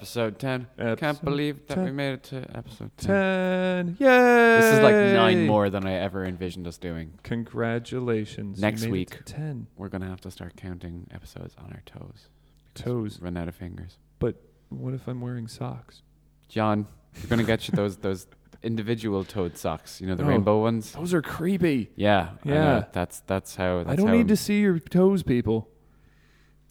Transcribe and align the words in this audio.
Episode 0.00 0.38
10. 0.38 0.66
Can't 0.98 1.24
believe 1.24 1.66
that 1.68 1.76
10. 1.76 1.84
we 1.84 1.90
made 1.90 2.12
it 2.12 2.22
to 2.24 2.36
episode 2.54 2.90
10. 2.98 3.06
Ten. 3.06 3.96
Yay! 3.98 4.58
This 4.60 4.74
is 4.74 4.80
like 4.80 4.94
nine 4.94 5.46
more 5.46 5.70
than 5.70 5.86
I 5.86 5.94
ever 5.94 6.22
envisioned 6.26 6.66
us 6.66 6.76
doing. 6.76 7.12
Congratulations. 7.22 8.60
Next 8.60 8.86
week. 8.86 9.08
to 9.16 9.22
ten 9.22 9.68
We're 9.74 9.88
going 9.88 10.02
to 10.02 10.08
have 10.08 10.20
to 10.20 10.30
start 10.30 10.54
counting 10.54 11.06
episodes 11.14 11.54
on 11.58 11.72
our 11.72 11.80
toes. 11.86 12.28
toes. 12.74 13.18
Run 13.22 13.38
out 13.38 13.48
of 13.48 13.54
fingers. 13.54 13.96
But 14.18 14.36
what 14.68 14.92
if 14.92 15.08
I'm 15.08 15.22
wearing 15.22 15.48
socks? 15.48 16.02
John, 16.50 16.86
we're 17.22 17.28
going 17.30 17.38
to 17.40 17.46
get 17.46 17.66
you 17.66 17.74
those 17.74 17.96
those 18.08 18.26
individual 18.62 19.24
toed 19.24 19.56
socks. 19.56 19.98
You 20.02 20.08
know, 20.08 20.14
the 20.14 20.24
Oh. 20.24 20.28
rainbow 20.28 20.60
ones? 20.60 20.92
Those 20.92 21.14
are 21.14 21.22
creepy. 21.22 21.90
Yeah. 21.96 22.32
Yeah. 22.44 22.84
That's, 22.92 23.20
that's 23.20 23.56
how. 23.56 23.78
That's 23.78 23.88
I 23.90 23.96
don't 23.96 24.08
how 24.08 24.12
need 24.14 24.28
to 24.28 24.36
see 24.36 24.60
your 24.60 24.78
toes, 24.78 25.22
people. 25.22 25.70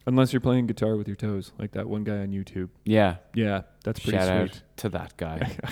Unless 0.07 0.33
you're 0.33 0.39
playing 0.41 0.67
guitar 0.67 0.95
with 0.95 1.07
your 1.07 1.15
toes, 1.15 1.51
like 1.57 1.71
that 1.71 1.87
one 1.89 2.03
guy 2.03 2.17
on 2.19 2.27
YouTube. 2.29 2.69
Yeah. 2.83 3.15
Yeah, 3.33 3.63
that's 3.83 3.99
pretty 3.99 4.17
Shout 4.17 4.27
sweet. 4.27 4.57
out 4.57 4.61
to 4.77 4.89
that 4.89 5.17
guy. 5.17 5.37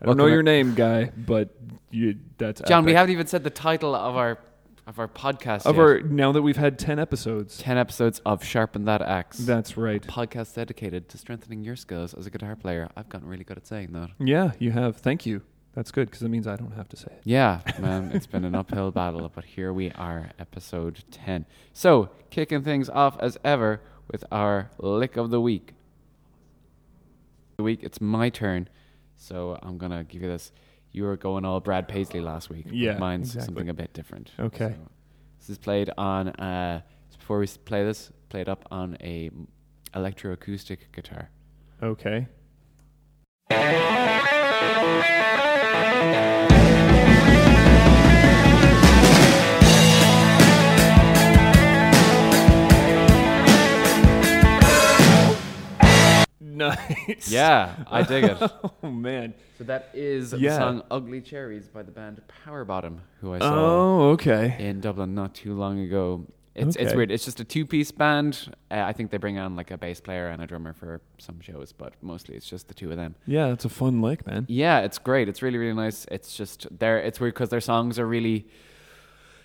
I 0.00 0.04
don't 0.04 0.16
Welcome 0.16 0.18
know 0.18 0.26
your 0.26 0.42
name, 0.42 0.74
guy, 0.74 1.10
but 1.16 1.54
you 1.90 2.16
that's 2.36 2.60
John, 2.62 2.84
we 2.84 2.92
epic. 2.92 2.98
haven't 2.98 3.12
even 3.12 3.26
said 3.26 3.42
the 3.44 3.50
title 3.50 3.94
of 3.94 4.14
our 4.16 4.38
of 4.86 4.98
our 4.98 5.08
podcast 5.08 5.66
of 5.66 5.74
yet. 5.76 5.82
our 5.82 6.00
now 6.02 6.30
that 6.32 6.40
we've 6.42 6.56
had 6.56 6.78
ten 6.78 6.98
episodes. 6.98 7.58
10 7.58 7.76
episodes 7.76 8.20
of 8.24 8.44
Sharpen 8.44 8.84
That 8.84 9.02
Axe. 9.02 9.38
That's 9.38 9.76
right. 9.76 10.00
podcast 10.02 10.54
dedicated 10.54 11.08
to 11.10 11.18
strengthening 11.18 11.64
your 11.64 11.76
skills 11.76 12.14
as 12.14 12.26
a 12.26 12.30
guitar 12.30 12.56
player. 12.56 12.88
I've 12.96 13.08
gotten 13.08 13.26
really 13.28 13.44
good 13.44 13.56
at 13.58 13.66
saying 13.66 13.92
that. 13.92 14.10
Yeah, 14.20 14.52
you 14.58 14.70
have. 14.70 14.96
Thank 14.98 15.26
you. 15.26 15.42
That's 15.78 15.92
good 15.92 16.10
because 16.10 16.22
it 16.22 16.28
means 16.28 16.48
I 16.48 16.56
don't 16.56 16.72
have 16.72 16.88
to 16.88 16.96
say 16.96 17.06
it. 17.06 17.20
Yeah, 17.22 17.60
man, 17.78 18.10
it's 18.12 18.26
been 18.26 18.44
an 18.44 18.56
uphill 18.56 18.90
battle, 18.90 19.30
but 19.32 19.44
here 19.44 19.72
we 19.72 19.92
are, 19.92 20.30
episode 20.36 21.04
10. 21.12 21.46
So, 21.72 22.10
kicking 22.30 22.64
things 22.64 22.88
off 22.88 23.16
as 23.20 23.38
ever 23.44 23.80
with 24.10 24.24
our 24.32 24.72
lick 24.78 25.16
of 25.16 25.30
the 25.30 25.40
week. 25.40 25.74
The 27.58 27.62
week, 27.62 27.84
it's 27.84 28.00
my 28.00 28.28
turn. 28.28 28.68
So, 29.14 29.56
I'm 29.62 29.78
going 29.78 29.92
to 29.92 30.02
give 30.02 30.20
you 30.20 30.26
this. 30.26 30.50
You 30.90 31.04
were 31.04 31.16
going 31.16 31.44
all 31.44 31.60
Brad 31.60 31.86
Paisley 31.86 32.20
last 32.20 32.50
week. 32.50 32.64
but 32.64 32.74
Yeah, 32.74 32.98
Mine's 32.98 33.28
exactly. 33.28 33.46
something 33.46 33.68
a 33.68 33.74
bit 33.74 33.92
different. 33.92 34.32
Okay. 34.40 34.74
So, 34.76 34.90
this 35.38 35.48
is 35.48 35.58
played 35.58 35.90
on, 35.96 36.30
uh, 36.30 36.80
before 37.16 37.38
we 37.38 37.46
play 37.46 37.84
this, 37.84 38.10
played 38.30 38.48
up 38.48 38.64
on 38.72 38.96
a 39.00 39.30
electroacoustic 39.94 40.90
guitar. 40.90 41.30
Okay. 41.80 42.26
Nice. 56.40 57.30
Yeah, 57.30 57.74
I 57.90 58.02
dig 58.02 58.24
it. 58.24 58.38
Oh 58.82 58.90
man. 58.90 59.34
So 59.58 59.64
that 59.64 59.90
is 59.92 60.30
the 60.30 60.48
song 60.50 60.82
"Ugly 60.90 61.20
Cherries" 61.22 61.66
by 61.68 61.82
the 61.82 61.90
band 61.90 62.20
Power 62.44 62.64
Bottom, 62.64 63.00
who 63.20 63.34
I 63.34 63.38
saw 63.40 63.54
Oh, 63.54 64.10
okay. 64.10 64.56
in 64.58 64.80
Dublin 64.80 65.14
not 65.14 65.34
too 65.34 65.54
long 65.54 65.80
ago. 65.80 66.24
It's 66.58 66.76
it's 66.76 66.92
weird. 66.94 67.10
It's 67.10 67.24
just 67.24 67.40
a 67.40 67.44
two-piece 67.44 67.90
band. 67.92 68.54
Uh, 68.70 68.80
I 68.80 68.92
think 68.92 69.10
they 69.10 69.16
bring 69.18 69.38
on 69.38 69.56
like 69.56 69.70
a 69.70 69.78
bass 69.78 70.00
player 70.00 70.28
and 70.28 70.42
a 70.42 70.46
drummer 70.46 70.72
for 70.72 71.00
some 71.18 71.40
shows, 71.40 71.72
but 71.72 71.94
mostly 72.02 72.34
it's 72.36 72.48
just 72.48 72.68
the 72.68 72.74
two 72.74 72.90
of 72.90 72.96
them. 72.96 73.14
Yeah, 73.26 73.52
it's 73.52 73.64
a 73.64 73.68
fun 73.68 74.00
lick, 74.02 74.26
man. 74.26 74.44
Yeah, 74.48 74.80
it's 74.80 74.98
great. 74.98 75.28
It's 75.28 75.40
really 75.42 75.58
really 75.58 75.74
nice. 75.74 76.06
It's 76.10 76.36
just 76.36 76.66
they're 76.78 76.98
it's 76.98 77.20
weird 77.20 77.34
because 77.34 77.48
their 77.50 77.60
songs 77.60 77.98
are 77.98 78.06
really 78.06 78.46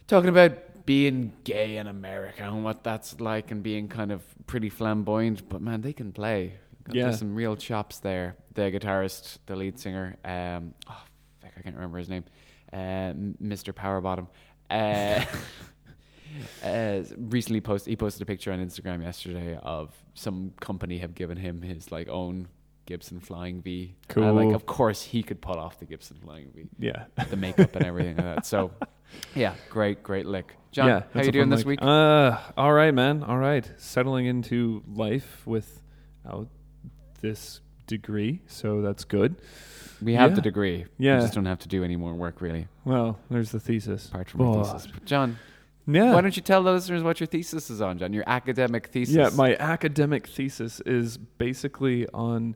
talking 0.08 0.30
about 0.30 0.86
being 0.86 1.32
gay 1.46 1.78
in 1.78 1.88
America 1.88 2.44
and 2.44 2.64
what 2.64 2.84
that's 2.84 3.22
like 3.22 3.52
and 3.52 3.64
being 3.64 3.88
kind 3.88 4.12
of 4.12 4.22
pretty 4.48 4.70
flamboyant. 4.70 5.48
But 5.50 5.62
man, 5.62 5.82
they 5.82 5.94
can 5.94 6.12
play. 6.12 6.56
Got- 6.84 6.96
Yeah. 6.96 7.04
There's 7.06 7.20
some 7.20 7.34
real 7.36 7.56
chops 7.56 8.00
there. 8.00 8.36
The 8.56 8.64
guitarist, 8.64 9.38
the 9.46 9.56
lead 9.56 9.80
singer, 9.80 10.18
um, 10.26 10.74
oh, 10.90 11.02
fuck, 11.42 11.52
I 11.58 11.62
can't 11.62 11.76
remember 11.76 11.98
his 11.98 12.10
name, 12.10 12.24
uh, 12.74 13.14
Mr. 13.42 13.74
Power 13.74 14.02
Bottom. 14.02 14.28
Uh, 14.70 15.24
uh, 16.64 17.04
recently 17.18 17.62
posted, 17.62 17.92
he 17.92 17.96
posted 17.96 18.22
a 18.22 18.26
picture 18.26 18.52
on 18.52 18.60
Instagram 18.66 19.02
yesterday 19.04 19.58
of 19.62 19.92
some 20.14 20.54
company 20.60 21.00
have 21.00 21.16
given 21.16 21.38
him 21.38 21.62
his 21.62 21.92
like 21.92 22.08
own 22.10 22.48
Gibson 22.86 23.20
Flying 23.20 23.62
V. 23.62 23.96
And, 24.16 24.36
like, 24.36 24.54
of 24.54 24.66
course, 24.66 25.02
he 25.04 25.24
could 25.24 25.42
pull 25.42 25.56
off 25.58 25.80
the 25.80 25.86
Gibson 25.86 26.18
Flying 26.24 26.52
V 26.54 26.68
Yeah. 26.80 27.06
the 27.30 27.38
makeup 27.38 27.76
and 27.76 27.86
everything 27.86 28.18
like 28.18 28.26
that. 28.26 28.46
So, 28.46 28.72
yeah, 29.36 29.56
great, 29.70 30.04
great 30.04 30.26
lick. 30.26 30.54
John, 30.72 30.88
yeah, 30.88 31.04
how 31.14 31.22
you 31.22 31.32
doing 31.32 31.50
this 31.50 31.64
week? 31.64 31.80
Uh, 31.82 32.38
all 32.58 32.74
right, 32.74 32.94
man. 32.94 33.24
All 33.24 33.38
right. 33.38 33.70
Settling 33.78 34.26
into 34.26 34.84
life 34.88 35.44
without 35.46 36.48
this 37.22 37.62
degree, 37.88 38.42
so 38.48 38.82
that's 38.82 39.04
good. 39.06 39.36
we 40.02 40.16
have 40.16 40.32
yeah. 40.32 40.36
the 40.36 40.42
degree. 40.42 40.86
Yeah. 40.98 41.18
We 41.18 41.22
just 41.22 41.34
don't 41.36 41.46
have 41.46 41.60
to 41.60 41.68
do 41.70 41.84
any 41.84 41.96
more 41.96 42.14
work 42.14 42.42
really, 42.42 42.68
Well, 42.86 43.18
there's 43.30 43.52
the 43.52 43.60
thesis. 43.60 44.10
apart 44.10 44.30
from 44.30 44.42
Oh, 44.42 44.64
thesis. 44.64 44.88
But 44.92 45.06
John, 45.06 45.38
Yeah. 45.86 46.14
why 46.14 46.22
don't 46.22 46.36
you 46.36 46.42
tell 46.44 46.64
the 46.64 46.72
listeners 46.72 47.04
what 47.04 47.20
your 47.20 47.28
thesis 47.28 47.70
is 47.70 47.82
on, 47.82 47.98
John? 47.98 48.14
Your 48.14 48.24
academic 48.28 48.88
thesis. 48.88 49.16
Yeah, 49.16 49.30
my 49.36 49.56
academic 49.58 50.28
thesis 50.28 50.80
is 50.86 51.18
basically 51.18 52.08
on 52.14 52.56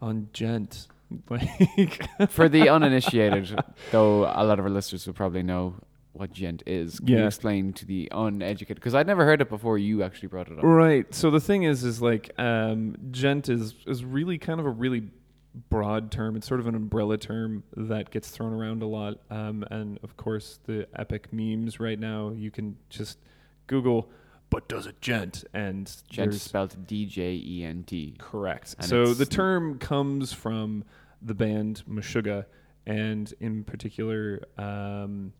on 0.00 0.28
djent. 0.32 0.88
Like 1.28 2.08
For 2.30 2.48
the 2.48 2.68
uninitiated, 2.76 3.54
though, 3.92 4.24
a 4.24 4.42
lot 4.44 4.58
of 4.58 4.64
our 4.64 4.70
listeners 4.70 5.06
will 5.06 5.14
probably 5.14 5.42
know 5.42 5.74
what 6.12 6.32
djent 6.32 6.62
is. 6.66 6.98
Can 7.00 7.08
you 7.08 7.18
Yeah. 7.18 7.26
explain 7.26 7.72
to 7.74 7.84
the 7.86 8.08
uneducated? 8.12 8.76
Because 8.76 8.94
I'd 8.94 9.06
never 9.06 9.24
heard 9.24 9.40
it 9.40 9.48
before. 9.48 9.78
You 9.78 10.02
actually 10.02 10.28
brought 10.28 10.48
it 10.48 10.58
up. 10.58 10.64
Right. 10.64 11.12
So 11.14 11.30
the 11.30 11.40
thing 11.40 11.64
is, 11.64 11.84
is 11.84 12.00
like 12.00 12.30
um, 12.38 12.96
djent 13.10 13.48
is 13.48 13.74
is 13.86 14.04
really 14.04 14.38
kind 14.38 14.58
of 14.60 14.66
a 14.66 14.70
really 14.70 15.10
broad 15.54 16.10
term. 16.10 16.36
It's 16.36 16.46
sort 16.46 16.60
of 16.60 16.66
an 16.66 16.74
umbrella 16.74 17.16
term 17.18 17.62
that 17.76 18.10
gets 18.10 18.28
thrown 18.30 18.52
around 18.52 18.82
a 18.82 18.86
lot. 18.86 19.20
Um, 19.30 19.64
and 19.70 19.98
of 20.02 20.16
course, 20.16 20.58
the 20.66 20.88
epic 20.96 21.32
memes 21.32 21.78
right 21.80 21.98
now, 21.98 22.30
you 22.30 22.50
can 22.50 22.76
just 22.88 23.18
Google, 23.66 24.10
but 24.50 24.68
does 24.68 24.86
it 24.86 25.00
djent? 25.00 25.44
And 25.54 25.90
Djent 26.10 26.34
spelled 26.34 26.86
D 26.86 27.06
J 27.06 27.40
E 27.44 27.64
N 27.64 27.84
T. 27.84 28.14
Correct. 28.18 28.74
And 28.78 28.86
so 28.86 29.14
the 29.14 29.26
term 29.26 29.78
comes 29.78 30.32
from 30.32 30.84
the 31.22 31.34
band 31.34 31.82
Meshuggah, 31.88 32.44
and 32.86 33.32
in 33.40 33.64
particular, 33.64 34.42
um, 34.58 35.32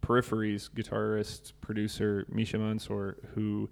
Periphery's 0.00 0.68
guitarist 0.74 1.52
producer 1.60 2.24
Misha 2.30 2.58
Mansour, 2.58 3.18
who 3.34 3.68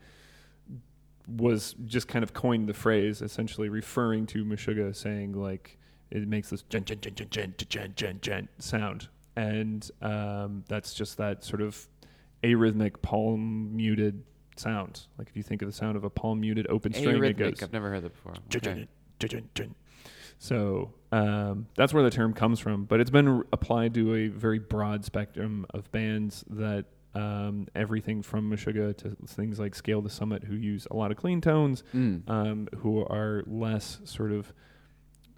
was 1.27 1.75
just 1.85 2.09
kind 2.09 2.23
of 2.23 2.33
coined 2.33 2.69
the 2.69 2.75
phrase, 2.75 3.23
essentially 3.23 3.69
referring 3.69 4.27
to 4.27 4.45
Meshuggah, 4.45 4.95
saying 4.95 5.33
like 5.33 5.79
it 6.11 6.27
makes 6.29 6.51
this 6.51 6.63
djent 6.63 6.87
djent 6.87 7.03
djent 7.03 7.17
djent 7.31 7.31
djent 7.31 7.69
djent 7.69 7.97
djent 7.97 8.21
djent 8.23 8.49
sound, 8.59 9.09
and 9.35 9.91
um, 10.03 10.65
that's 10.69 10.95
just 10.95 11.17
that 11.19 11.45
sort 11.45 11.61
of 11.63 11.87
arrhythmic 12.43 13.03
palm 13.03 13.77
muted 13.77 14.23
sound. 14.57 15.07
Like 15.19 15.29
if 15.29 15.37
you 15.37 15.43
think 15.43 15.63
of 15.63 15.69
the 15.69 15.73
sound 15.75 15.97
of 15.97 16.05
a 16.05 16.11
palm 16.11 16.41
muted 16.41 16.67
open 16.71 16.93
string, 16.93 17.17
it 17.31 17.37
goes 17.37 17.63
I've 17.63 17.73
never 17.73 17.91
heard 17.91 18.05
that 18.05 18.13
before. 18.15 18.35
Okay. 18.73 18.87
so 20.39 20.93
um, 21.13 21.67
that's 21.77 21.93
where 21.95 22.03
the 22.03 22.11
term 22.11 22.33
comes 22.35 22.61
from, 22.61 22.85
but 22.85 23.01
it's 23.01 23.11
been 23.11 23.43
applied 23.53 23.95
to 23.95 24.15
a 24.15 24.29
very 24.29 24.59
broad 24.59 25.05
spectrum 25.05 25.67
of 25.71 25.91
bands 25.93 26.45
that 26.51 26.85
um, 27.17 27.67
everything 27.75 28.23
from 28.23 28.51
Meshuggah 28.51 28.97
to 28.99 29.17
things 29.27 29.59
like 29.59 29.75
Scale 29.75 30.03
the 30.03 30.11
Summit, 30.11 30.45
who 30.45 30.55
use 30.55 30.87
a 30.91 30.95
lot 30.97 31.11
of 31.11 31.17
clean 31.17 31.41
tones, 31.41 31.83
Mm. 31.95 32.29
um, 32.29 32.69
who 32.79 33.05
are 33.05 33.43
less 33.47 34.01
sort 34.05 34.33
of 34.33 34.53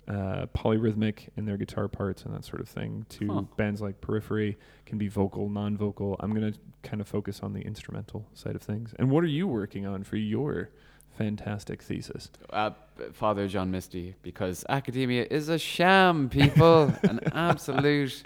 uh, 0.09 0.47
polyrhythmic 0.56 1.28
in 1.37 1.44
their 1.44 1.58
guitar 1.58 1.87
parts 1.87 2.25
and 2.25 2.35
that 2.35 2.43
sort 2.44 2.61
of 2.62 2.69
thing, 2.69 3.05
to 3.11 3.26
Huh. 3.31 3.43
bands 3.58 3.82
like 3.82 4.00
Periphery, 4.00 4.56
can 4.87 4.97
be 4.97 5.06
vocal, 5.08 5.50
non-vocal. 5.50 6.17
I'm 6.20 6.32
going 6.35 6.50
to 6.50 6.58
kind 6.82 7.00
of 7.02 7.06
focus 7.06 7.41
on 7.43 7.52
the 7.52 7.61
instrumental 7.61 8.26
side 8.32 8.56
of 8.56 8.62
things. 8.62 8.94
And 8.99 9.11
what 9.11 9.23
are 9.23 9.26
you 9.29 9.47
working 9.47 9.85
on 9.87 10.05
for 10.05 10.17
your 10.17 10.70
fantastic 11.19 11.82
thesis? 11.82 12.31
uh, 12.50 12.70
Father 13.12 13.47
John 13.49 13.70
Misty 13.70 14.14
because 14.23 14.64
academia 14.70 15.26
is 15.31 15.50
a 15.50 15.58
sham, 15.58 16.31
people. 16.31 16.91
An 17.02 17.20
absolute 17.32 18.23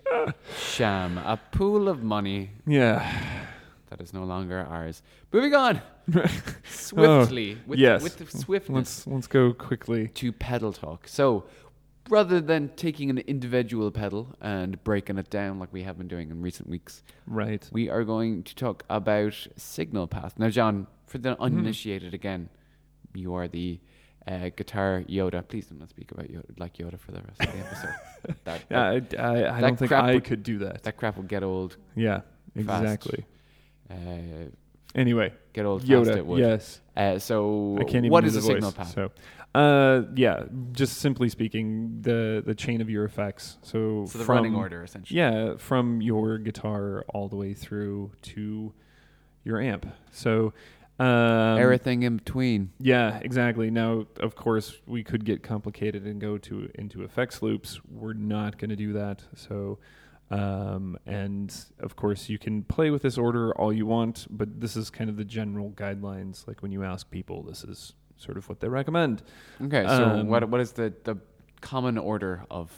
sham. 0.57 1.19
A 1.19 1.37
pool 1.51 1.89
of 1.89 2.03
money 2.05 2.51
Yeah. 2.65 3.03
That 3.93 4.01
is 4.03 4.15
no 4.15 4.25
longer 4.25 4.59
ours. 4.71 5.03
Moving 5.33 5.55
on 5.55 5.81
swiftly 6.65 7.59
with, 7.67 7.79
Oh, 7.79 7.83
yes. 7.83 8.03
with 8.03 8.17
the 8.17 8.27
swiftness 8.39 9.07
Let's 9.07 9.07
let's 9.07 9.27
go 9.27 9.53
quickly. 9.53 10.09
to 10.09 10.33
pedal 10.33 10.73
talk. 10.73 11.07
So 11.09 11.45
rather 12.09 12.41
than 12.41 12.71
taking 12.77 13.11
an 13.11 13.19
individual 13.19 13.91
pedal 13.91 14.35
and 14.41 14.83
breaking 14.83 15.19
it 15.19 15.29
down 15.31 15.59
like 15.59 15.73
we 15.73 15.83
have 15.83 15.99
been 15.99 16.09
doing 16.09 16.31
in 16.31 16.41
recent 16.41 16.69
weeks, 16.69 17.03
Right. 17.27 17.69
we 17.73 17.91
are 17.91 18.03
going 18.05 18.43
to 18.45 18.55
talk 18.55 18.85
about 18.89 19.47
signal 19.57 20.07
path. 20.07 20.39
Now, 20.39 20.49
John, 20.49 20.87
for 21.07 21.19
the 21.19 21.31
Mm-hmm. 21.35 21.43
uninitiated 21.43 22.15
again, 22.15 22.49
you 23.15 23.35
are 23.35 23.47
the 23.49 23.79
uh, 24.27 24.49
guitar 24.57 25.05
Yoda. 25.09 25.47
Please 25.47 25.67
do 25.67 25.75
not 25.75 25.91
speak 25.91 26.11
about 26.13 26.29
Yoda 26.29 26.59
like 26.59 26.79
Yoda 26.79 26.99
for 26.99 27.13
the 27.13 27.21
rest 27.29 27.41
of 27.43 27.53
the 27.53 27.59
episode. 27.59 27.95
that, 28.45 28.63
Yeah, 28.71 29.01
that, 29.01 29.21
I, 29.21 29.25
I, 29.25 29.31
I 29.59 29.61
that 29.61 29.61
don't 29.61 29.79
think 29.79 29.93
I 29.93 30.15
would- 30.15 30.25
could 30.25 30.43
do 30.43 30.59
that. 30.59 30.83
that 30.85 30.97
crap 30.97 31.17
will 31.17 31.25
get 31.25 31.43
old. 31.43 31.77
Yeah, 31.95 32.21
fast. 32.67 33.09
Exactly. 33.95 34.45
Uh, 34.47 34.49
Anyway, 34.95 35.33
Good 35.55 35.65
old 35.65 35.81
fast 35.81 35.91
it 36.11 36.19
Yoda. 36.19 36.25
would. 36.27 36.39
Yes. 36.41 36.81
Uh, 36.95 37.19
so 37.19 37.77
I 37.81 37.85
can't 37.85 38.05
even 38.05 38.11
what 38.11 38.21
do 38.23 38.27
is 38.27 38.35
the 38.35 38.41
a 38.41 38.43
signal 38.43 38.73
path? 38.73 38.93
So, 38.93 39.11
uh, 39.55 40.03
yeah, 40.15 40.45
just 40.73 40.99
simply 40.99 41.31
speaking, 41.31 42.03
the 42.03 42.43
the 42.45 42.55
chain 42.55 42.83
of 42.83 42.91
your 42.91 43.05
effects. 43.07 43.57
So, 43.63 44.05
So 44.07 44.19
the 44.19 44.25
from, 44.25 44.37
running 44.37 44.55
order 44.55 44.83
essentially. 44.85 45.19
Yeah, 45.19 45.57
from 45.57 46.03
your 46.03 46.37
guitar 46.37 47.07
all 47.09 47.29
the 47.29 47.37
way 47.37 47.55
through 47.55 48.13
to 48.23 48.75
your 49.45 49.61
amp. 49.63 49.87
So, 50.11 50.53
um, 50.99 51.59
Everything 51.59 52.03
in 52.03 52.19
between. 52.19 52.73
Yeah, 52.79 53.19
exactly. 53.23 53.71
Now, 53.71 54.07
of 54.21 54.35
course, 54.37 54.79
we 54.87 55.03
could 55.03 55.25
get 55.25 55.43
complicated 55.43 56.05
and 56.05 56.21
go 56.21 56.37
to 56.37 56.69
into 56.75 57.03
effects 57.03 57.41
loops. 57.41 57.81
We're 57.91 58.13
not 58.13 58.59
going 58.59 58.69
to 58.71 58.77
do 58.77 58.93
that. 58.93 59.23
So, 59.37 59.79
um, 60.33 60.99
and 61.07 61.55
of 61.81 61.97
course, 61.97 62.29
you 62.29 62.39
can 62.39 62.63
play 62.63 62.91
with 62.91 63.03
this 63.03 63.19
order 63.19 63.53
all 63.59 63.73
you 63.73 63.87
want, 63.87 64.27
but 64.31 64.61
this 64.61 64.77
is 64.77 64.91
kind 64.91 65.11
of 65.11 65.17
the 65.17 65.25
general 65.25 65.71
guidelines. 65.71 66.47
Like 66.49 66.63
when 66.63 66.73
you 66.73 66.83
ask 66.85 67.11
people, 67.11 67.43
this 67.43 67.65
is 67.65 67.95
sort 68.17 68.37
of 68.37 68.49
what 68.49 68.61
they 68.61 68.69
recommend. 68.69 69.23
Okay, 69.63 69.85
so 69.87 70.05
Um, 70.05 70.29
what 70.29 70.49
what 70.49 70.61
is 70.61 70.73
the, 70.73 70.93
the 71.05 71.17
common 71.61 71.99
order 71.99 72.45
of 72.51 72.71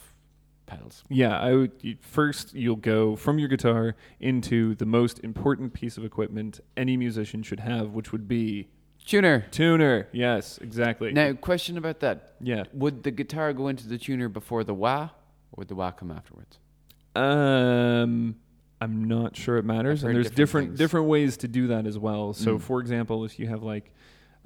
pedals? 0.67 1.05
Yeah, 1.09 1.39
I 1.39 1.55
would 1.55 1.99
first 2.01 2.55
you'll 2.55 2.77
go 2.77 3.17
from 3.17 3.39
your 3.39 3.49
guitar 3.49 3.95
into 4.21 4.75
the 4.75 4.87
most 4.87 5.21
important 5.23 5.73
piece 5.75 5.97
of 5.99 6.05
equipment 6.05 6.61
any 6.77 6.97
musician 6.97 7.43
should 7.43 7.61
have, 7.61 7.91
which 7.91 8.13
would 8.13 8.27
be 8.27 8.69
Tuner. 9.07 9.45
tuner. 9.51 10.09
Yes, 10.13 10.57
exactly. 10.59 11.13
Now, 11.13 11.35
question 11.35 11.77
about 11.77 12.01
that. 12.01 12.37
yeah. 12.41 12.65
Would 12.73 13.03
the 13.03 13.11
guitar 13.11 13.53
go 13.53 13.69
into 13.69 13.87
the 13.87 13.99
tuner 13.99 14.31
before 14.31 14.65
the 14.65 14.73
wah, 14.73 15.11
or 15.53 15.57
would 15.59 15.69
the 15.69 15.75
wah 15.75 15.91
come 15.91 16.11
afterwards? 16.11 16.59
Um, 17.15 18.37
I'm 18.81 19.05
not 19.05 19.37
sure 19.37 19.57
it 19.57 19.65
matters, 19.65 20.03
and 20.05 20.15
there's 20.15 20.31
different 20.31 20.37
different 20.73 20.77
different 20.79 21.07
ways 21.09 21.37
to 21.39 21.49
do 21.49 21.69
that 21.69 21.87
as 21.87 21.99
well. 21.99 22.33
So, 22.35 22.57
Mm. 22.57 22.61
for 22.61 22.81
example, 22.81 23.25
if 23.25 23.39
you 23.39 23.47
have 23.49 23.63
like 23.63 23.93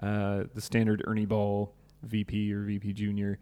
uh, 0.02 0.44
the 0.54 0.60
standard 0.60 1.02
Ernie 1.06 1.26
Ball 1.26 1.74
VP 2.04 2.52
or 2.52 2.62
VP 2.62 2.92
Junior, 2.92 3.38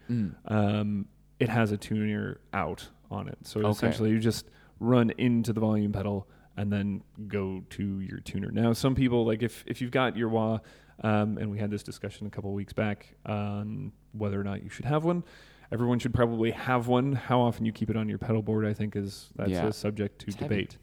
um, 0.47 1.07
it 1.39 1.49
has 1.51 1.71
a 1.73 1.77
tuner 1.77 2.41
out 2.55 2.89
on 3.11 3.29
it. 3.29 3.37
So 3.43 3.61
Okay. 3.61 3.69
essentially, 3.71 4.11
you 4.11 4.19
just 4.19 4.49
run 4.81 5.11
into 5.19 5.53
the 5.53 5.61
volume 5.61 5.93
pedal 5.93 6.27
and 6.57 6.73
then 6.73 7.03
go 7.29 7.63
to 7.71 8.01
your 8.01 8.21
tuner. 8.21 8.51
Now, 8.51 8.73
some 8.73 8.95
people 8.95 9.27
like 9.27 9.43
if 9.43 9.65
if 9.67 9.83
you've 9.83 9.91
got 9.91 10.17
your 10.17 10.31
wah, 10.31 10.61
um, 11.05 11.37
and 11.37 11.51
we 11.51 11.59
had 11.59 11.71
this 11.71 11.83
discussion 11.83 12.27
a 12.27 12.31
couple 12.31 12.53
weeks 12.55 12.73
back 12.73 13.15
on 13.27 13.93
whether 14.13 14.41
or 14.41 14.45
not 14.45 14.63
you 14.63 14.71
should 14.71 14.87
have 14.87 15.05
one. 15.05 15.25
Everyone 15.73 15.99
should 15.99 16.15
probably 16.15 16.53
have 16.53 16.87
one. 16.89 17.13
How 17.13 17.41
often 17.41 17.65
you 17.67 17.73
keep 17.73 17.91
it 17.91 17.97
on 17.97 18.09
your 18.09 18.19
pedal 18.19 18.43
board, 18.43 18.65
I 18.67 18.73
think, 18.73 18.95
is 18.97 19.31
that's 19.37 19.51
Yeah. 19.51 19.67
a 19.67 19.73
subject 19.73 20.21
to 20.21 20.27
It's 20.29 20.37
debate. 20.37 20.79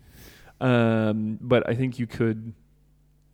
Um, 0.62 1.38
but 1.42 1.68
I 1.70 1.76
think 1.76 2.00
you 2.00 2.08
could 2.08 2.54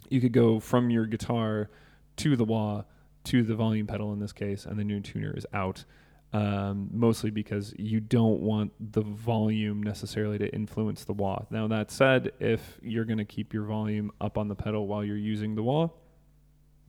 you 0.10 0.19
could 0.19 0.31
go 0.34 0.60
from 0.60 0.90
your 0.90 1.06
guitar 1.06 1.69
to 2.18 2.36
the 2.36 2.44
wah 2.46 2.84
to 3.25 3.44
the 3.44 3.54
volume 3.56 3.86
pedal 3.86 4.12
in 4.13 4.19
this 4.19 4.34
case, 4.34 4.66
and 4.66 4.80
the 4.80 4.84
new 4.84 5.00
tuner 5.01 5.34
is 5.36 5.46
out. 5.54 5.86
Um, 6.31 6.90
mostly 6.94 7.31
because 7.31 7.74
you 7.80 8.00
don't 8.00 8.40
want 8.42 8.72
the 8.94 9.02
volume 9.02 9.81
necessarily 9.81 10.38
to 10.38 10.48
influence 10.54 11.04
the 11.04 11.13
wah. 11.13 11.45
Now 11.50 11.68
that 11.69 11.90
said, 11.90 12.31
if 12.40 12.78
you're 12.84 13.06
going 13.06 13.18
to 13.18 13.25
keep 13.25 13.52
your 13.52 13.63
volume 13.63 14.12
up 14.22 14.38
on 14.38 14.48
the 14.48 14.54
pedal 14.56 14.86
while 14.86 15.04
you're 15.04 15.18
using 15.18 15.56
the 15.56 15.63
wah, 15.63 15.90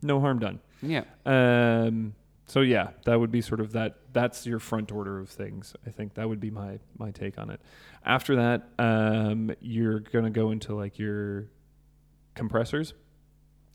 no 0.03 0.21
harm 0.21 0.41
done. 0.41 0.61
Yeah. 0.83 1.05
Um, 1.25 2.15
so 2.51 2.63
yeah, 2.63 2.91
that 3.05 3.21
would 3.21 3.31
be 3.31 3.41
sort 3.41 3.61
of 3.61 3.73
that. 3.73 3.99
That's 4.13 4.45
your 4.45 4.59
front 4.59 4.91
order 4.91 5.19
of 5.21 5.29
things. 5.29 5.75
I 5.87 5.91
think 5.91 6.15
that 6.15 6.29
would 6.29 6.41
be 6.41 6.51
my 6.51 6.81
my 6.99 7.13
take 7.13 7.39
on 7.39 7.49
it. 7.51 7.61
After 8.05 8.37
that, 8.37 8.69
um, 8.79 9.53
you're 9.61 10.01
gonna 10.01 10.31
go 10.31 10.51
into 10.51 10.75
like 10.75 10.99
your 10.99 11.47
compressors. 12.35 12.95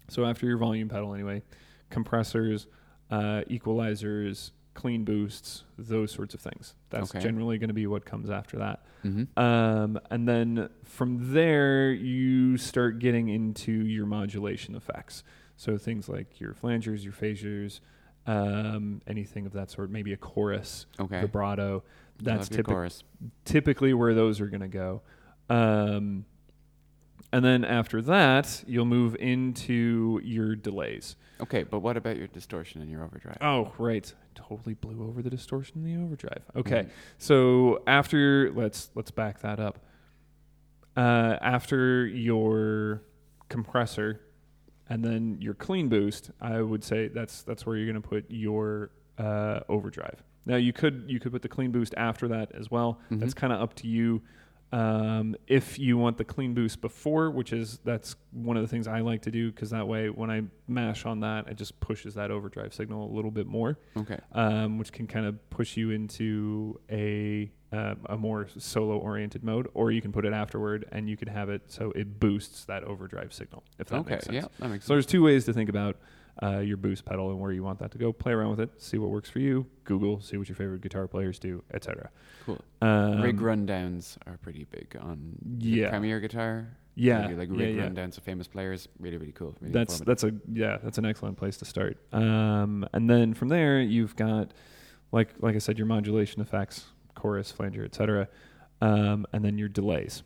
So 0.10 0.26
after 0.26 0.46
your 0.46 0.58
volume 0.58 0.90
pedal, 0.90 1.14
anyway, 1.14 1.42
compressors, 1.90 2.68
uh, 3.10 3.42
equalizers, 3.50 4.52
clean 4.74 5.04
boosts, 5.06 5.64
those 5.78 6.12
sorts 6.12 6.34
of 6.34 6.42
things. 6.42 6.76
That's 6.90 7.10
Okay. 7.10 7.22
generally 7.24 7.58
going 7.58 7.70
to 7.70 7.74
be 7.74 7.88
what 7.88 8.06
comes 8.06 8.30
after 8.30 8.58
that. 8.60 8.86
Mm-hmm. 9.04 9.40
Um, 9.40 10.00
and 10.12 10.28
then 10.28 10.70
from 10.84 11.34
there, 11.34 11.92
you 11.92 12.58
start 12.58 13.00
getting 13.00 13.30
into 13.30 13.72
your 13.72 14.06
modulation 14.06 14.76
effects. 14.76 15.24
So 15.56 15.78
things 15.78 16.08
like 16.10 16.40
your 16.40 16.54
flangers, 16.54 17.04
your 17.04 17.14
phasers, 17.14 17.80
um, 18.28 19.02
anything 19.08 19.46
of 19.46 19.54
that 19.54 19.70
sort, 19.72 19.90
maybe 19.90 20.14
a 20.14 20.18
chorus, 20.18 20.86
Okay. 21.00 21.22
vibrato. 21.22 21.84
That's 22.22 22.50
Love 22.50 22.52
your 22.52 22.58
typic- 22.58 22.66
chorus. 22.74 23.04
typically 23.44 23.94
where 23.94 24.14
those 24.14 24.40
are 24.42 24.48
going 24.48 24.62
to 24.62 24.68
go. 24.68 25.02
Um, 25.50 26.26
and 27.34 27.44
then 27.44 27.66
after 27.66 28.02
that, 28.04 28.64
you'll 28.66 28.86
move 28.86 29.16
into 29.18 30.22
your 30.24 30.56
delays. 30.56 31.18
Okay, 31.42 31.64
but 31.64 31.80
what 31.80 31.98
about 31.98 32.16
your 32.18 32.28
distortion 32.28 32.82
and 32.82 32.90
your 32.90 33.04
overdrive? 33.04 33.38
Oh, 33.42 33.74
right. 33.78 34.12
Totally 34.36 34.74
blew 34.76 35.06
over 35.08 35.22
the 35.22 35.30
distortion 35.30 35.84
and 35.84 35.86
the 35.86 36.02
overdrive. 36.04 36.44
Okay. 36.56 36.84
Mhm. 36.84 36.90
So 37.18 37.84
after 37.88 38.52
let's 38.54 38.90
let's 38.96 39.12
back 39.12 39.40
that 39.42 39.60
up. 39.60 39.80
Uh, 40.96 41.38
after 41.42 42.06
your 42.08 43.02
compressor 43.50 44.22
and 44.90 45.04
then 45.04 45.38
your 45.42 45.54
clean 45.54 45.90
boost, 45.90 46.32
I 46.42 46.62
would 46.62 46.84
say 46.84 47.08
that's 47.08 47.44
that's 47.44 47.66
where 47.66 47.76
you're 47.76 47.92
going 47.92 48.02
to 48.02 48.08
put 48.08 48.26
your 48.30 48.92
uh, 49.18 49.62
overdrive. 49.70 50.22
Now 50.46 50.58
you 50.58 50.74
could 50.74 51.06
you 51.08 51.20
could 51.20 51.32
put 51.32 51.42
the 51.42 51.50
clean 51.50 51.72
boost 51.72 51.94
after 51.98 52.28
that 52.30 52.52
as 52.54 52.70
well. 52.70 53.00
Mhm. 53.12 53.20
That's 53.20 53.34
kind 53.34 53.52
of 53.54 53.62
up 53.62 53.74
to 53.76 53.88
you. 53.88 54.22
Um, 54.72 55.36
if 55.48 55.80
you 55.80 55.98
want 55.98 56.18
the 56.18 56.26
clean 56.26 56.54
boost 56.54 56.82
before, 56.82 57.30
which 57.32 57.54
is 57.54 57.80
that's 57.86 58.16
one 58.32 58.58
of 58.58 58.64
the 58.64 58.68
things 58.68 58.88
I 58.88 59.00
like 59.02 59.22
to 59.22 59.32
do 59.32 59.52
because 59.52 59.70
that 59.70 59.88
way 59.88 60.10
when 60.10 60.30
I 60.30 60.42
mash 60.68 61.06
on 61.06 61.22
that, 61.22 61.48
it 61.48 61.56
just 61.56 61.80
pushes 61.80 62.16
that 62.16 62.30
overdrive 62.30 62.74
signal 62.74 63.10
a 63.10 63.14
little 63.14 63.32
bit 63.32 63.48
more 63.48 63.78
Okay. 63.96 64.18
um, 64.34 64.78
which 64.78 64.92
can 64.92 65.08
kind 65.08 65.28
of 65.28 65.50
push 65.50 65.78
you 65.78 65.92
into 65.92 66.80
a 66.92 67.52
uh, 67.76 67.96
a 68.08 68.18
more 68.18 68.48
solo 68.58 68.98
oriented 68.98 69.44
mode, 69.44 69.68
or 69.74 69.92
you 69.92 70.02
can 70.02 70.12
put 70.12 70.26
it 70.26 70.34
afterward 70.34 70.86
and 70.92 71.10
you 71.10 71.18
can 71.18 71.28
have 71.28 71.50
it 71.50 71.62
so 71.68 71.92
it 71.92 72.20
boosts 72.20 72.66
that 72.66 72.84
overdrive 72.84 73.34
signal. 73.34 73.64
If 73.80 73.88
that 73.90 73.98
Okay. 74.00 74.12
makes 74.12 74.26
sense. 74.26 74.36
Yeah, 74.36 74.48
that 74.60 74.70
makes 74.70 74.86
So 74.86 74.88
sense. 74.90 74.96
there's 74.96 75.06
two 75.06 75.24
ways 75.24 75.46
to 75.46 75.54
think 75.54 75.70
about 75.70 75.98
uh, 76.44 76.60
your 76.60 76.76
boost 76.78 77.06
pedal 77.06 77.30
and 77.32 77.40
where 77.40 77.52
you 77.52 77.64
want 77.64 77.80
that 77.80 77.92
to 77.92 77.98
go. 77.98 78.12
Play 78.12 78.34
around 78.34 78.50
with 78.52 78.60
it, 78.60 78.70
see 78.82 78.98
what 78.98 79.10
works 79.10 79.30
for 79.30 79.40
you. 79.40 79.66
Google, 79.86 80.20
see 80.22 80.38
what 80.38 80.50
your 80.50 80.56
favorite 80.56 80.82
guitar 80.82 81.08
players 81.08 81.40
do, 81.40 81.64
etc. 81.74 82.10
Cool. 82.46 82.60
Um, 82.82 83.22
rig 83.22 83.38
rundowns 83.40 84.18
are 84.28 84.38
pretty 84.38 84.66
big 84.66 84.98
on 85.00 85.36
Yeah. 85.58 85.90
Premier 85.90 86.20
guitar. 86.20 86.68
Yeah, 86.98 87.28
like 87.28 87.50
yeah, 87.52 87.58
rig 87.58 87.76
yeah. 87.76 87.88
rundowns 87.90 88.18
of 88.18 88.24
famous 88.24 88.48
players. 88.48 88.88
Really, 89.00 89.18
really 89.18 89.32
cool. 89.34 89.56
Really 89.60 89.74
that's 89.74 90.00
that's 90.02 90.24
a 90.24 90.32
yeah 90.52 90.78
that's 90.84 90.98
an 90.98 91.06
excellent 91.06 91.38
place 91.38 91.58
to 91.58 91.66
start 91.66 91.98
um, 92.14 92.88
and 92.94 93.10
then 93.10 93.34
from 93.34 93.50
there 93.50 93.82
you've 93.82 94.16
got 94.16 94.54
like 95.12 95.34
like 95.40 95.56
i 95.56 95.58
said 95.60 95.78
your 95.78 95.88
modulation 95.88 96.42
effects 96.42 96.86
chorus 97.26 97.52
flanger 97.52 97.84
etc 97.84 98.28
um, 98.82 99.26
and 99.34 99.44
then 99.44 99.58
your 99.58 99.70
delays 99.70 100.22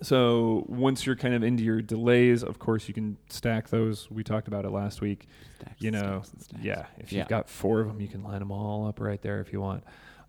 so 0.00 0.64
once 0.68 1.04
you're 1.06 1.16
kind 1.16 1.34
of 1.34 1.42
into 1.42 1.64
your 1.64 1.82
delays 1.82 2.44
of 2.44 2.58
course 2.58 2.86
you 2.86 2.94
can 2.94 3.16
stack 3.28 3.68
those 3.68 4.08
we 4.10 4.22
talked 4.22 4.46
about 4.46 4.64
it 4.64 4.70
last 4.70 5.00
week 5.00 5.26
Stacks 5.60 5.74
you 5.82 5.90
know, 5.90 6.22
stacks 6.24 6.44
stacks. 6.44 6.62
yeah 6.64 6.86
if 6.98 7.12
Yeah. 7.12 7.20
you've 7.20 7.28
got 7.28 7.48
four 7.48 7.80
of 7.80 7.88
them 7.88 8.00
you 8.00 8.08
can 8.08 8.22
line 8.22 8.38
them 8.38 8.52
all 8.52 8.86
up 8.86 9.00
right 9.00 9.20
there 9.20 9.40
if 9.40 9.52
you 9.52 9.60
want 9.60 9.82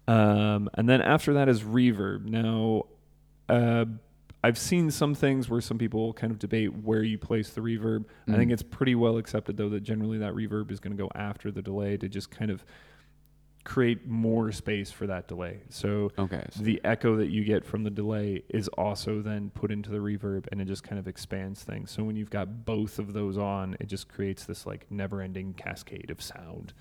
um, 0.08 0.70
and 0.74 0.90
then 0.90 1.02
after 1.02 1.34
that 1.34 1.48
is 1.48 1.62
reverb 1.62 2.26
now 2.26 2.84
uh, 3.48 3.86
i've 4.44 4.58
seen 4.58 4.90
some 4.90 5.14
things 5.14 5.50
where 5.50 5.62
some 5.62 5.78
people 5.78 6.14
kind 6.14 6.32
of 6.32 6.40
debate 6.40 6.74
where 6.84 7.04
you 7.04 7.18
place 7.20 7.50
the 7.52 7.62
reverb 7.62 8.06
I 8.28 8.38
think 8.38 8.50
Mm. 8.50 8.54
it's 8.54 8.64
pretty 8.64 8.96
well 8.96 9.18
accepted 9.18 9.56
though 9.58 9.70
that 9.70 9.82
generally 9.82 10.18
that 10.20 10.34
reverb 10.34 10.72
is 10.72 10.80
going 10.80 10.98
to 10.98 11.02
go 11.04 11.10
after 11.14 11.52
the 11.52 11.62
delay 11.62 11.96
to 11.98 12.10
just 12.10 12.32
kind 12.32 12.50
of 12.50 12.64
create 13.66 14.08
more 14.08 14.52
space 14.52 14.90
for 14.92 15.06
that 15.08 15.28
delay. 15.28 15.60
So 15.70 16.12
Okay. 16.18 16.46
so- 16.52 16.64
the 16.64 16.82
echo 16.84 17.16
that 17.18 17.28
you 17.28 17.44
get 17.44 17.64
from 17.66 17.84
the 17.84 17.90
delay 17.90 18.44
is 18.50 18.68
also 18.70 19.22
then 19.22 19.50
put 19.52 19.70
into 19.72 19.90
the 19.92 19.98
reverb 20.00 20.48
and 20.52 20.60
it 20.62 20.66
just 20.66 20.84
kind 20.84 20.98
of 20.98 21.08
expands 21.08 21.64
things. 21.64 21.92
So 21.92 22.04
when 22.04 22.16
you've 22.16 22.30
got 22.32 22.66
both 22.66 22.98
of 23.00 23.14
those 23.14 23.38
on, 23.38 23.76
it 23.80 23.88
just 23.88 24.08
creates 24.08 24.46
this 24.46 24.66
like 24.66 24.90
never-ending 24.90 25.54
cascade 25.56 26.10
of 26.10 26.22
sound. 26.22 26.74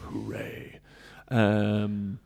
Hooray. 0.00 0.80
Um 1.28 2.18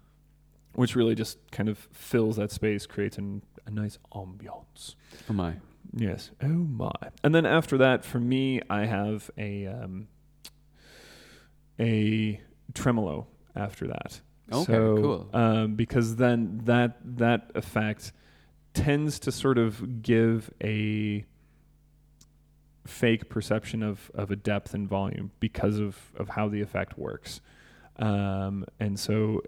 which 0.75 0.95
really 0.95 1.17
just 1.17 1.39
kind 1.51 1.69
of 1.69 1.77
fills 1.93 2.37
that 2.37 2.53
space, 2.53 2.87
creates 2.87 3.19
an, 3.19 3.43
a 3.67 3.71
nice 3.71 3.99
ambiance. 4.13 4.95
oh 5.29 5.33
my. 5.33 5.55
Yes. 5.93 6.31
Oh 6.41 6.47
my. 6.47 6.93
And 7.25 7.35
then 7.35 7.45
after 7.47 7.77
that, 7.79 8.05
for 8.05 8.21
me, 8.21 8.61
I 8.71 8.85
have 8.85 9.29
a 9.37 9.67
um, 9.67 10.07
a 11.81 12.41
tremolo 12.75 13.27
after 13.59 13.87
that. 13.89 14.21
Okay, 14.51 14.73
so, 14.73 14.97
cool. 14.97 15.31
Um, 15.33 15.75
because 15.75 16.17
then 16.17 16.63
that 16.65 16.99
that 17.05 17.51
effect 17.55 18.13
tends 18.73 19.19
to 19.21 19.33
sort 19.33 19.59
of 19.59 20.03
give 20.03 20.51
a 20.63 21.25
fake 22.87 23.29
perception 23.29 23.83
of, 23.83 24.11
of 24.15 24.31
a 24.31 24.37
depth 24.37 24.73
and 24.73 24.89
volume 24.89 25.31
because 25.41 25.79
of, 25.79 25.97
of 26.17 26.31
how 26.31 26.49
the 26.49 26.61
effect 26.61 26.99
works. 26.99 27.41
Um, 27.97 28.65
and 28.81 28.99
so 28.99 29.43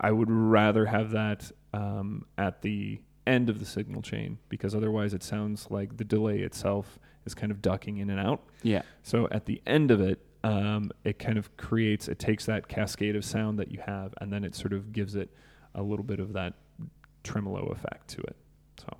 I 0.00 0.10
would 0.10 0.30
rather 0.30 0.86
have 0.86 1.10
that 1.12 1.52
um, 1.72 2.26
at 2.36 2.62
the 2.62 3.00
end 3.26 3.48
of 3.48 3.60
the 3.60 3.66
signal 3.66 4.02
chain 4.02 4.38
because 4.48 4.74
otherwise 4.74 5.14
it 5.14 5.22
sounds 5.22 5.70
like 5.70 5.98
the 5.98 6.04
delay 6.04 6.40
itself 6.40 6.98
is 7.24 7.34
kind 7.34 7.52
of 7.52 7.62
ducking 7.62 7.98
in 7.98 8.10
and 8.10 8.18
out. 8.18 8.42
Yeah. 8.62 8.82
So 9.02 9.28
at 9.30 9.46
the 9.46 9.62
end 9.66 9.90
of 9.90 10.00
it, 10.00 10.18
um, 10.44 10.90
it 11.04 11.18
kind 11.18 11.36
of 11.38 11.56
creates, 11.56 12.08
it 12.08 12.18
takes 12.18 12.46
that 12.46 12.68
cascade 12.68 13.16
of 13.16 13.24
sound 13.24 13.58
that 13.58 13.70
you 13.70 13.80
have, 13.86 14.14
and 14.20 14.32
then 14.32 14.44
it 14.44 14.54
sort 14.54 14.72
of 14.72 14.92
gives 14.92 15.14
it 15.16 15.30
a 15.74 15.82
little 15.82 16.04
bit 16.04 16.18
of 16.20 16.32
that 16.32 16.54
tremolo 17.24 17.66
effect 17.72 18.08
to 18.08 18.20
it. 18.22 18.36
So, 18.80 18.96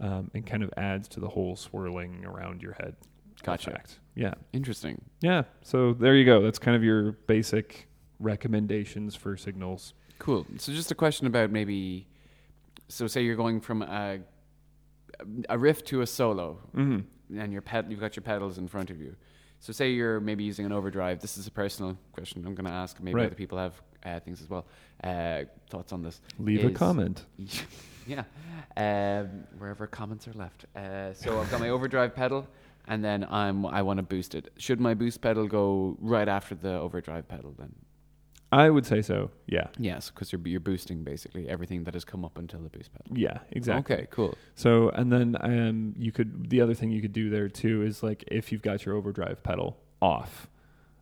um, 0.00 0.30
and 0.34 0.46
kind 0.46 0.62
of 0.62 0.72
adds 0.76 1.08
to 1.08 1.20
the 1.20 1.28
whole 1.28 1.56
swirling 1.56 2.24
around 2.24 2.62
your 2.62 2.72
head 2.72 2.96
Gotcha. 3.42 3.70
effect. 3.70 3.98
Yeah. 4.14 4.34
Interesting. 4.52 5.00
Yeah. 5.20 5.42
So 5.62 5.92
there 5.94 6.14
you 6.16 6.24
go. 6.24 6.42
That's 6.42 6.58
kind 6.58 6.76
of 6.76 6.82
your 6.82 7.12
basic 7.12 7.88
recommendations 8.18 9.14
for 9.14 9.36
signals. 9.36 9.94
Cool. 10.18 10.46
So 10.58 10.72
just 10.72 10.90
a 10.90 10.94
question 10.94 11.26
about 11.26 11.50
maybe. 11.50 12.06
So 12.88 13.06
say 13.06 13.22
you're 13.22 13.36
going 13.36 13.60
from 13.60 13.82
a 13.82 14.20
a 15.48 15.58
riff 15.58 15.84
to 15.84 16.00
a 16.00 16.06
solo, 16.06 16.58
Mm-hmm. 16.76 17.38
and 17.38 17.52
your 17.52 17.62
ped- 17.62 17.90
you've 17.90 18.00
got 18.00 18.16
your 18.16 18.22
pedals 18.22 18.58
in 18.58 18.66
front 18.68 18.90
of 18.90 19.00
you. 19.00 19.14
So 19.62 19.72
say 19.72 19.90
you're 19.90 20.18
maybe 20.18 20.42
using 20.42 20.66
an 20.66 20.72
overdrive. 20.72 21.20
This 21.20 21.38
is 21.38 21.46
a 21.46 21.50
personal 21.52 21.96
question. 22.10 22.44
I'm 22.44 22.56
going 22.56 22.64
to 22.66 22.72
ask. 22.72 23.00
Maybe 23.00 23.14
Right. 23.14 23.26
other 23.26 23.36
people 23.36 23.58
have 23.58 23.80
uh, 24.04 24.18
things 24.18 24.42
as 24.42 24.50
well. 24.50 24.66
Uh, 25.04 25.44
thoughts 25.70 25.92
on 25.92 26.02
this? 26.02 26.20
Leave 26.40 26.64
a 26.64 26.70
comment. 26.70 27.26
yeah. 28.08 28.24
Um, 28.76 29.44
wherever 29.58 29.86
comments 29.86 30.26
are 30.26 30.32
left. 30.32 30.64
Uh, 30.74 31.14
so 31.14 31.40
I've 31.40 31.48
got 31.48 31.60
my 31.60 31.68
overdrive 31.68 32.12
pedal, 32.12 32.48
and 32.88 33.04
then 33.04 33.24
I'm 33.30 33.64
I 33.66 33.82
want 33.82 33.98
to 33.98 34.02
boost 34.02 34.34
it. 34.34 34.52
Should 34.58 34.80
my 34.80 34.94
boost 34.94 35.20
pedal 35.20 35.46
go 35.46 35.96
right 36.00 36.28
after 36.28 36.56
the 36.56 36.72
overdrive 36.80 37.28
pedal 37.28 37.54
then? 37.56 37.72
I 38.52 38.68
would 38.68 38.84
say 38.86 39.00
so. 39.02 39.30
Yeah. 39.46 39.68
Yes, 39.78 40.10
because 40.10 40.30
you're 40.30 40.40
you're 40.46 40.60
boosting 40.60 41.02
basically 41.02 41.48
everything 41.48 41.84
that 41.84 41.94
has 41.94 42.04
come 42.04 42.22
up 42.24 42.36
until 42.38 42.60
the 42.60 42.68
boost 42.68 42.90
pedal. 42.92 43.16
Yeah. 43.18 43.38
Exactly. 43.50 43.96
Okay, 43.96 44.06
cool. 44.10 44.36
So, 44.54 44.90
and 44.90 45.10
then 45.10 45.36
um, 45.40 45.94
you 45.98 46.12
could 46.12 46.50
the 46.50 46.60
other 46.60 46.74
thing 46.74 46.90
you 46.90 47.00
could 47.00 47.14
do 47.14 47.30
there 47.30 47.48
too 47.48 47.82
is 47.82 48.02
like 48.02 48.22
if 48.28 48.52
you've 48.52 48.62
got 48.62 48.84
your 48.84 48.94
overdrive 48.96 49.42
pedal 49.42 49.78
off, 50.02 50.48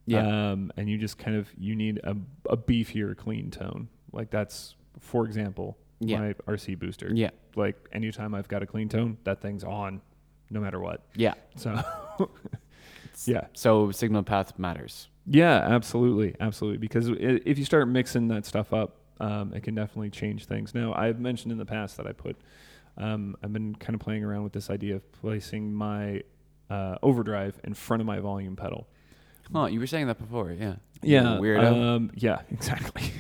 Yeah. 0.07 0.53
um, 0.53 0.73
and 0.77 0.89
you 0.89 0.97
just 0.97 1.19
kind 1.19 1.37
of 1.37 1.49
you 1.59 1.75
need 1.75 1.99
a 2.05 2.17
a 2.49 2.57
beefier 2.57 3.17
clean 3.17 3.51
tone. 3.51 3.89
Like 4.13 4.31
that's 4.31 4.77
for 5.01 5.25
example 5.27 5.77
Yeah. 5.99 6.19
my 6.21 6.33
RC 6.47 6.79
booster. 6.79 7.11
Yeah. 7.13 7.31
Like 7.57 7.77
anytime 7.93 8.33
I've 8.35 8.49
got 8.49 8.63
a 8.63 8.67
clean 8.67 8.89
tone, 8.89 9.19
that 9.25 9.41
thing's 9.43 9.65
on, 9.65 10.01
no 10.51 10.61
matter 10.61 10.79
what. 10.79 11.03
Yeah. 11.17 11.35
So, 11.57 11.83
yeah, 13.27 13.47
So 13.55 13.91
signal 13.91 14.23
path 14.23 14.59
matters. 14.59 15.09
Yeah, 15.27 15.57
absolutely, 15.57 16.35
absolutely. 16.41 16.79
Because 16.79 17.09
if 17.09 17.59
you 17.59 17.65
start 17.65 17.89
mixing 17.89 18.29
that 18.29 18.47
stuff 18.47 18.73
up, 18.73 18.97
um, 19.21 19.53
it 19.55 19.63
can 19.63 19.75
definitely 19.75 20.11
change 20.11 20.47
things. 20.47 20.75
Now, 20.75 20.95
I've 20.95 21.21
mentioned 21.21 21.53
in 21.53 21.59
the 21.59 21.67
past 21.67 21.97
that 21.99 22.07
I 22.07 22.13
put, 22.13 22.37
um, 22.97 23.37
I've 23.43 23.53
been 23.53 23.75
kind 23.75 23.95
of 23.95 24.01
playing 24.01 24.25
around 24.25 24.45
with 24.45 24.53
this 24.53 24.71
idea 24.71 24.97
of 24.97 25.13
placing 25.13 25.73
my 25.73 26.23
uh, 26.71 26.97
overdrive 27.03 27.61
in 27.65 27.75
front 27.75 28.01
of 28.01 28.07
my 28.07 28.19
volume 28.21 28.57
pedal. 28.57 28.89
Oh, 29.55 29.67
you 29.67 29.81
were 29.81 29.87
saying 29.87 30.07
that 30.07 30.19
before, 30.19 30.53
yeah. 30.53 30.77
Yeah, 31.03 31.39
Weirdo. 31.41 31.97
Um, 31.97 32.11
yeah, 32.15 32.43
exactly. 32.51 33.13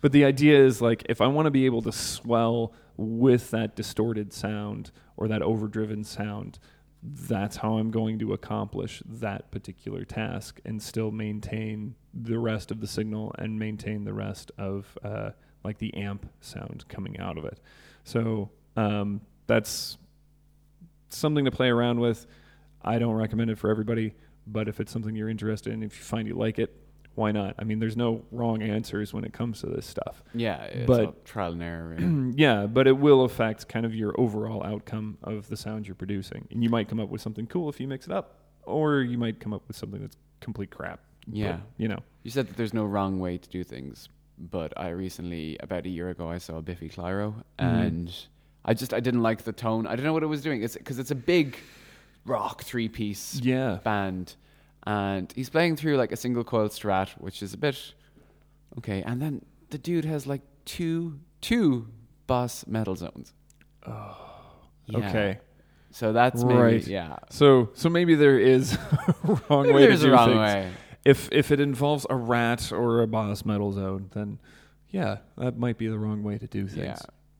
but 0.00 0.12
the 0.12 0.24
idea 0.24 0.58
is 0.64 0.80
like 0.80 1.04
if 1.08 1.20
I 1.20 1.26
want 1.26 1.46
to 1.46 1.50
be 1.50 1.66
able 1.66 1.82
to 1.82 1.92
swell 1.92 2.72
with 2.96 3.50
that 3.50 3.76
distorted 3.76 4.32
sound 4.32 4.90
or 5.16 5.28
that 5.28 5.42
overdriven 5.42 6.02
sound, 6.04 6.58
that's 7.14 7.56
how 7.56 7.78
I'm 7.78 7.90
going 7.90 8.18
to 8.18 8.32
accomplish 8.32 9.02
that 9.06 9.50
particular 9.50 10.04
task 10.04 10.60
and 10.64 10.82
still 10.82 11.10
maintain 11.10 11.94
the 12.12 12.38
rest 12.38 12.70
of 12.70 12.80
the 12.80 12.86
signal 12.86 13.34
and 13.38 13.58
maintain 13.58 14.04
the 14.04 14.12
rest 14.12 14.50
of 14.58 14.98
uh, 15.04 15.30
like 15.62 15.78
the 15.78 15.94
amp 15.94 16.28
sound 16.40 16.84
coming 16.88 17.18
out 17.20 17.38
of 17.38 17.44
it. 17.44 17.60
So 18.04 18.50
um, 18.76 19.20
that's 19.46 19.98
something 21.08 21.44
to 21.44 21.50
play 21.50 21.68
around 21.68 22.00
with. 22.00 22.26
I 22.82 22.98
don't 22.98 23.14
recommend 23.14 23.50
it 23.50 23.58
for 23.58 23.70
everybody, 23.70 24.14
but 24.46 24.68
if 24.68 24.80
it's 24.80 24.92
something 24.92 25.14
you're 25.14 25.28
interested 25.28 25.72
in, 25.72 25.82
if 25.82 25.96
you 25.96 26.04
find 26.04 26.26
you 26.26 26.34
like 26.34 26.58
it, 26.58 26.74
why 27.16 27.32
not? 27.32 27.54
I 27.58 27.64
mean, 27.64 27.80
there's 27.80 27.96
no 27.96 28.22
wrong 28.30 28.62
answers 28.62 29.12
when 29.12 29.24
it 29.24 29.32
comes 29.32 29.60
to 29.62 29.66
this 29.66 29.84
stuff. 29.86 30.22
yeah, 30.34 30.62
it's 30.64 30.86
but- 30.86 31.24
trial 31.24 31.52
and 31.52 31.62
error. 31.62 31.88
really. 31.98 32.32
yeah, 32.36 32.66
but 32.66 32.86
it 32.86 32.96
will 32.98 33.24
affect 33.24 33.68
kind 33.68 33.84
of 33.84 33.94
your 33.94 34.14
overall 34.20 34.62
outcome 34.64 35.18
of 35.24 35.48
the 35.48 35.56
sound 35.56 35.86
you're 35.88 35.94
producing. 35.96 36.46
And 36.50 36.62
you 36.62 36.70
might 36.70 36.88
come 36.88 37.00
up 37.00 37.08
with 37.08 37.20
something 37.20 37.46
cool 37.48 37.68
if 37.68 37.80
you 37.80 37.88
mix 37.88 38.06
it 38.06 38.12
up, 38.12 38.38
or 38.62 39.00
you 39.00 39.18
might 39.18 39.40
come 39.40 39.52
up 39.52 39.66
with 39.66 39.76
something 39.76 40.00
that's 40.00 40.16
complete 40.40 40.70
crap. 40.70 41.00
But, 41.26 41.36
Yeah. 41.36 41.58
you 41.76 41.88
know. 41.88 41.98
You 42.22 42.30
said 42.30 42.46
that 42.48 42.56
there's 42.56 42.74
no 42.74 42.84
wrong 42.84 43.18
way 43.18 43.38
to 43.38 43.48
do 43.48 43.64
things, 43.64 44.08
but 44.38 44.72
I 44.76 44.90
recently, 44.90 45.56
about 45.60 45.86
a 45.86 45.88
year 45.88 46.10
ago, 46.10 46.30
I 46.30 46.38
saw 46.38 46.60
Biffy 46.60 46.88
Clyro, 46.88 47.34
mm-hmm. 47.58 47.64
and 47.64 48.14
I 48.64 48.74
just 48.74 48.92
I 48.92 49.00
didn't 49.00 49.22
like 49.22 49.42
the 49.44 49.52
tone. 49.52 49.86
I 49.86 49.96
don't 49.96 50.04
know 50.04 50.12
what 50.12 50.22
it 50.22 50.26
was 50.26 50.42
doing. 50.42 50.62
It's 50.62 50.76
because 50.76 50.98
it's 50.98 51.10
a 51.12 51.14
big 51.16 51.56
rock 52.26 52.62
three 52.62 52.88
piece 52.88 53.40
Yeah. 53.42 53.78
band, 53.84 54.34
and 54.86 55.32
he's 55.34 55.50
playing 55.50 55.76
through 55.76 55.96
like 55.96 56.12
a 56.12 56.16
single 56.16 56.44
coil 56.44 56.68
Strat, 56.68 57.10
which 57.18 57.42
is 57.42 57.52
a 57.54 57.56
bit 57.58 57.94
okay. 58.78 59.02
And 59.02 59.20
then 59.20 59.44
the 59.70 59.78
dude 59.78 60.04
has 60.04 60.26
like 60.26 60.42
two 60.64 61.18
two 61.40 61.88
boss 62.26 62.66
metal 62.66 62.94
zones. 62.96 63.32
Oh, 63.86 64.16
Okay. 64.94 65.38
So 65.90 66.12
that's 66.12 66.44
maybe 66.44 66.58
Right. 66.58 66.86
yeah. 66.86 67.16
So 67.30 67.70
so 67.74 67.88
maybe 67.88 68.14
there 68.14 68.38
is 68.38 68.74
a 69.24 69.40
wrong 69.48 69.62
Maybe 69.66 69.74
way 69.74 69.86
there's 69.86 70.00
to 70.00 70.06
a 70.06 70.10
do 70.10 70.14
wrong 70.14 70.28
things. 70.28 70.38
way. 70.38 70.72
If 71.04 71.28
if 71.32 71.50
it 71.50 71.60
involves 71.60 72.06
a 72.10 72.16
rat 72.16 72.70
or 72.72 73.00
a 73.02 73.06
boss 73.06 73.44
metal 73.44 73.72
zone, 73.72 74.10
then 74.12 74.38
yeah, 74.90 75.18
that 75.38 75.56
might 75.58 75.78
be 75.78 75.88
the 75.88 75.98
wrong 75.98 76.22
way 76.22 76.36
to 76.38 76.46
do 76.46 76.66
things 76.68 76.76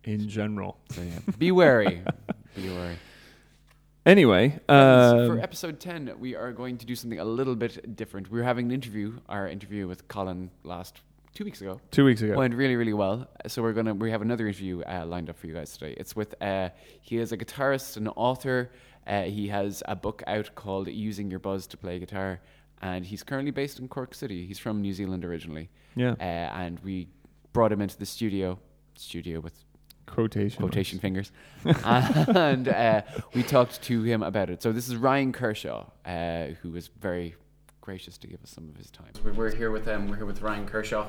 Yeah. 0.04 0.12
in 0.12 0.28
general. 0.28 0.78
So 0.90 1.02
yeah, 1.02 1.18
be 1.38 1.52
wary. 1.52 2.00
be 2.56 2.68
wary. 2.70 2.96
Anyway, 4.06 4.50
So 4.68 5.26
for 5.26 5.32
um, 5.32 5.40
episode 5.40 5.80
10, 5.80 6.14
we 6.20 6.36
are 6.36 6.52
going 6.52 6.78
to 6.78 6.86
do 6.86 6.94
something 6.94 7.18
a 7.18 7.24
little 7.24 7.56
bit 7.56 7.96
different. 7.96 8.30
We 8.30 8.38
were 8.38 8.44
having 8.44 8.66
an 8.66 8.72
interview, 8.72 9.18
our 9.28 9.48
interview 9.48 9.88
with 9.88 10.06
Colin 10.06 10.50
last 10.62 11.00
two 11.34 11.44
weeks 11.44 11.60
ago. 11.60 11.80
two 11.90 12.04
weeks 12.04 12.22
ago. 12.22 12.36
Went 12.36 12.54
really, 12.54 12.76
really 12.76 12.92
well. 12.92 13.26
So 13.48 13.62
we're 13.62 13.72
gonna 13.72 13.94
we 13.94 14.12
have 14.12 14.22
another 14.22 14.46
interview 14.46 14.82
uh, 14.82 15.04
lined 15.06 15.28
up 15.28 15.36
for 15.36 15.48
you 15.48 15.54
guys 15.54 15.76
today. 15.76 15.94
It's 15.98 16.14
with 16.14 16.40
uh, 16.40 16.68
he 17.02 17.18
is 17.18 17.32
a 17.32 17.36
guitarist 17.36 17.96
and 17.96 18.08
author. 18.14 18.70
Uh, 19.08 19.22
he 19.22 19.48
has 19.48 19.82
a 19.86 19.96
book 19.96 20.22
out 20.28 20.54
called 20.54 20.86
"Using 20.86 21.28
Your 21.28 21.40
Buzz 21.40 21.66
to 21.66 21.76
Play 21.76 21.98
Guitar," 21.98 22.40
and 22.82 23.04
he's 23.04 23.24
currently 23.24 23.50
based 23.50 23.80
in 23.80 23.88
Cork 23.88 24.14
City. 24.14 24.46
He's 24.46 24.60
from 24.60 24.80
New 24.82 24.92
Zealand 24.92 25.24
originally, 25.24 25.68
yeah, 25.96 26.12
uh, 26.20 26.22
and 26.62 26.78
we 26.80 27.08
brought 27.52 27.72
him 27.72 27.80
into 27.80 27.98
the 27.98 28.06
studio. 28.06 28.58
Studio 28.98 29.40
with 29.40 29.52
quotation. 30.06 30.62
quotation 30.62 30.98
fingers. 30.98 31.32
and 31.64 32.68
uh, 32.68 33.02
we 33.34 33.42
talked 33.42 33.82
to 33.82 34.02
him 34.02 34.22
about 34.22 34.50
it. 34.50 34.62
So 34.62 34.72
this 34.72 34.88
is 34.88 34.96
Ryan 34.96 35.32
Kershaw, 35.32 35.86
uh, 36.04 36.46
who 36.62 36.70
was 36.70 36.88
very 37.00 37.34
gracious 37.80 38.18
to 38.18 38.26
give 38.26 38.42
us 38.42 38.50
some 38.50 38.68
of 38.68 38.76
his 38.76 38.90
time. 38.90 39.08
We're, 39.24 39.32
we're 39.32 39.54
here 39.54 39.70
with 39.70 39.88
um, 39.88 40.08
we're 40.08 40.16
here 40.16 40.26
with 40.26 40.42
Ryan 40.42 40.66
Kershaw, 40.66 41.06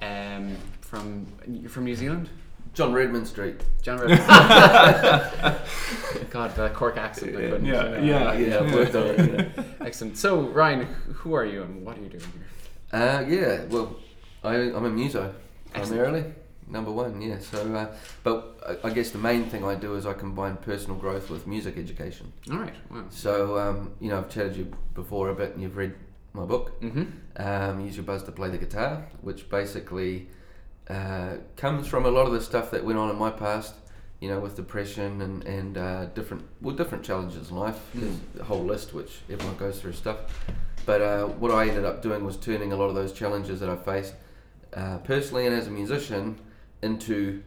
um, 0.00 0.56
from 0.80 1.26
you're 1.46 1.70
from 1.70 1.84
New 1.84 1.96
Zealand. 1.96 2.28
John 2.74 2.94
Redmond 2.94 3.26
Street. 3.26 3.60
John 3.82 3.98
Redmond. 3.98 4.26
God, 6.30 6.56
that 6.56 6.72
Cork 6.72 6.96
accent. 6.96 7.36
I 7.36 7.40
couldn't, 7.40 7.66
Yeah, 7.66 7.74
uh, 7.76 8.00
yeah, 8.00 8.32
yeah. 8.32 8.74
worked 8.74 8.94
yeah. 8.94 9.64
Excellent. 9.86 10.16
So 10.16 10.40
Ryan, 10.40 10.86
who 11.12 11.34
are 11.34 11.44
you 11.44 11.64
and 11.64 11.84
what 11.84 11.98
are 11.98 12.00
you 12.00 12.08
doing 12.08 12.24
here? 12.32 12.98
Uh, 12.98 13.24
yeah, 13.28 13.64
well, 13.64 13.96
I, 14.42 14.54
I'm 14.54 14.86
a 14.86 14.90
muso 14.90 15.34
Excellent. 15.74 16.00
primarily. 16.00 16.24
Number 16.72 16.90
one, 16.90 17.20
yeah. 17.20 17.38
So, 17.38 17.74
uh, 17.74 17.94
but 18.24 18.80
I, 18.84 18.88
I 18.88 18.90
guess 18.90 19.10
the 19.10 19.18
main 19.18 19.44
thing 19.44 19.62
I 19.62 19.74
do 19.74 19.94
is 19.94 20.06
I 20.06 20.14
combine 20.14 20.56
personal 20.56 20.96
growth 20.96 21.28
with 21.28 21.46
music 21.46 21.76
education. 21.76 22.32
All 22.50 22.58
right. 22.58 22.74
Wow. 22.90 23.04
So, 23.10 23.58
um, 23.58 23.92
you 24.00 24.08
know, 24.08 24.18
I've 24.18 24.30
chatted 24.30 24.56
you 24.56 24.72
before 24.94 25.28
a 25.28 25.34
bit, 25.34 25.52
and 25.52 25.62
you've 25.62 25.76
read 25.76 25.94
my 26.32 26.46
book. 26.46 26.80
Mm-hmm. 26.80 27.04
Um, 27.36 27.80
Use 27.84 27.96
your 27.96 28.04
buzz 28.04 28.22
to 28.22 28.32
play 28.32 28.48
the 28.48 28.56
guitar, 28.56 29.06
which 29.20 29.50
basically 29.50 30.28
uh, 30.88 31.34
comes 31.56 31.86
from 31.86 32.06
a 32.06 32.10
lot 32.10 32.26
of 32.26 32.32
the 32.32 32.40
stuff 32.40 32.70
that 32.70 32.82
went 32.82 32.98
on 32.98 33.10
in 33.10 33.16
my 33.16 33.30
past. 33.30 33.74
You 34.20 34.28
know, 34.28 34.38
with 34.38 34.54
depression 34.54 35.20
and 35.20 35.44
and 35.44 35.76
uh, 35.76 36.04
different 36.14 36.44
well 36.62 36.76
different 36.76 37.04
challenges 37.04 37.50
in 37.50 37.56
life. 37.56 37.80
There's 37.92 38.16
a 38.40 38.44
whole 38.44 38.62
list 38.64 38.94
which 38.94 39.18
everyone 39.28 39.56
goes 39.56 39.80
through 39.80 39.94
stuff. 39.94 40.18
But 40.86 41.02
uh, 41.02 41.24
what 41.26 41.50
I 41.50 41.68
ended 41.68 41.84
up 41.84 42.02
doing 42.02 42.24
was 42.24 42.36
turning 42.36 42.72
a 42.72 42.76
lot 42.76 42.86
of 42.86 42.94
those 42.94 43.12
challenges 43.12 43.60
that 43.60 43.68
I 43.68 43.76
faced 43.76 44.14
uh, 44.74 44.98
personally 44.98 45.46
and 45.46 45.54
as 45.54 45.66
a 45.66 45.70
musician 45.70 46.38
into 46.82 47.42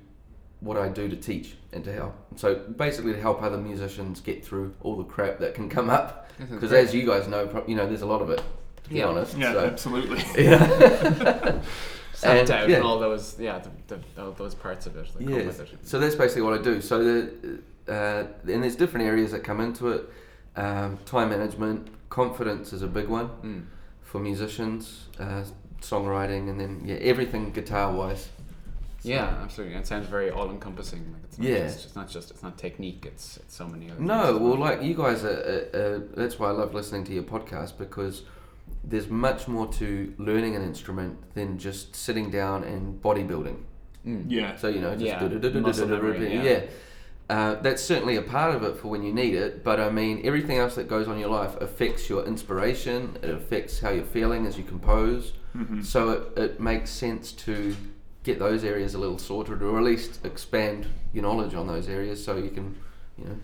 what 0.61 0.77
I 0.77 0.87
do 0.89 1.07
to 1.09 1.15
teach 1.15 1.55
and 1.73 1.83
to 1.83 1.91
help. 1.93 2.15
So 2.37 2.55
basically, 2.55 3.13
to 3.13 3.21
help 3.21 3.41
other 3.43 3.57
musicians 3.57 4.19
get 4.21 4.43
through 4.45 4.73
all 4.81 4.95
the 4.97 5.03
crap 5.03 5.39
that 5.39 5.53
can 5.53 5.69
come 5.69 5.89
up. 5.89 6.29
Because 6.49 6.71
as 6.73 6.93
you 6.93 7.05
guys 7.05 7.27
know, 7.27 7.63
you 7.67 7.75
know, 7.75 7.85
there's 7.87 8.01
a 8.01 8.05
lot 8.05 8.21
of 8.21 8.29
it. 8.29 8.41
To 8.85 8.89
be 8.89 8.95
Yeah. 8.97 9.05
honest. 9.07 9.33
so- 9.33 9.65
absolutely. 9.65 10.23
yeah. 10.43 11.59
Self 12.13 12.33
And, 12.39 12.47
doubt 12.47 12.69
yeah. 12.69 12.77
and 12.77 12.85
all 12.85 12.97
those, 12.97 13.37
yeah, 13.37 13.59
the, 13.87 13.99
the, 14.15 14.23
all 14.23 14.31
those 14.31 14.55
parts 14.55 14.85
of 14.85 14.95
it 14.95 15.11
that 15.13 15.21
Yeah. 15.21 15.37
it. 15.37 15.69
So 15.83 15.99
that's 15.99 16.15
basically 16.15 16.43
what 16.43 16.57
I 16.57 16.61
do. 16.63 16.79
So 16.81 17.03
the 17.03 17.59
uh, 17.89 18.27
and 18.51 18.63
there's 18.63 18.77
different 18.77 19.05
areas 19.05 19.31
that 19.31 19.43
come 19.43 19.59
into 19.59 19.89
it. 19.89 20.09
Um, 20.55 20.97
time 21.05 21.29
management, 21.29 21.89
confidence 22.09 22.71
is 22.71 22.81
a 22.81 22.87
big 22.87 23.09
one 23.09 23.27
Mm. 23.43 23.65
for 24.01 24.19
musicians. 24.19 25.07
Uh, 25.19 25.43
songwriting, 25.81 26.49
and 26.49 26.59
then 26.59 26.81
yeah, 26.85 26.95
everything 26.95 27.51
guitar 27.51 27.91
wise. 27.91 28.29
Yeah, 29.07 29.37
absolutely. 29.41 29.75
It 29.75 29.87
sounds 29.87 30.07
very 30.07 30.29
all-encompassing. 30.29 30.99
Like 31.13 31.23
it's 31.25 31.37
not 31.37 31.47
Yeah. 31.47 31.59
just, 31.67 31.85
it's 31.85 31.95
not 31.95 32.09
just 32.09 32.31
it's 32.31 32.43
not 32.43 32.57
technique. 32.57 33.05
It's 33.05 33.37
it's 33.37 33.55
so 33.55 33.67
many 33.67 33.89
other. 33.91 33.99
No, 33.99 34.25
things 34.27 34.39
well, 34.39 34.57
like 34.57 34.81
you 34.83 34.93
guys 34.95 35.23
are, 35.23 35.29
uh, 35.73 35.77
uh, 35.77 35.99
that's 36.15 36.39
why 36.39 36.49
I 36.49 36.51
love 36.51 36.73
listening 36.73 37.03
to 37.05 37.13
your 37.13 37.23
podcast 37.23 37.77
because 37.77 38.23
there's 38.83 39.09
much 39.09 39.47
more 39.47 39.67
to 39.73 40.13
learning 40.17 40.55
an 40.55 40.63
instrument 40.63 41.33
than 41.35 41.57
just 41.57 41.95
sitting 41.95 42.29
down 42.29 42.63
and 42.63 43.01
bodybuilding. 43.01 43.57
Mm. 44.05 44.25
Yeah. 44.27 44.55
So 44.55 44.67
you 44.67 44.79
know, 44.81 44.91
just 44.91 45.03
Yeah, 45.05 45.19
yeah. 46.29 46.43
yeah. 46.43 46.61
Uh, 47.27 47.55
that's 47.61 47.83
certainly 47.83 48.17
a 48.17 48.21
part 48.21 48.53
of 48.55 48.61
it 48.63 48.77
for 48.77 48.87
when 48.89 49.01
you 49.01 49.11
need 49.11 49.33
it, 49.33 49.63
but 49.63 49.79
I 49.79 49.89
mean, 49.89 50.21
everything 50.23 50.59
else 50.59 50.75
that 50.75 50.87
goes 50.87 51.07
on 51.07 51.15
in 51.15 51.19
your 51.21 51.29
life 51.29 51.55
affects 51.59 52.07
your 52.07 52.23
inspiration. 52.23 53.17
It 53.23 53.31
affects 53.31 53.79
how 53.79 53.89
you're 53.89 54.03
feeling 54.05 54.45
as 54.45 54.59
you 54.59 54.63
compose. 54.63 55.33
hmm 55.53 55.81
So 55.81 56.11
it, 56.11 56.37
it 56.39 56.59
makes 56.59 56.91
sense 56.91 57.31
to 57.31 57.75
get 58.25 58.39
those 58.39 58.63
areas 58.63 58.95
a 58.95 58.97
little 58.97 59.17
sorted, 59.19 59.61
or 59.61 59.77
at 59.77 59.83
least 59.83 60.25
expand 60.25 60.87
your 61.13 61.23
knowledge 61.23 61.53
on 61.53 61.67
those 61.67 61.87
areas, 61.87 62.21
so 62.23 62.35
you 62.35 62.49
can, 62.49 62.75
you 63.17 63.25
know, 63.25 63.37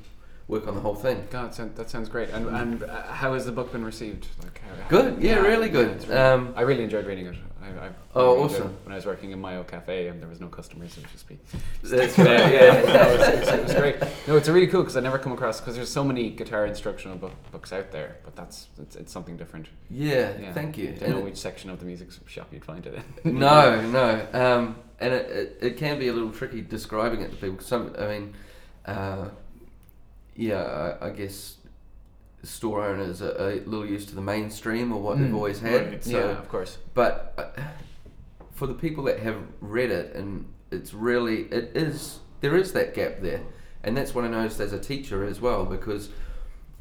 work 0.47 0.67
on 0.67 0.75
the 0.75 0.81
whole 0.81 0.95
thing. 0.95 1.25
God, 1.29 1.53
that, 1.53 1.89
sounds 1.89 2.09
great. 2.09 2.29
And 2.31 2.47
and 2.47 2.83
uh, 2.83 3.03
how 3.03 3.33
has 3.35 3.45
the 3.45 3.51
book 3.51 3.71
been 3.71 3.85
received? 3.85 4.27
Like 4.43 4.59
how, 4.59 4.75
how- 4.83 4.89
Good, 4.89 5.21
yeah, 5.23 5.35
really 5.39 5.69
good. 5.69 6.03
really- 6.07 6.15
Um, 6.19 6.53
I 6.57 6.61
really 6.61 6.83
enjoyed 6.83 7.05
reading 7.05 7.27
it. 7.27 7.35
I, 7.63 7.67
I 7.87 7.89
Oh, 8.15 8.43
awesome. 8.43 8.75
When 8.83 8.91
I 8.91 8.95
was 8.95 9.05
working 9.05 9.31
in 9.31 9.39
my 9.39 9.51
Mayo 9.51 9.63
Cafe 9.63 10.07
and 10.07 10.21
there 10.21 10.27
was 10.29 10.39
no 10.39 10.47
customers, 10.47 10.97
it 10.97 11.03
was 11.03 11.11
just 11.11 11.29
me. 11.29 11.37
That's 11.83 12.17
yeah, 12.17 12.23
right. 12.25 12.53
yeah, 12.53 12.93
no, 12.93 13.11
it, 13.13 13.19
was, 13.19 13.27
it 13.27 13.39
was- 13.39 13.49
it 13.49 13.63
was 13.63 13.73
great. 13.73 13.95
No, 14.27 14.37
it's 14.37 14.47
really 14.49 14.67
cool 14.67 14.81
because 14.81 14.97
I 14.97 14.99
never 15.01 15.17
come 15.19 15.31
across 15.31 15.59
because 15.59 15.75
there's 15.75 15.89
so 15.89 16.03
many 16.03 16.29
guitar 16.29 16.65
instructional 16.65 17.17
book, 17.17 17.31
books 17.51 17.71
out 17.73 17.91
there, 17.91 18.17
but 18.23 18.35
that's 18.35 18.67
it's, 18.79 18.95
it's 18.95 19.11
something 19.11 19.37
different. 19.37 19.67
Yeah, 19.89 20.33
Yeah. 20.39 20.53
thank 20.53 20.77
you. 20.77 20.89
I 20.89 20.91
Don't 20.93 21.09
know 21.09 21.15
And- 21.17 21.25
which 21.25 21.37
section 21.37 21.69
of 21.69 21.79
the 21.79 21.85
music 21.85 22.09
shop 22.27 22.47
you'd 22.51 22.65
find 22.65 22.85
it 22.85 23.01
in. 23.23 23.39
no, 23.39 23.81
no, 23.81 24.27
um, 24.33 24.75
and 24.99 25.13
it, 25.13 25.29
it, 25.31 25.57
it 25.61 25.77
can 25.77 25.97
be 25.99 26.07
a 26.09 26.13
little 26.13 26.31
tricky 26.31 26.61
describing 26.61 27.21
it 27.21 27.31
to 27.31 27.37
people. 27.37 27.59
Some, 27.59 27.95
I 27.97 28.07
mean, 28.07 28.33
uh, 28.85 29.29
yeah, 30.35 30.95
I, 31.01 31.07
I 31.07 31.09
guess 31.11 31.57
store 32.43 32.83
owners 32.83 33.21
are 33.21 33.31
a 33.37 33.55
little 33.65 33.85
used 33.85 34.09
to 34.09 34.15
the 34.15 34.21
mainstream 34.21 34.91
or 34.91 35.01
what 35.01 35.17
they've 35.19 35.27
Mm, 35.29 35.35
always 35.35 35.59
had. 35.59 35.91
right. 35.91 36.03
So, 36.03 36.11
yeah, 36.11 36.37
of 36.39 36.49
course. 36.49 36.77
but 36.93 37.33
uh, 37.37 37.61
for 38.51 38.67
the 38.67 38.73
people 38.73 39.03
that 39.05 39.19
have 39.19 39.37
read 39.59 39.91
it, 39.91 40.15
and 40.15 40.45
it's 40.71 40.93
really, 40.93 41.43
it 41.51 41.71
is, 41.75 42.19
there 42.41 42.55
is 42.55 42.73
that 42.73 42.93
gap 42.93 43.21
there, 43.21 43.41
and 43.83 43.95
that's 43.97 44.13
what 44.15 44.23
I 44.25 44.27
noticed 44.29 44.59
as 44.59 44.73
a 44.73 44.79
teacher 44.79 45.23
as 45.25 45.39
well, 45.41 45.65
because 45.65 46.09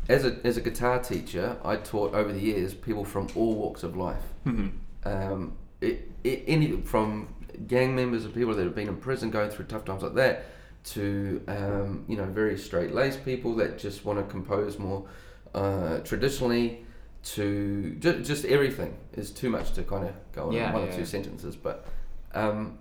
as 0.09 0.25
a 0.25 0.39
as 0.45 0.57
a 0.57 0.61
guitar 0.61 0.99
teacher, 0.99 1.57
I 1.65 1.77
taught 1.77 2.15
over 2.15 2.33
the 2.33 2.41
years 2.41 2.75
people 2.75 3.05
from 3.05 3.29
all 3.35 3.55
walks 3.55 3.83
of 3.83 3.97
life 3.97 4.23
hmm 4.45 4.69
um, 5.05 5.53
it, 5.81 6.11
it, 6.25 6.45
any 6.47 6.73
from 6.83 7.29
gang 7.67 7.95
members 7.95 8.25
of 8.25 8.35
people 8.35 8.55
that 8.55 8.65
have 8.65 8.75
been 8.75 8.89
in 8.89 8.97
prison 8.97 9.31
going 9.31 9.51
through 9.51 9.65
tough 9.67 9.85
times 9.85 10.03
like 10.03 10.15
that 10.15 10.47
to 10.85 11.41
um, 11.49 12.05
you 12.09 12.17
know 12.17 12.25
very 12.25 12.59
straight 12.59 12.93
laced 12.95 13.25
people 13.25 13.55
that 13.57 13.79
just 13.79 14.05
want 14.05 14.19
to 14.19 14.25
compose 14.25 14.79
more 14.79 15.07
uh, 15.55 15.99
traditionally 15.99 16.85
to 17.23 17.97
ju- 17.99 18.23
just 18.23 18.45
everything 18.45 18.97
is 19.13 19.31
too 19.31 19.51
much 19.51 19.73
to 19.73 19.83
kind 19.83 20.07
of 20.09 20.15
go 20.33 20.47
on 20.49 20.53
Yeah, 20.53 20.69
in 20.69 20.73
one 20.75 20.83
yeah, 20.85 20.89
or 20.89 20.93
two 20.93 21.01
yeah. 21.01 21.05
sentences 21.07 21.57
but 21.57 21.87
um, 22.35 22.79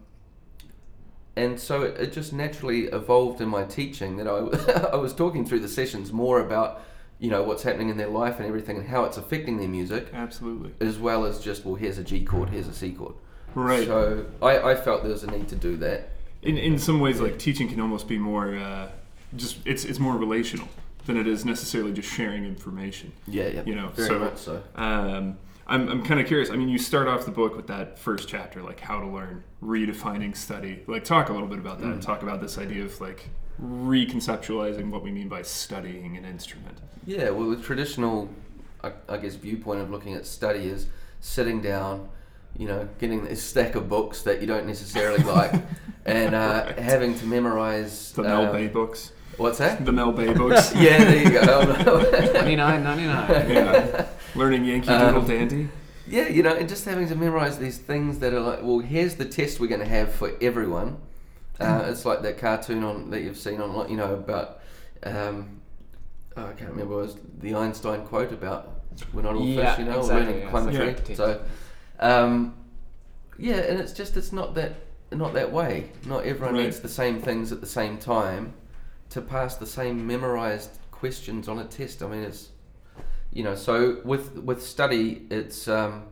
and 1.36 1.60
so 1.60 1.84
it, 1.84 2.00
it 2.00 2.14
just 2.14 2.34
naturally 2.34 2.86
evolved 2.86 3.42
in 3.42 3.50
my 3.50 3.64
teaching 3.64 4.18
that 4.18 4.28
I, 4.28 4.90
I 4.94 4.96
was 4.96 5.14
talking 5.14 5.46
through 5.46 5.60
the 5.60 5.68
sessions 5.68 6.12
more 6.12 6.40
about 6.40 6.82
you 7.20 7.30
know 7.30 7.44
what's 7.44 7.64
happening 7.64 7.90
in 7.90 7.98
their 7.98 8.08
life 8.10 8.38
and 8.38 8.46
everything 8.48 8.78
and 8.78 8.88
how 8.88 9.04
it's 9.04 9.18
affecting 9.18 9.58
their 9.58 9.68
music 9.68 10.08
Absolutely. 10.14 10.72
as 10.86 10.98
well 10.98 11.26
as 11.26 11.40
just 11.42 11.66
well 11.66 11.76
here's 11.76 11.98
a 11.98 12.04
G 12.04 12.24
chord, 12.24 12.50
here's 12.50 12.68
a 12.68 12.74
C 12.74 12.92
chord. 12.92 13.16
Right. 13.56 13.86
So 13.88 14.26
I, 14.42 14.60
I 14.72 14.76
felt 14.76 15.02
there 15.04 15.12
was 15.12 15.24
a 15.24 15.32
need 15.32 15.48
to 15.50 15.56
do 15.56 15.76
that. 15.78 16.10
in 16.44 16.58
in 16.58 16.78
some 16.80 17.00
ways, 17.02 17.20
like 17.20 17.38
teaching 17.40 17.68
can 17.68 17.82
almost 17.82 18.08
be 18.08 18.18
more 18.18 18.56
uh, 18.56 18.90
just 19.36 19.58
it's 19.66 19.84
it's 19.86 20.00
more 20.00 20.16
relational 20.16 20.68
than 21.10 21.18
it 21.18 21.28
is 21.28 21.44
necessarily 21.44 21.92
just 21.92 22.08
sharing 22.08 22.46
information. 22.46 23.12
Yeah, 23.28 23.48
yeah. 23.48 23.64
You 23.66 23.74
know, 23.76 23.88
very 23.90 24.08
so- 24.08 24.20
much 24.20 24.38
so. 24.38 24.64
Um, 24.76 25.38
I'm, 25.66 25.88
I'm 25.90 26.04
kind 26.04 26.20
of 26.20 26.26
curious. 26.28 26.50
I 26.52 26.56
mean, 26.56 26.70
you 26.70 26.78
start 26.80 27.08
off 27.08 27.26
the 27.26 27.32
book 27.32 27.56
with 27.56 27.68
that 27.68 27.98
first 28.00 28.28
chapter, 28.30 28.62
like 28.64 28.80
how 28.80 29.00
to 29.00 29.06
learn, 29.08 29.44
redefining 29.64 30.36
study. 30.36 30.84
Like, 30.88 31.04
talk 31.04 31.30
a 31.30 31.34
little 31.34 31.48
bit 31.48 31.60
about 31.60 31.80
that. 31.80 31.86
Mm. 31.88 32.02
Talk 32.02 32.24
about 32.24 32.42
this 32.42 32.58
idea 32.58 32.86
of 32.86 33.00
like 33.02 33.30
reconceptualizing 33.62 34.90
what 34.90 35.04
we 35.04 35.12
mean 35.12 35.28
by 35.30 35.42
studying 35.42 36.16
an 36.18 36.26
instrument. 36.26 36.78
Yeah, 37.06 37.30
well, 37.32 37.50
the 37.50 37.58
traditional, 37.62 38.30
I, 38.84 38.94
I 39.08 39.18
guess, 39.18 39.36
viewpoint 39.36 39.82
of 39.82 39.90
looking 39.90 40.14
at 40.14 40.26
study 40.26 40.66
is 40.66 40.88
sitting 41.22 41.62
down, 41.62 42.08
you 42.58 42.68
know, 42.68 42.88
getting 43.00 43.24
this 43.26 43.44
stack 43.44 43.76
of 43.76 43.90
books 43.90 44.22
that 44.24 44.42
you 44.42 44.48
don't 44.48 44.66
necessarily 44.66 45.24
like, 45.36 45.54
and 46.06 46.34
uh, 46.36 46.64
Right. 46.66 46.80
having 46.80 47.18
to 47.20 47.26
memorize. 47.26 48.12
The 48.14 48.24
Mel 48.24 48.46
um, 48.48 48.52
Bay 48.54 48.68
books. 48.68 49.12
What's 49.40 49.58
that? 49.60 49.86
The 49.86 49.92
Mel 49.92 50.12
Bay 50.12 50.34
books. 50.34 50.74
yeah, 50.76 51.04
there 51.04 51.24
you 51.24 51.30
go. 51.32 51.62
99, 52.34 52.84
99. 52.84 53.50
yeah. 53.50 54.08
Learning 54.36 54.66
Yankee 54.66 54.90
Um, 54.90 55.14
Doodle 55.14 55.28
Dandy. 55.28 55.70
Yeah, 56.08 56.28
you 56.28 56.44
know, 56.44 56.54
and 56.56 56.68
just 56.68 56.86
having 56.86 57.08
to 57.08 57.16
memorize 57.16 57.58
these 57.58 57.78
things 57.78 58.20
that 58.20 58.34
are 58.34 58.40
like, 58.42 58.60
well, 58.64 58.80
here's 58.80 59.16
the 59.16 59.26
test 59.26 59.60
we're 59.60 59.68
going 59.68 59.80
to 59.82 59.88
have 59.88 60.12
for 60.14 60.32
everyone. 60.42 60.98
Uh, 61.60 61.86
it's 61.88 62.06
like 62.06 62.22
that 62.24 62.38
cartoon 62.38 62.84
on 62.84 63.10
that 63.12 63.22
you've 63.22 63.38
seen 63.38 63.62
on, 63.62 63.90
you 63.90 63.98
know, 63.98 64.14
about. 64.14 64.60
Um, 65.04 65.62
oh, 66.36 66.48
I 66.48 66.54
can't 66.54 66.72
remember. 66.72 66.94
It 66.96 67.04
was 67.04 67.18
the 67.40 67.56
Einstein 67.56 68.02
quote 68.06 68.32
about 68.32 68.82
we're 69.14 69.22
not 69.22 69.36
all 69.36 69.46
Yeah, 69.46 69.76
fish, 69.76 69.86
you 69.86 69.92
know, 69.92 70.00
exactly, 70.00 70.26
learning 70.26 70.42
yeah, 70.42 70.50
climb 70.50 70.68
a 70.68 70.72
yeah. 70.74 70.94
tree. 70.94 71.16
So, 71.16 71.42
um, 72.00 72.56
yeah, 73.38 73.56
and 73.58 73.80
it's 73.80 73.94
just 73.94 74.18
it's 74.18 74.32
not 74.34 74.56
that 74.56 74.74
not 75.12 75.34
that 75.34 75.52
way. 75.52 75.92
Not 76.06 76.26
everyone 76.26 76.56
Right. 76.56 76.64
needs 76.66 76.80
the 76.82 76.90
same 76.90 77.22
things 77.22 77.52
at 77.52 77.62
the 77.62 77.68
same 77.68 77.98
time 77.98 78.54
to 79.10 79.22
pass 79.22 79.56
the 79.56 79.66
same 79.66 80.06
memorized 80.06 80.72
questions 80.92 81.48
on 81.48 81.60
a 81.60 81.66
test. 81.66 82.04
I 82.04 82.08
mean, 82.08 82.24
it's 82.24 82.50
you 83.32 83.44
know, 83.44 83.56
so 83.56 84.02
with 84.04 84.38
with 84.38 84.62
study, 84.64 85.26
it's 85.30 85.68
um, 85.68 86.04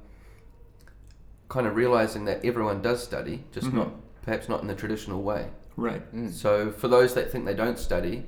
kind 1.49 1.65
of 1.67 1.75
realizing 1.75 2.25
that 2.25 2.43
everyone 2.45 2.81
does 2.81 3.03
study, 3.03 3.43
just 3.51 3.67
Mhm. 3.67 3.73
not 3.73 3.91
perhaps 4.23 4.49
not 4.49 4.61
in 4.61 4.67
the 4.67 4.75
traditional 4.75 5.21
way. 5.23 5.49
Right. 5.77 6.03
Mm. 6.13 6.31
So 6.31 6.71
for 6.71 6.87
those 6.87 7.13
that 7.13 7.31
think 7.31 7.45
they 7.45 7.53
don't 7.53 7.79
study, 7.79 8.25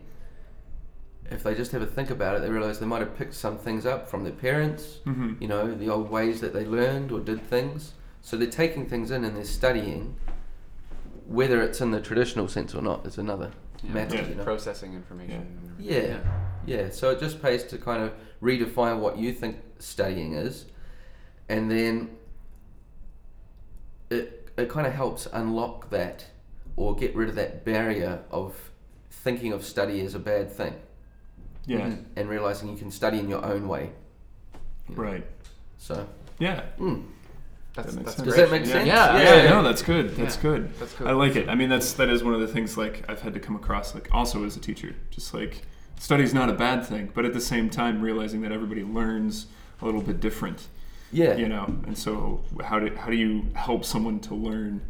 if 1.30 1.44
they 1.44 1.54
just 1.54 1.72
have 1.74 1.82
a 1.82 1.86
think 1.86 2.10
about 2.10 2.36
it, 2.36 2.42
they 2.42 2.50
realize 2.50 2.80
they 2.80 2.86
might 2.86 3.02
have 3.02 3.16
picked 3.16 3.34
some 3.36 3.58
things 3.58 3.86
up 3.86 4.08
from 4.10 4.24
their 4.24 4.34
parents, 4.34 5.00
hmm 5.04 5.34
you 5.40 5.48
know, 5.48 5.74
the 5.74 5.90
old 5.90 6.10
ways 6.10 6.42
that 6.42 6.54
they 6.54 6.66
learned 6.66 7.12
or 7.12 7.20
did 7.20 7.42
things. 7.48 7.94
So 8.22 8.38
they're 8.38 8.48
taking 8.50 8.88
things 8.88 9.12
in 9.12 9.24
and 9.24 9.36
they're 9.36 9.44
studying. 9.46 10.16
Whether 11.28 11.62
it's 11.62 11.80
in 11.82 11.92
the 11.92 12.02
traditional 12.02 12.48
sense 12.48 12.74
or 12.74 12.82
not 12.82 13.06
is 13.06 13.18
another 13.18 13.52
Yeah, 13.84 13.94
matter, 13.94 14.16
Yeah. 14.18 14.28
you 14.28 14.36
know. 14.36 14.44
Processing 14.44 14.94
information. 14.94 15.76
Yeah, 15.80 16.20
yeah. 16.66 16.90
So 16.90 17.12
it 17.12 17.20
just 17.20 17.42
pays 17.42 17.64
to 17.66 17.78
kind 17.78 18.04
of 18.04 18.14
redefine 18.42 19.00
what 19.00 19.18
you 19.18 19.32
think 19.34 19.58
studying 19.80 20.34
is, 20.34 20.66
and 21.48 21.70
then 21.72 22.10
it 24.10 24.50
it 24.58 24.70
kind 24.70 24.86
of 24.86 24.94
helps 24.94 25.28
unlock 25.32 25.90
that 25.90 26.26
or 26.76 26.96
get 26.96 27.16
rid 27.16 27.30
of 27.30 27.36
that 27.36 27.64
barrier 27.64 28.22
of 28.32 28.72
thinking 29.10 29.54
of 29.54 29.64
study 29.64 30.02
as 30.02 30.16
a 30.16 30.20
bad 30.20 30.52
thing 30.52 30.74
Yeah. 31.66 31.82
Mhm. 31.88 32.06
and 32.18 32.30
realizing 32.30 32.70
you 32.70 32.76
can 32.78 32.92
study 32.92 33.20
in 33.20 33.30
your 33.30 33.44
own 33.46 33.68
way. 33.68 33.92
you 34.90 34.96
know. 34.96 35.02
Right. 35.04 35.26
So, 35.78 36.08
Yeah. 36.40 36.64
mm, 36.80 37.06
That's, 37.84 37.96
That 37.96 38.00
makes 38.02 38.16
that's 38.16 38.18
sense. 38.18 38.26
does 38.26 38.36
great. 38.36 38.50
that 38.50 38.52
make 38.52 38.66
Yeah. 38.68 38.74
sense? 38.74 38.88
Yeah, 38.88 39.18
Yeah, 39.36 39.44
yeah. 39.44 39.50
no, 39.50 39.64
that's 39.64 39.82
good. 39.82 40.16
That's 40.16 40.36
Yeah. 40.36 40.42
good. 40.42 40.80
That's 40.80 40.94
cool. 40.94 41.08
I 41.08 41.12
like 41.12 41.36
it. 41.36 41.50
I 41.50 41.56
mean, 41.56 41.70
that's 41.70 41.94
that 41.94 42.10
is 42.10 42.24
one 42.24 42.34
of 42.34 42.42
the 42.42 42.48
things 42.48 42.78
like 42.78 43.04
I've 43.10 43.22
had 43.22 43.34
to 43.34 43.40
come 43.40 43.56
across 43.56 43.94
like 43.96 44.10
also 44.12 44.44
as 44.46 44.56
a 44.56 44.60
teacher. 44.60 44.96
Just 45.12 45.34
like 45.34 45.62
study's 46.00 46.34
not 46.34 46.50
a 46.50 46.54
bad 46.54 46.86
thing, 46.86 47.10
but 47.14 47.26
at 47.26 47.34
the 47.34 47.42
same 47.42 47.70
time 47.70 48.02
realizing 48.02 48.42
that 48.42 48.52
everybody 48.52 48.84
learns 48.84 49.48
a 49.82 49.86
little 49.86 50.02
bit 50.02 50.20
different, 50.20 50.68
yeah, 51.12 51.36
you 51.36 51.48
know. 51.48 51.66
And 51.88 51.98
so 51.98 52.42
how 52.64 52.80
do 52.80 52.94
how 52.96 53.10
do 53.10 53.16
you 53.16 53.46
help 53.56 53.86
someone 53.86 54.20
to 54.22 54.36
learn 54.36 54.82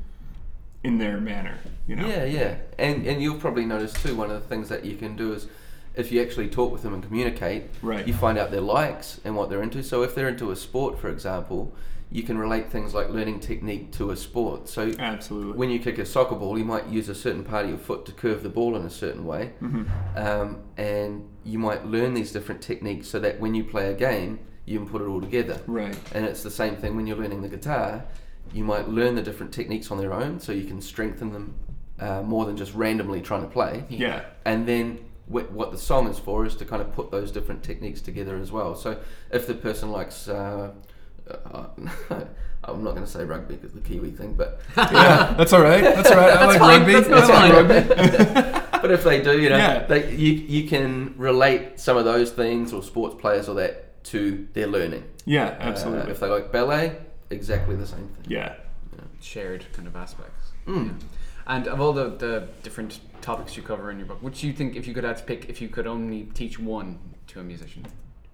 in 0.83 0.97
their 0.97 1.19
manner, 1.19 1.57
you 1.87 1.95
know? 1.95 2.07
Yeah, 2.07 2.23
yeah, 2.23 2.55
and 2.77 3.05
and 3.05 3.21
you'll 3.21 3.37
probably 3.39 3.65
notice 3.65 3.93
too. 3.93 4.15
One 4.15 4.31
of 4.31 4.41
the 4.41 4.47
things 4.47 4.69
that 4.69 4.85
you 4.85 4.95
can 4.95 5.15
do 5.15 5.33
is, 5.33 5.47
if 5.95 6.11
you 6.11 6.21
actually 6.21 6.47
talk 6.47 6.71
with 6.71 6.83
them 6.83 6.93
and 6.93 7.03
communicate, 7.03 7.63
Right. 7.81 8.07
you 8.07 8.13
find 8.13 8.37
out 8.37 8.49
their 8.51 8.61
likes 8.61 9.19
and 9.25 9.35
what 9.35 9.49
they're 9.49 9.61
into. 9.61 9.83
So 9.83 10.03
if 10.03 10.15
they're 10.15 10.29
into 10.29 10.51
a 10.51 10.55
sport, 10.55 10.97
for 10.99 11.09
example, 11.09 11.73
you 12.11 12.23
can 12.23 12.37
relate 12.37 12.71
things 12.71 12.93
like 12.93 13.09
learning 13.09 13.39
technique 13.39 13.91
to 13.91 14.09
a 14.09 14.17
sport. 14.17 14.67
So 14.67 14.91
Absolutely. 14.97 15.53
when 15.57 15.69
you 15.69 15.79
kick 15.79 15.99
a 15.99 16.05
soccer 16.05 16.35
ball, 16.35 16.57
you 16.57 16.65
might 16.65 16.87
use 16.87 17.07
a 17.07 17.15
certain 17.15 17.43
part 17.43 17.65
of 17.65 17.69
your 17.69 17.77
foot 17.77 18.05
to 18.07 18.11
curve 18.11 18.41
the 18.41 18.49
ball 18.49 18.75
in 18.75 18.83
a 18.83 18.89
certain 18.89 19.25
way, 19.25 19.53
hmm 19.59 19.83
um, 20.15 20.63
and 20.77 21.29
you 21.43 21.59
might 21.59 21.85
learn 21.85 22.13
these 22.13 22.31
different 22.31 22.61
techniques 22.61 23.07
so 23.07 23.19
that 23.19 23.39
when 23.39 23.53
you 23.55 23.63
play 23.63 23.91
a 23.91 23.93
game, 23.93 24.39
you 24.65 24.79
can 24.79 24.87
put 24.87 25.01
it 25.01 25.05
all 25.05 25.21
together. 25.21 25.59
Right. 25.67 25.97
And 26.13 26.25
it's 26.25 26.43
the 26.43 26.51
same 26.51 26.75
thing 26.75 26.95
when 26.95 27.07
you're 27.07 27.17
learning 27.17 27.41
the 27.41 27.49
guitar. 27.49 28.05
You 28.53 28.63
might 28.63 28.89
learn 28.89 29.15
the 29.15 29.21
different 29.21 29.51
techniques 29.53 29.91
on 29.91 29.97
their 29.97 30.13
own, 30.13 30.39
so 30.39 30.51
you 30.51 30.65
can 30.65 30.81
strengthen 30.81 31.31
them 31.31 31.55
uh, 31.99 32.21
more 32.23 32.45
than 32.45 32.57
just 32.57 32.73
randomly 32.73 33.21
trying 33.21 33.41
to 33.41 33.47
play. 33.47 33.83
Yeah. 33.89 34.25
And 34.45 34.67
then 34.67 34.99
wh- 35.27 35.51
what 35.51 35.71
the 35.71 35.77
song 35.77 36.07
is 36.07 36.17
for 36.19 36.45
is 36.45 36.55
to 36.55 36.65
kind 36.65 36.81
of 36.81 36.91
put 36.93 37.11
those 37.11 37.31
different 37.31 37.63
techniques 37.63 38.01
together 38.01 38.37
as 38.37 38.51
well. 38.51 38.75
So 38.75 38.99
if 39.31 39.45
the 39.47 39.53
person 39.53 39.91
likes 39.91 40.27
uh, 40.27 40.71
uh, 41.29 41.67
I'm 42.63 42.83
not 42.83 42.91
going 42.91 43.05
to 43.05 43.09
say 43.11 43.23
rugby 43.23 43.55
because 43.55 43.73
the 43.73 43.79
Kiwi 43.81 44.11
thing, 44.11 44.33
but 44.33 44.61
yeah, 44.77 45.33
that's 45.37 45.53
all 45.53 45.61
right. 45.61 45.81
That's 45.83 46.09
all 46.11 46.17
right. 46.17 46.31
I 46.37 46.45
like 46.45 46.59
fine, 46.59 46.79
rugby. 46.81 46.93
that's- 46.93 47.27
that's 47.27 47.29
I 47.29 47.49
like 47.59 47.67
fine. 47.87 48.33
rugby. 48.47 48.67
but 48.81 48.91
if 48.91 49.03
they 49.03 49.21
do, 49.21 49.39
you 49.41 49.49
know, 49.49 49.57
Yeah. 49.57 49.85
they, 49.85 50.13
you 50.15 50.33
you 50.33 50.67
can 50.67 51.13
relate 51.17 51.79
some 51.79 51.97
of 51.97 52.05
those 52.05 52.31
things 52.31 52.73
or 52.73 52.83
sports 52.83 53.15
players 53.19 53.47
or 53.49 53.55
that 53.55 54.03
to 54.05 54.47
their 54.53 54.67
learning. 54.67 55.03
Yeah, 55.25 55.47
Uh, 55.47 55.63
absolutely. 55.63 56.11
if 56.11 56.19
they 56.19 56.27
like 56.27 56.51
ballet, 56.51 56.95
exactly 57.29 57.75
the 57.75 57.85
same 57.87 58.07
thing. 58.09 58.25
yeah. 58.27 58.55
shared 59.21 59.65
kind 59.73 59.87
of 59.87 59.95
aspects. 59.95 60.51
Mm. 60.67 60.85
Yeah. 60.87 60.93
And 61.47 61.67
of 61.67 61.81
all 61.81 61.93
the, 61.93 62.09
the 62.09 62.47
different 62.63 62.99
topics 63.21 63.57
you 63.57 63.63
cover 63.63 63.89
in 63.91 63.97
your 63.97 64.07
book, 64.07 64.21
which 64.21 64.41
do 64.41 64.47
you 64.47 64.53
think, 64.53 64.75
if 64.75 64.87
you 64.87 64.93
could 64.93 65.03
have 65.03 65.17
to 65.17 65.23
pick, 65.23 65.49
if 65.49 65.61
you 65.61 65.67
could 65.67 65.87
only 65.87 66.23
teach 66.33 66.59
one 66.59 66.99
to 67.27 67.39
a 67.39 67.43
musician, 67.43 67.85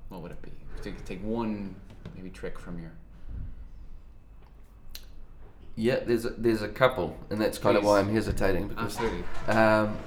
what 0.09 0.21
would 0.21 0.31
it 0.31 0.41
be? 0.41 0.51
If 0.79 0.85
you 0.85 0.91
could 0.91 1.05
take 1.05 1.23
one 1.23 1.75
maybe 2.15 2.29
trick 2.29 2.57
from 2.59 2.79
your. 2.79 2.91
Yeah, 5.75 5.99
there's 6.05 6.25
a, 6.25 6.29
there's 6.29 6.61
a 6.61 6.69
couple, 6.69 7.17
and 7.29 7.39
that's 7.39 7.57
kind 7.57 7.75
of 7.75 7.83
why 7.83 7.99
I'm 7.99 8.13
hesitating 8.13 8.69
because 8.69 8.97
Absolutely. 8.97 9.23
Um, 9.47 9.97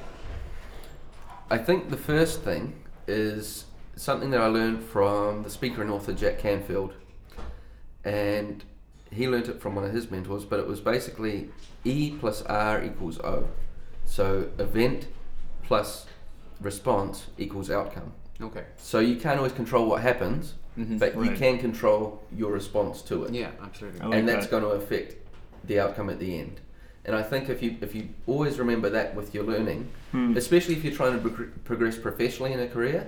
I 1.51 1.59
think 1.59 1.91
the 1.91 1.97
first 1.97 2.41
thing 2.43 2.75
is 3.07 3.67
something 3.97 4.31
that 4.31 4.41
I 4.41 4.47
learned 4.47 4.83
from 4.83 5.43
the 5.43 5.51
speaker 5.51 5.83
and 5.83 5.91
author 5.91 6.15
Jack 6.15 6.39
Canfield, 6.39 6.95
and 8.05 8.65
he 9.11 9.29
learned 9.29 9.49
it 9.49 9.61
from 9.61 9.75
one 9.75 9.85
of 9.85 9.93
his 9.93 10.11
mentors. 10.11 10.47
But 10.47 10.59
it 10.61 10.67
was 10.67 10.81
basically 10.81 11.51
E 11.85 12.13
plus 12.19 12.43
R 12.43 12.83
equals 12.83 13.19
O, 13.21 13.49
so 14.07 14.49
event 14.59 15.09
plus 15.63 16.07
response 16.61 17.27
equals 17.37 17.71
outcome. 17.71 18.15
Okay. 18.41 18.65
So 18.77 19.01
you 19.01 19.17
can't 19.17 19.37
always 19.37 19.53
control 19.53 19.87
what 19.87 20.03
happens, 20.03 20.55
Mhm. 20.79 20.99
but 20.99 21.15
you 21.25 21.33
can 21.33 21.59
control 21.59 22.23
your 22.37 22.53
response 22.53 23.03
to 23.03 23.25
it 23.25 23.35
Yeah, 23.35 23.51
absolutely. 23.63 24.01
Like 24.01 24.15
and 24.19 24.29
that's 24.29 24.47
that. 24.47 24.51
going 24.51 24.63
to 24.63 24.71
affect 24.71 25.17
the 25.65 25.81
outcome 25.81 26.09
at 26.11 26.19
the 26.21 26.39
end. 26.39 26.61
And 27.05 27.17
I 27.17 27.23
think 27.23 27.49
if 27.49 27.63
you 27.63 27.77
if 27.81 27.95
you 27.95 28.09
always 28.27 28.59
remember 28.59 28.89
that 28.91 29.15
with 29.15 29.35
your 29.35 29.45
learning, 29.45 29.89
Hmm. 30.13 30.37
especially 30.37 30.75
if 30.75 30.85
you're 30.85 30.95
trying 30.95 31.21
to 31.21 31.29
progr- 31.29 31.51
progress 31.65 31.97
professionally 31.99 32.53
in 32.53 32.61
a 32.61 32.69
career, 32.69 33.07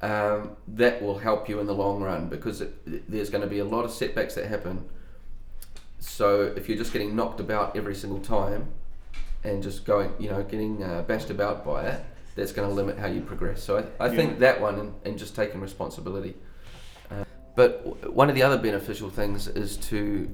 um, 0.00 0.56
that 0.68 1.02
will 1.02 1.18
help 1.18 1.48
you 1.48 1.60
in 1.60 1.66
the 1.66 1.74
long 1.74 2.02
run 2.02 2.28
because 2.28 2.60
it, 2.60 2.72
there's 3.10 3.30
going 3.30 3.42
to 3.42 3.48
be 3.56 3.58
a 3.60 3.64
lot 3.64 3.84
of 3.84 3.90
setbacks 3.90 4.34
that 4.36 4.46
happen. 4.46 4.84
So 6.00 6.52
if 6.56 6.68
you're 6.68 6.78
just 6.78 6.92
getting 6.92 7.14
knocked 7.14 7.40
about 7.40 7.76
every 7.76 7.94
single 7.94 8.20
time, 8.20 8.66
and 9.44 9.60
just 9.62 9.84
going, 9.84 10.12
you 10.20 10.30
know, 10.30 10.42
getting 10.44 10.82
uh, 10.84 11.02
bashed 11.02 11.30
about 11.30 11.64
by 11.64 11.84
it, 11.86 12.00
that's 12.36 12.52
going 12.52 12.68
to 12.68 12.72
limit 12.74 12.96
how 12.96 13.06
you 13.08 13.20
progress. 13.20 13.60
So 13.62 13.76
I, 13.78 14.04
I 14.04 14.08
Yeah. 14.08 14.16
think 14.16 14.38
that 14.38 14.60
one 14.60 14.78
and, 14.78 14.94
and 15.04 15.18
just 15.18 15.34
taking 15.34 15.60
responsibility. 15.60 16.34
But 17.54 18.12
one 18.14 18.28
of 18.28 18.34
the 18.34 18.42
other 18.42 18.58
beneficial 18.58 19.10
things 19.10 19.46
is 19.48 19.76
to 19.88 20.28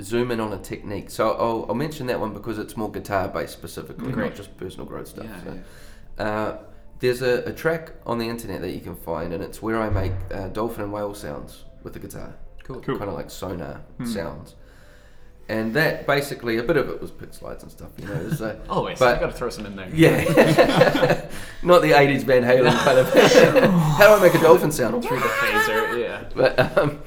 zoom 0.00 0.30
in 0.30 0.40
on 0.40 0.52
a 0.52 0.58
technique. 0.58 1.10
So 1.10 1.32
I'll, 1.32 1.66
I'll 1.68 1.74
mention 1.74 2.06
that 2.08 2.18
one 2.20 2.32
because 2.32 2.58
it's 2.58 2.76
more 2.76 2.90
guitar 2.90 3.28
based 3.28 3.52
specifically, 3.52 4.12
Great. 4.12 4.26
not 4.28 4.34
just 4.36 4.56
personal 4.56 4.86
growth 4.86 5.08
stuff. 5.08 5.26
Yeah, 5.26 5.42
so. 5.44 5.60
yeah. 6.18 6.24
Uh, 6.24 6.58
there's 7.00 7.22
a, 7.22 7.42
a 7.44 7.52
track 7.52 7.92
on 8.06 8.18
the 8.18 8.28
internet 8.28 8.60
that 8.60 8.70
you 8.70 8.80
can 8.80 8.94
find, 8.94 9.32
and 9.32 9.42
it's 9.42 9.60
where 9.60 9.80
I 9.80 9.88
make 9.90 10.12
uh, 10.32 10.48
dolphin 10.48 10.84
and 10.84 10.92
whale 10.92 11.12
sounds 11.14 11.64
with 11.82 11.92
the 11.92 11.98
guitar. 11.98 12.34
Cool. 12.62 12.80
Cool. 12.80 12.98
Kind 12.98 13.10
of 13.10 13.16
like 13.16 13.30
sonar 13.30 13.80
Hmm. 13.98 14.06
sounds. 14.06 14.54
And 15.48 15.74
that 15.74 16.06
basically, 16.06 16.56
a 16.56 16.62
bit 16.62 16.76
of 16.78 16.88
it 16.88 17.00
was 17.02 17.10
pick 17.10 17.34
slides 17.34 17.62
and 17.62 17.70
stuff, 17.70 17.90
you 17.98 18.06
know. 18.06 18.14
it 18.14 18.24
was, 18.24 18.40
uh, 18.40 18.58
Always. 18.68 18.98
But- 18.98 19.18
I 19.18 19.20
got 19.20 19.26
to 19.26 19.36
throw 19.36 19.50
some 19.50 19.66
in 19.66 19.76
there. 19.76 19.88
yeah. 19.92 20.22
Not 21.62 21.82
the 21.82 21.90
80s 21.92 22.22
Van 22.24 22.42
Halen 22.42 22.74
kind 22.84 22.98
of. 22.98 23.08
How 23.98 24.16
do 24.16 24.20
I 24.20 24.26
make 24.26 24.34
a 24.34 24.40
dolphin 24.42 24.72
sound? 24.72 25.04
Through 25.04 25.20
the 25.20 25.26
phaser, 25.26 26.00
yeah. 26.02 26.24
But 26.34 26.78
um, 26.78 27.02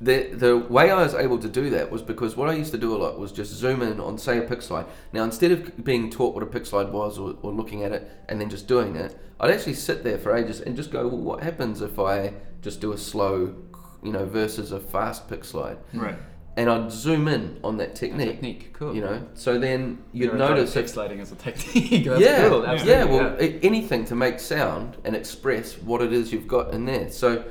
the 0.00 0.28
the 0.32 0.56
way 0.58 0.90
I 0.90 1.02
was 1.02 1.14
able 1.14 1.38
to 1.38 1.48
do 1.48 1.70
that 1.70 1.90
was 1.90 2.02
because 2.02 2.36
what 2.36 2.48
I 2.48 2.52
used 2.52 2.70
to 2.72 2.78
do 2.78 2.94
a 2.94 2.98
lot 2.98 3.18
was 3.18 3.32
just 3.32 3.52
zoom 3.52 3.82
in 3.82 3.98
on 4.00 4.16
say 4.18 4.38
a 4.38 4.42
pick 4.42 4.62
slide. 4.62 4.86
Now 5.12 5.24
instead 5.24 5.50
of 5.50 5.84
being 5.84 6.08
taught 6.10 6.34
what 6.34 6.42
a 6.42 6.46
pick 6.46 6.66
slide 6.66 6.90
was 6.92 7.18
or, 7.18 7.36
or 7.42 7.52
looking 7.52 7.82
at 7.82 7.92
it 7.92 8.10
and 8.28 8.40
then 8.40 8.48
just 8.48 8.66
doing 8.68 8.94
it, 8.96 9.18
I'd 9.40 9.50
actually 9.50 9.74
sit 9.74 10.04
there 10.04 10.16
for 10.18 10.36
ages 10.36 10.60
and 10.60 10.76
just 10.76 10.90
go, 10.90 11.06
well, 11.08 11.18
what 11.18 11.42
happens 11.42 11.80
if 11.82 11.98
I 11.98 12.32
just 12.62 12.80
do 12.80 12.92
a 12.92 12.98
slow, 12.98 13.54
you 14.02 14.12
know, 14.12 14.24
versus 14.26 14.70
a 14.72 14.78
fast 14.80 15.28
pick 15.28 15.44
slide? 15.44 15.78
Right. 15.92 16.16
And 16.56 16.68
I'd 16.68 16.90
zoom 16.90 17.28
in 17.28 17.60
on 17.62 17.76
that 17.76 17.94
technique. 17.94 18.30
Technique, 18.30 18.72
cool. 18.72 18.92
You 18.92 19.00
know, 19.02 19.28
so 19.34 19.60
then 19.60 20.02
you'd 20.12 20.26
Never 20.26 20.38
thought 20.38 20.50
of 20.52 20.56
notice 20.56 20.74
pick 20.74 20.84
if 20.86 20.90
sliding 20.90 21.20
as 21.20 21.30
a 21.30 21.36
technique. 21.36 22.04
That's 22.04 22.20
yeah, 22.20 22.48
cool. 22.48 22.64
yeah, 22.84 23.04
Well, 23.04 23.36
a- 23.38 23.60
anything 23.60 24.04
to 24.06 24.16
make 24.16 24.40
sound 24.40 24.96
and 25.04 25.14
express 25.14 25.78
what 25.78 26.02
it 26.02 26.12
is 26.12 26.32
you've 26.32 26.48
got 26.48 26.74
in 26.74 26.84
there. 26.84 27.10
So 27.10 27.44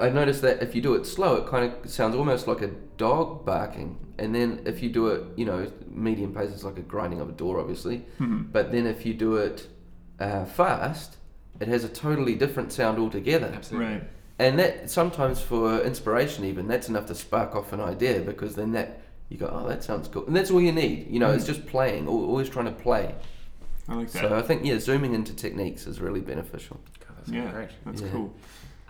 I 0.00 0.08
noticed 0.08 0.42
that 0.42 0.62
if 0.62 0.74
you 0.74 0.80
do 0.82 0.94
it 0.94 1.06
slow, 1.06 1.36
it 1.36 1.46
kind 1.46 1.72
of 1.72 1.88
sounds 1.90 2.16
almost 2.16 2.48
like 2.48 2.60
a 2.62 2.68
dog 2.96 3.44
barking, 3.44 3.98
and 4.18 4.34
then 4.34 4.62
if 4.64 4.82
you 4.82 4.88
do 4.88 5.08
it, 5.08 5.22
you 5.36 5.44
know, 5.44 5.70
medium 5.88 6.34
pace, 6.34 6.50
it's 6.52 6.64
like 6.64 6.78
a 6.78 6.82
grinding 6.82 7.20
of 7.20 7.28
a 7.28 7.32
door, 7.32 7.60
obviously. 7.60 7.98
Hmm. 8.18 8.42
But 8.50 8.72
then 8.72 8.86
if 8.86 9.06
you 9.06 9.14
do 9.14 9.36
it 9.36 9.68
uh, 10.18 10.44
fast, 10.44 11.16
it 11.60 11.68
has 11.68 11.84
a 11.84 11.88
totally 11.88 12.34
different 12.34 12.72
sound 12.72 12.98
altogether. 12.98 13.52
Absolutely. 13.54 13.86
Right. 13.94 14.10
And 14.38 14.58
that 14.58 14.88
sometimes 14.90 15.40
for 15.40 15.80
inspiration, 15.80 16.44
even 16.44 16.68
that's 16.68 16.88
enough 16.88 17.06
to 17.06 17.14
spark 17.14 17.56
off 17.56 17.72
an 17.72 17.80
idea 17.80 18.20
because 18.20 18.54
then 18.54 18.72
that 18.72 19.00
you 19.28 19.36
go, 19.36 19.50
oh, 19.52 19.68
that 19.68 19.82
sounds 19.84 20.08
cool, 20.08 20.26
and 20.26 20.34
that's 20.36 20.50
all 20.50 20.60
you 20.60 20.72
need. 20.72 21.08
You 21.10 21.18
know, 21.20 21.32
it's 21.32 21.44
just 21.44 21.66
playing, 21.66 22.06
always 22.08 22.48
trying 22.48 22.66
to 22.66 22.70
play. 22.72 23.14
I 23.88 23.94
like 23.96 24.10
that. 24.12 24.22
So 24.22 24.36
I 24.36 24.42
think 24.42 24.64
yeah, 24.64 24.78
zooming 24.78 25.12
into 25.14 25.34
techniques 25.34 25.86
is 25.86 26.00
really 26.00 26.20
beneficial. 26.20 26.78
God, 27.00 27.16
that's 27.18 27.30
yeah, 27.30 27.50
great. 27.50 27.68
that's 27.84 28.00
Yeah. 28.02 28.08
cool. 28.12 28.32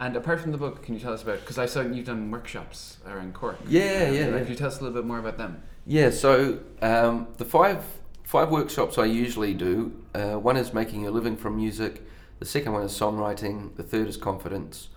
And 0.00 0.16
apart 0.16 0.40
from 0.40 0.52
the 0.52 0.58
book, 0.58 0.82
can 0.84 0.94
you 0.94 1.00
tell 1.00 1.12
us 1.12 1.22
about? 1.22 1.40
Because 1.40 1.58
I 1.58 1.66
saw 1.66 1.80
you've 1.80 2.06
done 2.06 2.30
workshops 2.30 2.98
around 3.06 3.34
Cork. 3.34 3.58
Yeah, 3.66 4.06
Um, 4.08 4.14
yeah, 4.14 4.38
Can 4.38 4.48
you 4.48 4.54
tell 4.54 4.68
us 4.68 4.78
a 4.80 4.84
little 4.84 4.94
bit 5.00 5.06
more 5.06 5.18
about 5.18 5.38
them? 5.38 5.62
Yeah, 5.87 6.11
so 6.11 6.61
um, 6.82 7.26
the 7.38 7.44
five 7.44 7.84
five 8.22 8.50
workshops 8.50 8.98
I 8.98 9.06
usually 9.06 9.54
do. 9.54 9.92
Uh, 10.14 10.34
one 10.34 10.56
is 10.56 10.72
making 10.74 11.06
a 11.06 11.11
living 11.11 11.37
from 11.37 11.56
music. 11.56 12.06
The 12.38 12.44
second 12.44 12.72
one 12.74 12.82
is 12.82 12.92
songwriting. 12.92 13.74
The 13.76 13.82
third 13.82 14.06
is 14.06 14.16
confidence. 14.16 14.88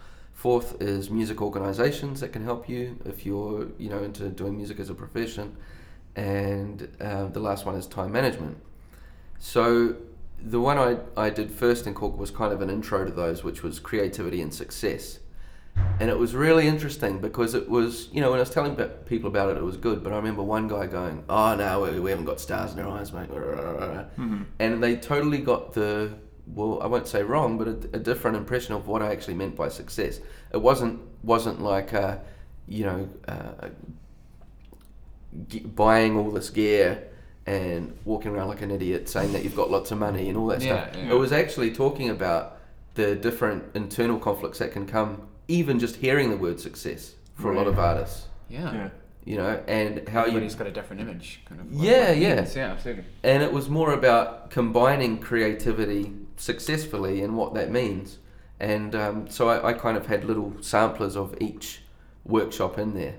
Fourth 0.42 0.82
is 0.82 1.12
music 1.12 1.40
organisations 1.40 2.20
that 2.22 2.30
can 2.34 2.44
help 2.44 2.68
you 2.68 2.98
if 3.06 3.28
you're 3.28 3.68
you 3.78 3.90
know 3.92 4.02
into 4.02 4.28
doing 4.30 4.58
music 4.58 4.80
as 4.80 4.90
a 4.90 4.96
profession, 4.96 5.56
and 6.16 6.88
uh, 7.00 7.28
the 7.28 7.40
last 7.40 7.64
one 7.68 7.76
is 7.76 7.86
time 7.86 8.12
management. 8.12 8.58
So 9.38 9.96
the 10.42 10.60
one 10.60 10.80
I, 10.80 10.98
I 11.16 11.30
did 11.30 11.52
first 11.52 11.86
in 11.86 11.94
Cork 11.94 12.18
was 12.18 12.32
kind 12.32 12.52
of 12.52 12.60
an 12.64 12.72
intro 12.72 13.06
to 13.06 13.12
those, 13.12 13.44
which 13.44 13.62
was 13.62 13.80
creativity 13.80 14.42
and 14.42 14.52
success. 14.52 15.20
And 16.00 16.10
it 16.10 16.18
was 16.18 16.34
really 16.34 16.68
interesting 16.68 17.20
because 17.22 17.54
it 17.54 17.70
was, 17.70 18.10
you 18.12 18.20
know, 18.20 18.32
when 18.32 18.40
I 18.40 18.42
was 18.42 18.50
telling 18.50 18.76
people 19.06 19.28
about 19.30 19.52
it, 19.52 19.58
it 19.58 19.64
was 19.64 19.78
good. 19.78 20.04
But 20.04 20.12
I 20.12 20.16
remember 20.16 20.42
one 20.42 20.68
guy 20.68 20.88
going, 20.88 21.24
"Oh 21.30 21.54
no, 21.56 21.82
we, 21.84 22.00
we 22.00 22.10
haven't 22.10 22.26
got 22.26 22.40
stars 22.40 22.74
in 22.74 22.80
our 22.80 22.98
eyes, 22.98 23.14
mate," 23.14 23.30
Mhm. 23.30 24.46
and 24.58 24.82
they 24.82 24.96
totally 24.96 25.38
got 25.38 25.74
the, 25.74 26.14
well, 26.54 26.82
I 26.82 26.88
won't 26.88 27.08
say 27.08 27.24
wrong, 27.24 27.58
but 27.58 27.68
a, 27.68 27.72
a 27.94 28.00
different 28.00 28.38
impression 28.38 28.74
of 28.76 28.88
what 28.88 29.02
I 29.02 29.12
actually 29.12 29.36
meant 29.36 29.56
by 29.56 29.70
success. 29.70 30.20
It 30.54 30.62
wasn't 30.62 31.00
wasn't 31.24 31.62
like, 31.62 31.94
uh, 31.94 32.18
you 32.68 32.84
know, 32.86 33.10
uh, 33.28 33.70
ge- 35.48 35.64
buying 35.76 36.18
all 36.18 36.32
this 36.32 36.50
gear 36.50 37.04
and 37.46 37.98
walking 38.06 38.32
around 38.32 38.48
like 38.50 38.62
an 38.62 38.72
idiot, 38.72 39.10
saying 39.10 39.32
that 39.34 39.44
you've 39.44 39.56
got 39.56 39.72
lots 39.72 39.92
of 39.92 39.98
money 39.98 40.30
and 40.30 40.38
all 40.38 40.48
that 40.48 40.62
Yeah, 40.62 40.90
stuff. 40.90 40.96
yeah. 41.04 41.12
It 41.12 41.18
was 41.18 41.32
actually 41.32 41.72
talking 41.72 42.10
about 42.10 42.58
the 42.96 43.16
different 43.16 43.64
internal 43.76 44.20
conflicts 44.20 44.60
that 44.60 44.72
can 44.72 44.86
come, 44.86 45.28
even 45.48 45.80
just 45.80 45.96
hearing 45.98 46.30
the 46.30 46.38
word 46.38 46.60
success 46.60 47.14
for 47.36 47.52
a 47.52 47.56
lot 47.56 47.68
of 47.68 47.80
artists. 47.80 48.28
Yeah. 48.50 48.74
Yeah. 48.74 48.90
You 49.24 49.38
know, 49.38 49.62
and 49.68 50.08
how 50.10 50.22
you 50.22 50.28
Everybody's 50.30 50.56
got 50.56 50.68
a 50.68 50.72
different 50.72 51.02
image, 51.02 51.42
kind 51.48 51.62
of. 51.62 51.72
what- 51.72 51.84
Yeah, 51.84 52.10
what 52.10 52.18
yeah. 52.18 52.36
means. 52.36 52.56
Yeah, 52.56 52.72
absolutely. 52.72 53.04
and 53.24 53.44
it 53.44 53.54
was 53.54 53.70
more 53.70 53.94
about 53.94 54.50
combining 54.50 55.20
creativity 55.20 56.12
successfully 56.38 57.22
and 57.24 57.38
what 57.38 57.54
that 57.54 57.72
means. 57.72 58.18
And 58.60 58.94
um, 58.96 59.30
so 59.30 59.50
I, 59.50 59.70
I 59.70 59.74
kind 59.74 59.98
of 59.98 60.06
had 60.08 60.24
little 60.24 60.54
samplers 60.62 61.16
of 61.16 61.36
each 61.42 61.82
workshop 62.26 62.78
in 62.78 62.94
there 62.94 63.16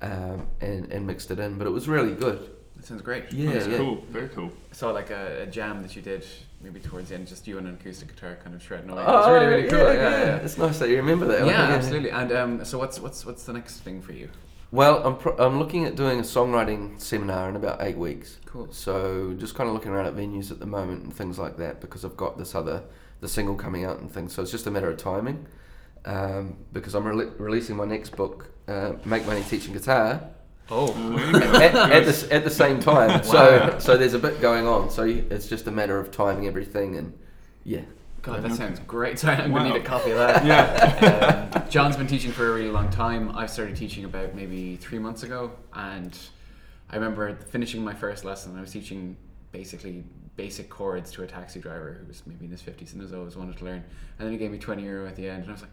um, 0.00 0.46
and, 0.60 0.90
and 0.92 1.06
mixed 1.06 1.30
it 1.30 1.38
in, 1.38 1.58
but 1.58 1.66
it 1.66 1.70
was 1.70 1.88
really 1.88 2.14
good. 2.14 2.50
That 2.76 2.86
sounds 2.86 3.02
great. 3.02 3.32
Yeah, 3.32 3.52
That's 3.52 3.66
yeah. 3.68 3.76
cool. 3.76 4.04
Very 4.10 4.28
cool. 4.30 4.50
I 4.70 4.74
saw 4.74 4.90
like 4.90 5.10
a, 5.10 5.42
a 5.42 5.46
jam 5.46 5.82
that 5.82 5.94
you 5.94 6.02
did 6.02 6.26
maybe 6.60 6.80
towards 6.80 7.10
the 7.10 7.14
end, 7.14 7.28
just 7.28 7.46
you 7.46 7.58
and 7.58 7.68
an 7.68 7.74
acoustic 7.74 8.08
guitar 8.08 8.36
kind 8.42 8.56
of 8.56 8.62
shredding 8.62 8.90
away. 8.90 9.02
it 9.02 9.06
was 9.06 9.26
Oh, 9.26 9.32
really, 9.34 9.46
really 9.46 9.68
cool. 9.68 9.78
yeah, 9.78 9.92
Yeah, 9.92 10.10
yeah. 10.24 10.36
It's 10.38 10.58
nice 10.58 10.78
that 10.80 10.88
you 10.88 10.96
remember 10.96 11.26
that. 11.26 11.46
Yeah, 11.46 11.62
one. 11.62 11.72
absolutely. 11.72 12.10
And 12.10 12.32
um, 12.32 12.64
so 12.64 12.78
what's 12.78 12.98
what's 12.98 13.24
what's 13.24 13.44
the 13.44 13.52
next 13.52 13.80
thing 13.80 14.02
for 14.02 14.12
you? 14.12 14.28
Well, 14.72 15.06
I'm, 15.06 15.16
pro- 15.18 15.36
I'm 15.36 15.58
looking 15.58 15.84
at 15.84 15.94
doing 15.96 16.18
a 16.18 16.22
songwriting 16.22 16.98
seminar 17.00 17.48
in 17.50 17.56
about 17.56 17.82
eight 17.82 17.96
weeks. 17.98 18.38
Cool. 18.46 18.68
So 18.72 19.34
just 19.38 19.54
kind 19.54 19.68
of 19.68 19.74
looking 19.74 19.92
around 19.92 20.06
at 20.06 20.14
venues 20.14 20.50
at 20.50 20.58
the 20.60 20.66
moment 20.66 21.04
and 21.04 21.14
things 21.14 21.38
like 21.38 21.58
that 21.58 21.80
because 21.80 22.04
I've 22.04 22.16
got 22.16 22.38
this 22.38 22.54
other 22.54 22.82
the 23.20 23.28
single 23.28 23.54
coming 23.54 23.84
out 23.84 24.00
and 24.00 24.10
things. 24.10 24.34
So 24.34 24.42
it's 24.42 24.50
just 24.50 24.66
a 24.66 24.70
matter 24.70 24.90
of 24.90 24.96
timing. 24.96 25.46
Um, 26.04 26.56
because 26.72 26.94
I'm 26.94 27.04
rele 27.04 27.32
releasing 27.38 27.76
my 27.76 27.84
next 27.84 28.16
book, 28.16 28.50
uh, 28.66 28.94
Make 29.04 29.24
Money 29.26 29.42
Teaching 29.42 29.72
Guitar, 29.72 30.20
Oh, 30.70 30.88
at, 31.34 31.74
at, 31.74 32.06
the, 32.06 32.28
at 32.32 32.44
the 32.44 32.50
same 32.50 32.80
time. 32.80 33.10
Wow. 33.10 33.22
So 33.22 33.76
so 33.78 33.96
there's 33.96 34.14
a 34.14 34.18
bit 34.18 34.40
going 34.40 34.66
on. 34.66 34.90
So 34.90 35.02
it's 35.04 35.46
just 35.48 35.66
a 35.66 35.70
matter 35.70 35.98
of 35.98 36.10
timing 36.10 36.46
everything 36.46 36.96
and 36.96 37.12
yeah. 37.64 37.82
God, 38.22 38.42
that 38.42 38.54
sounds 38.54 38.78
great. 38.80 39.18
Sorry, 39.18 39.36
I'm 39.36 39.52
gonna 39.52 39.70
need 39.70 39.80
a 39.80 39.84
copy 39.84 40.12
of 40.12 40.18
that. 40.18 40.44
Yeah. 40.46 41.50
um, 41.54 41.68
John's 41.68 41.96
been 41.96 42.06
teaching 42.06 42.30
for 42.32 42.48
a 42.50 42.54
really 42.54 42.70
long 42.70 42.88
time. 42.90 43.36
I 43.36 43.46
started 43.46 43.76
teaching 43.76 44.04
about 44.04 44.34
maybe 44.34 44.76
three 44.76 44.98
months 44.98 45.22
ago, 45.24 45.50
and 45.74 46.16
I 46.88 46.94
remember 46.96 47.34
finishing 47.34 47.82
my 47.84 47.94
first 47.94 48.24
lesson. 48.24 48.56
I 48.56 48.60
was 48.60 48.70
teaching 48.70 49.16
basically 49.50 50.04
basic 50.36 50.70
chords 50.70 51.10
to 51.12 51.22
a 51.22 51.26
taxi 51.26 51.60
driver 51.60 51.98
who 52.00 52.06
was 52.06 52.22
maybe 52.26 52.44
in 52.46 52.50
his 52.50 52.62
fifties 52.62 52.92
and 52.92 53.02
has 53.02 53.12
always 53.12 53.36
wanted 53.36 53.58
to 53.58 53.64
learn. 53.64 53.84
And 54.18 54.26
then 54.26 54.32
he 54.32 54.38
gave 54.38 54.50
me 54.52 54.58
twenty 54.58 54.84
euro 54.84 55.06
at 55.08 55.16
the 55.16 55.28
end, 55.28 55.42
and 55.42 55.50
I 55.50 55.52
was 55.52 55.62
like, 55.62 55.70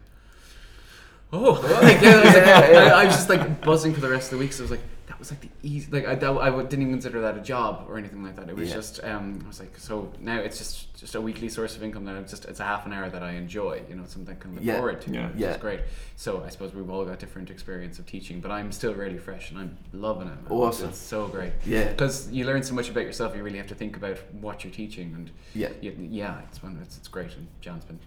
"Oh!" 1.32 1.54
I, 1.56 1.60
was 1.60 1.82
like, 1.82 2.02
Yeah, 2.02 2.70
yeah. 2.70 2.78
I, 2.94 3.02
I 3.02 3.04
was 3.06 3.14
just 3.14 3.28
like 3.28 3.62
buzzing 3.62 3.94
for 3.94 4.00
the 4.00 4.10
rest 4.10 4.32
of 4.32 4.38
the 4.38 4.44
week. 4.44 4.52
So 4.52 4.62
I 4.62 4.64
was 4.64 4.70
like, 4.72 4.80
"That 4.99 4.99
was 5.20 5.30
like 5.30 5.40
the 5.42 5.48
easy." 5.62 5.90
Like 5.92 6.06
I, 6.08 6.14
that, 6.16 6.30
I 6.32 6.50
didn't 6.50 6.72
even 6.82 6.90
consider 6.94 7.20
that 7.20 7.36
a 7.36 7.40
job 7.40 7.86
or 7.88 7.96
anything 7.98 8.24
like 8.24 8.34
that. 8.36 8.48
It 8.48 8.56
was 8.56 8.68
Yeah. 8.70 8.74
just 8.74 9.04
um, 9.04 9.40
I 9.44 9.48
was 9.48 9.60
like, 9.60 9.78
so 9.78 10.12
now 10.20 10.38
it's 10.38 10.58
just 10.58 10.92
just 10.98 11.14
a 11.14 11.20
weekly 11.20 11.48
source 11.48 11.76
of 11.76 11.82
income 11.82 12.04
that 12.06 12.16
it's 12.16 12.30
just 12.32 12.44
it's 12.46 12.58
a 12.60 12.64
half 12.64 12.84
an 12.86 12.92
hour 12.92 13.08
that 13.08 13.22
I 13.22 13.32
enjoy. 13.32 13.82
You 13.88 13.94
know, 13.94 14.04
something 14.06 14.34
I 14.34 14.38
can 14.40 14.54
look 14.56 14.64
Yeah. 14.64 14.76
forward 14.76 15.00
to. 15.02 15.10
Yeah. 15.12 15.28
which 15.28 15.36
Yeah. 15.40 15.50
is 15.52 15.56
great. 15.58 15.80
So 16.16 16.42
I 16.44 16.48
suppose 16.48 16.74
we've 16.74 16.90
all 16.90 17.04
got 17.04 17.18
different 17.20 17.50
experience 17.50 17.98
of 17.98 18.06
teaching, 18.06 18.40
but 18.40 18.50
I'm 18.50 18.72
still 18.72 18.94
really 18.94 19.18
fresh 19.18 19.50
and 19.50 19.58
I'm 19.60 19.78
loving 19.92 20.26
it. 20.28 20.42
man. 20.42 20.46
Awesome. 20.50 20.88
It's 20.90 20.98
so 20.98 21.28
great 21.28 21.52
Yeah. 21.64 21.88
because 21.90 22.30
you 22.30 22.44
learn 22.44 22.62
so 22.62 22.74
much 22.74 22.88
about 22.90 23.04
yourself. 23.04 23.36
You 23.36 23.42
really 23.42 23.58
have 23.58 23.68
to 23.68 23.74
think 23.74 23.96
about 23.96 24.18
what 24.40 24.64
you're 24.64 24.72
teaching, 24.72 25.12
and 25.14 25.30
Yeah. 25.54 25.68
you, 25.80 25.94
yeah, 26.10 26.40
it's 26.48 26.62
one. 26.62 26.78
It's, 26.82 26.96
it's 26.96 27.08
great. 27.08 27.34
And 27.36 27.46
John's 27.60 27.84
been 27.84 27.98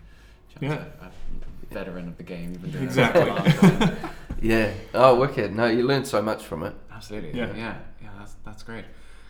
John's 0.60 0.73
Yeah. 0.73 0.86
a, 1.02 1.06
a 1.06 1.73
veteran 1.73 2.08
of 2.08 2.17
the 2.17 2.23
game. 2.23 2.52
You've 2.52 2.62
been 2.62 2.71
doing 2.71 2.84
Exactly. 2.84 3.21
it 3.21 3.54
for 3.54 3.65
a 3.65 3.69
long 3.69 3.80
time. 3.80 3.97
Yeah. 4.41 4.73
Oh, 4.93 5.17
wicked. 5.21 5.56
No, 5.56 5.67
you 5.67 5.84
learn 5.88 6.04
so 6.04 6.21
much 6.21 6.43
from 6.43 6.63
it. 6.63 6.73
Absolutely. 7.04 7.38
Yeah. 7.39 7.54
Yeah. 7.56 7.76
yeah. 8.02 8.10
That's 8.18 8.36
that's 8.46 8.63
great. 8.63 8.86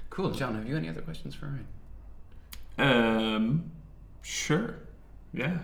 Cool, 0.10 0.32
John. 0.32 0.56
Have 0.56 0.68
you 0.68 0.78
any 0.78 0.90
other 0.90 1.02
questions 1.02 1.34
for 1.34 1.46
me? 1.46 1.62
Um, 2.78 3.72
sure. 4.22 4.76
Yeah. 5.34 5.60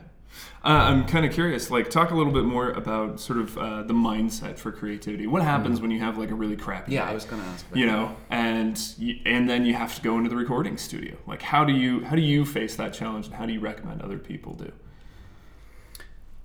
Uh, 0.63 0.69
I'm 0.69 1.05
kind 1.07 1.25
of 1.25 1.33
curious. 1.33 1.71
Like, 1.71 1.89
talk 1.89 2.11
a 2.11 2.15
little 2.15 2.31
bit 2.33 2.43
more 2.43 2.69
about 2.71 3.19
sort 3.19 3.39
of 3.39 3.57
uh, 3.57 3.83
the 3.83 3.93
mindset 3.93 4.59
for 4.59 4.71
creativity. 4.71 5.25
What 5.25 5.41
happens 5.41 5.81
when 5.81 5.89
you 5.89 5.99
have 5.99 6.17
like 6.17 6.29
a 6.29 6.35
really 6.35 6.55
crappy 6.55 6.93
Yeah, 6.93 7.05
day? 7.05 7.11
I 7.11 7.13
was 7.13 7.25
to 7.25 7.35
ask. 7.35 7.65
You 7.73 7.87
know, 7.87 8.15
and 8.29 8.79
you, 8.97 9.19
and 9.25 9.49
then 9.49 9.65
you 9.65 9.73
have 9.73 9.95
to 9.95 10.01
go 10.01 10.17
into 10.17 10.29
the 10.29 10.35
recording 10.35 10.77
studio. 10.77 11.15
Like, 11.25 11.41
how 11.41 11.63
do 11.65 11.73
you 11.73 12.03
how 12.05 12.15
do 12.15 12.21
you 12.21 12.45
face 12.45 12.75
that 12.75 12.93
challenge, 12.93 13.25
and 13.27 13.35
how 13.35 13.45
do 13.45 13.53
you 13.53 13.59
recommend 13.59 14.01
other 14.01 14.19
people 14.19 14.53
do? 14.53 14.71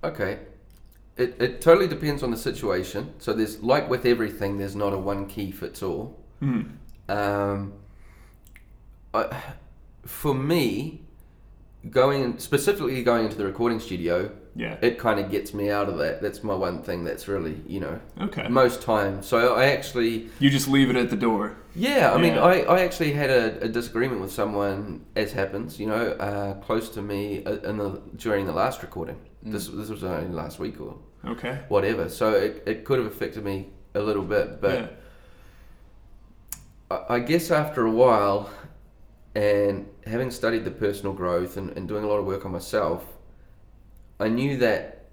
Okay. 0.03 0.39
It, 1.17 1.37
it 1.41 1.61
totally 1.61 1.87
depends 1.87 2.23
on 2.23 2.31
the 2.31 2.37
situation. 2.37 3.15
So 3.19 3.33
there's 3.33 3.63
like 3.63 3.89
with 3.89 4.05
everything, 4.05 4.59
there's 4.59 4.75
not 4.77 4.93
a 4.93 4.99
one 4.99 5.27
key 5.27 5.51
fits 5.53 5.83
all. 5.83 6.19
Hmm. 6.41 6.63
Um, 7.09 7.73
I, 9.13 9.43
for 10.05 10.35
me, 10.35 11.03
going 11.91 12.39
specifically 12.39 13.03
going 13.03 13.25
into 13.27 13.37
the 13.37 13.45
recording 13.45 13.79
studio, 13.79 14.33
Yeah. 14.57 14.77
it 14.83 14.99
kind 14.99 15.21
of 15.21 15.31
gets 15.31 15.55
me 15.55 15.71
out 15.71 15.89
of 15.89 15.99
that. 15.99 16.21
That's 16.21 16.43
my 16.43 16.55
one 16.55 16.83
thing. 16.83 17.05
That's 17.05 17.29
really 17.29 17.61
you 17.67 17.81
know 17.81 18.01
Okay. 18.21 18.49
most 18.49 18.83
time. 18.83 19.23
So 19.23 19.55
I 19.55 19.67
actually 19.67 20.31
You 20.41 20.51
just 20.51 20.67
leave 20.69 20.91
it 20.91 20.97
at 20.97 21.11
the 21.11 21.17
door. 21.17 21.57
Yeah, 21.77 22.13
I 22.15 22.19
mean, 22.19 22.35
I, 22.39 22.61
I 22.63 22.83
actually 22.83 23.13
had 23.13 23.31
a, 23.31 23.61
a 23.65 23.69
disagreement 23.69 24.21
with 24.21 24.31
someone, 24.33 25.05
as 25.17 25.33
happens, 25.33 25.81
you 25.81 25.87
know, 25.89 26.11
uh, 26.21 26.55
close 26.55 26.89
to 26.91 27.03
me 27.03 27.45
uh, 27.45 27.57
in 27.69 27.79
the 27.79 28.01
during 28.17 28.47
the 28.47 28.53
last 28.53 28.83
recording. 28.83 29.17
This 29.45 29.69
this 29.69 29.89
was 29.91 30.03
only 30.05 30.29
last 30.29 30.59
week 30.59 30.81
or 30.81 30.97
Okay. 31.27 31.59
whatever, 31.69 32.09
so 32.09 32.33
it, 32.33 32.63
it 32.67 32.85
could 32.85 32.99
have 32.99 33.07
affected 33.07 33.45
me 33.45 33.69
a 33.95 34.01
little 34.01 34.23
bit. 34.25 34.61
But 34.61 34.75
yeah. 36.91 36.97
I, 37.09 37.15
I 37.15 37.19
guess 37.21 37.51
after 37.51 37.87
a 37.87 37.91
while, 37.91 38.51
and 39.35 39.87
having 40.07 40.31
studied 40.31 40.65
the 40.65 40.71
personal 40.71 41.13
growth 41.13 41.57
and, 41.57 41.71
and 41.77 41.89
doing 41.89 42.05
a 42.05 42.07
lot 42.07 42.19
of 42.19 42.27
work 42.27 42.45
on 42.45 42.53
myself, 42.53 43.05
I 44.21 44.29
knew 44.29 44.57
that 44.59 45.07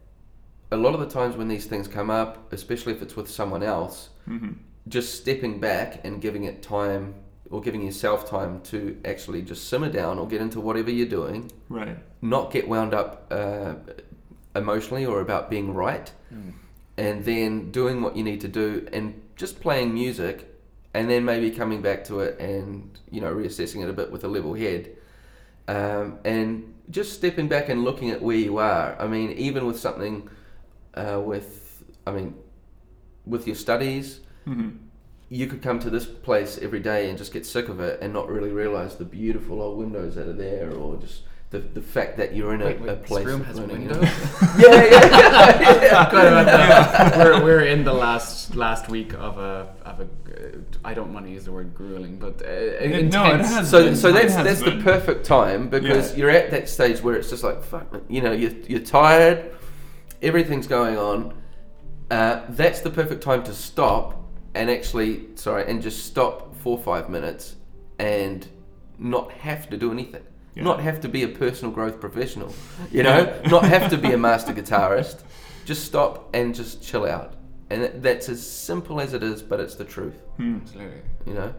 a 0.71 0.77
lot 0.77 0.93
of 0.93 0.99
the 1.01 1.07
times 1.09 1.35
when 1.35 1.47
these 1.47 1.65
things 1.65 1.87
come 1.87 2.09
up, 2.09 2.51
especially 2.53 2.93
if 2.93 3.01
it's 3.01 3.15
with 3.15 3.29
someone 3.29 3.63
else, 3.63 4.09
hmm 4.25 4.49
just 4.87 5.13
stepping 5.13 5.59
back 5.59 6.03
and 6.03 6.19
giving 6.19 6.45
it 6.45 6.63
time 6.63 7.13
or 7.51 7.61
giving 7.61 7.83
yourself 7.83 8.27
time 8.27 8.59
to 8.61 8.99
actually 9.05 9.43
just 9.43 9.67
simmer 9.69 9.89
down 9.89 10.17
or 10.17 10.27
get 10.27 10.41
into 10.41 10.59
whatever 10.59 10.89
you're 10.89 11.07
doing, 11.07 11.51
Right. 11.69 11.95
not 12.23 12.51
get 12.51 12.67
wound 12.67 12.95
up 12.95 13.27
uh, 13.29 13.75
emotionally 14.55 15.05
or 15.05 15.21
about 15.21 15.49
being 15.49 15.73
right, 15.73 16.11
Mm. 16.33 16.53
and 16.97 17.25
then 17.25 17.71
doing 17.71 18.01
what 18.01 18.15
you 18.15 18.23
need 18.23 18.41
to 18.41 18.47
do 18.47 18.87
and 18.93 19.21
just 19.35 19.59
playing 19.61 19.93
music, 19.93 20.47
and 20.93 21.09
then 21.09 21.23
maybe 21.25 21.51
coming 21.51 21.81
back 21.81 22.03
to 22.05 22.19
it 22.19 22.39
and 22.39 22.99
you 23.09 23.21
know 23.21 23.33
reassessing 23.33 23.81
it 23.83 23.89
a 23.89 23.93
bit 23.93 24.11
with 24.11 24.23
a 24.23 24.27
level 24.27 24.53
head, 24.53 24.89
um, 25.67 26.19
and 26.25 26.73
just 26.89 27.13
stepping 27.13 27.47
back 27.47 27.69
and 27.69 27.83
looking 27.83 28.09
at 28.11 28.21
where 28.21 28.37
you 28.37 28.57
are. 28.57 28.95
I 28.99 29.07
mean, 29.07 29.31
even 29.31 29.65
with 29.65 29.79
something 29.79 30.29
uh, 30.93 31.21
with, 31.23 31.83
I 32.05 32.11
mean, 32.11 32.35
with 33.25 33.47
your 33.47 33.55
studies 33.55 34.19
hmm 34.45 34.69
you 35.33 35.47
could 35.47 35.61
come 35.61 35.79
to 35.79 35.89
this 35.89 36.05
place 36.05 36.57
every 36.61 36.81
day 36.81 37.07
and 37.07 37.17
just 37.17 37.31
get 37.31 37.45
sick 37.45 37.69
of 37.69 37.79
it 37.79 38.01
and 38.01 38.11
not 38.11 38.27
really 38.27 38.49
realize 38.51 38.97
the 38.97 39.05
beautiful 39.05 39.61
old 39.61 39.77
windows 39.77 40.15
that 40.15 40.27
are 40.27 40.33
there 40.33 40.73
or 40.73 40.97
just 40.97 41.21
the, 41.51 41.59
the 41.59 41.81
fact 41.81 42.17
that 42.17 42.33
you're 42.35 42.53
in 42.53 42.61
a, 42.61 42.65
Wait, 42.65 42.79
wait, 42.81 42.89
a 42.89 42.95
this 42.95 43.07
place 43.07 43.25
room 43.25 43.41
of 43.41 43.47
has 43.47 43.59
learning. 43.59 43.87
windows. 43.89 44.03
yeah, 44.57 44.83
yeah, 44.85 45.81
yeah. 45.83 46.09
Sorry 46.11 46.27
about 46.27 46.45
that. 46.45 47.17
we're, 47.25 47.43
we're 47.43 47.61
in 47.65 47.83
the 47.83 47.93
last 47.93 48.55
last 48.55 48.89
week 48.89 49.13
of 49.13 49.37
a 49.37 49.73
of 49.85 49.99
a. 49.99 50.03
Uh, 50.03 50.57
I 50.83 50.93
don't 50.93 51.13
want 51.13 51.25
to 51.25 51.31
use 51.31 51.45
the 51.45 51.51
word 51.51 51.75
grueling, 51.75 52.17
but 52.17 52.41
uh, 52.41 52.49
intense. 52.49 53.13
no, 53.13 53.33
it 53.35 53.41
has 53.41 53.69
So, 53.69 53.83
been- 53.83 53.95
so 53.95 54.09
it 54.09 54.13
that's 54.13 54.33
has 54.35 54.45
that's 54.45 54.63
the 54.63 54.81
perfect 54.81 55.25
time 55.25 55.69
because 55.69 56.11
Yeah. 56.11 56.17
you're 56.17 56.29
at 56.29 56.51
that 56.51 56.67
stage 56.69 57.01
where 57.03 57.15
it's 57.15 57.29
just 57.29 57.43
like 57.43 57.61
fuck, 57.63 57.85
you 58.09 58.21
know, 58.21 58.31
you're, 58.31 58.51
you're 58.67 58.79
tired, 58.79 59.53
everything's 60.21 60.67
going 60.67 60.97
on. 60.97 61.33
Uh, 62.09 62.41
that's 62.49 62.79
the 62.81 62.89
perfect 62.89 63.21
time 63.23 63.43
to 63.43 63.53
stop 63.53 64.17
and 64.53 64.69
actually, 64.69 65.27
sorry, 65.35 65.65
and 65.69 65.81
just 65.81 66.05
stop 66.05 66.55
for 66.57 66.77
five 66.77 67.09
minutes 67.09 67.55
and 67.99 68.47
not 68.97 69.31
have 69.31 69.69
to 69.69 69.77
do 69.77 69.91
anything. 69.91 70.23
Yeah. 70.55 70.63
Not 70.63 70.81
have 70.81 70.99
to 71.01 71.07
be 71.09 71.23
a 71.23 71.27
personal 71.29 71.71
growth 71.73 71.99
professional, 72.01 72.53
you 72.91 73.03
know, 73.03 73.41
not 73.49 73.63
have 73.65 73.89
to 73.91 73.97
be 73.97 74.11
a 74.11 74.17
master 74.17 74.53
guitarist. 74.53 75.21
Just 75.65 75.85
stop 75.85 76.29
and 76.33 76.53
just 76.53 76.81
chill 76.83 77.05
out. 77.05 77.35
And 77.69 78.03
that's 78.03 78.27
as 78.27 78.45
simple 78.45 78.99
as 78.99 79.13
it 79.13 79.23
is, 79.23 79.41
but 79.41 79.59
it's 79.61 79.75
the 79.75 79.85
truth 79.85 80.15
Hmm. 80.37 80.57
Absolutely. 80.61 81.01
you 81.25 81.33
know 81.33 81.53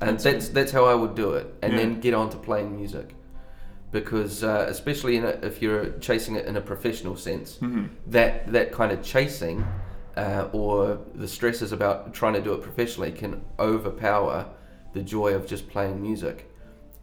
and 0.00 0.10
That's 0.18 0.24
that's 0.24 0.48
that's, 0.48 0.72
how 0.72 0.84
I 0.86 0.94
would 0.94 1.14
do 1.14 1.32
it 1.34 1.46
and 1.62 1.72
Yeah. 1.72 1.78
then 1.80 2.00
get 2.00 2.14
on 2.14 2.30
to 2.30 2.38
playing 2.38 2.74
music 2.76 3.14
because 3.92 4.44
uh, 4.44 4.66
especially 4.68 5.16
in 5.16 5.24
a, 5.24 5.30
if 5.42 5.60
you're 5.60 5.90
chasing 5.98 6.36
it 6.36 6.46
in 6.46 6.56
a 6.56 6.60
professional 6.60 7.16
sense 7.16 7.56
hmm 7.56 7.86
that 8.06 8.50
that 8.52 8.72
kind 8.72 8.92
of 8.92 9.02
chasing 9.02 9.66
uh, 10.16 10.48
or 10.52 10.98
the 11.14 11.28
stresses 11.28 11.72
about 11.72 12.14
trying 12.14 12.34
to 12.34 12.40
do 12.40 12.52
it 12.54 12.62
professionally 12.62 13.12
can 13.12 13.42
overpower 13.58 14.46
the 14.94 15.02
joy 15.02 15.34
of 15.34 15.46
just 15.46 15.68
playing 15.68 16.00
music 16.00 16.49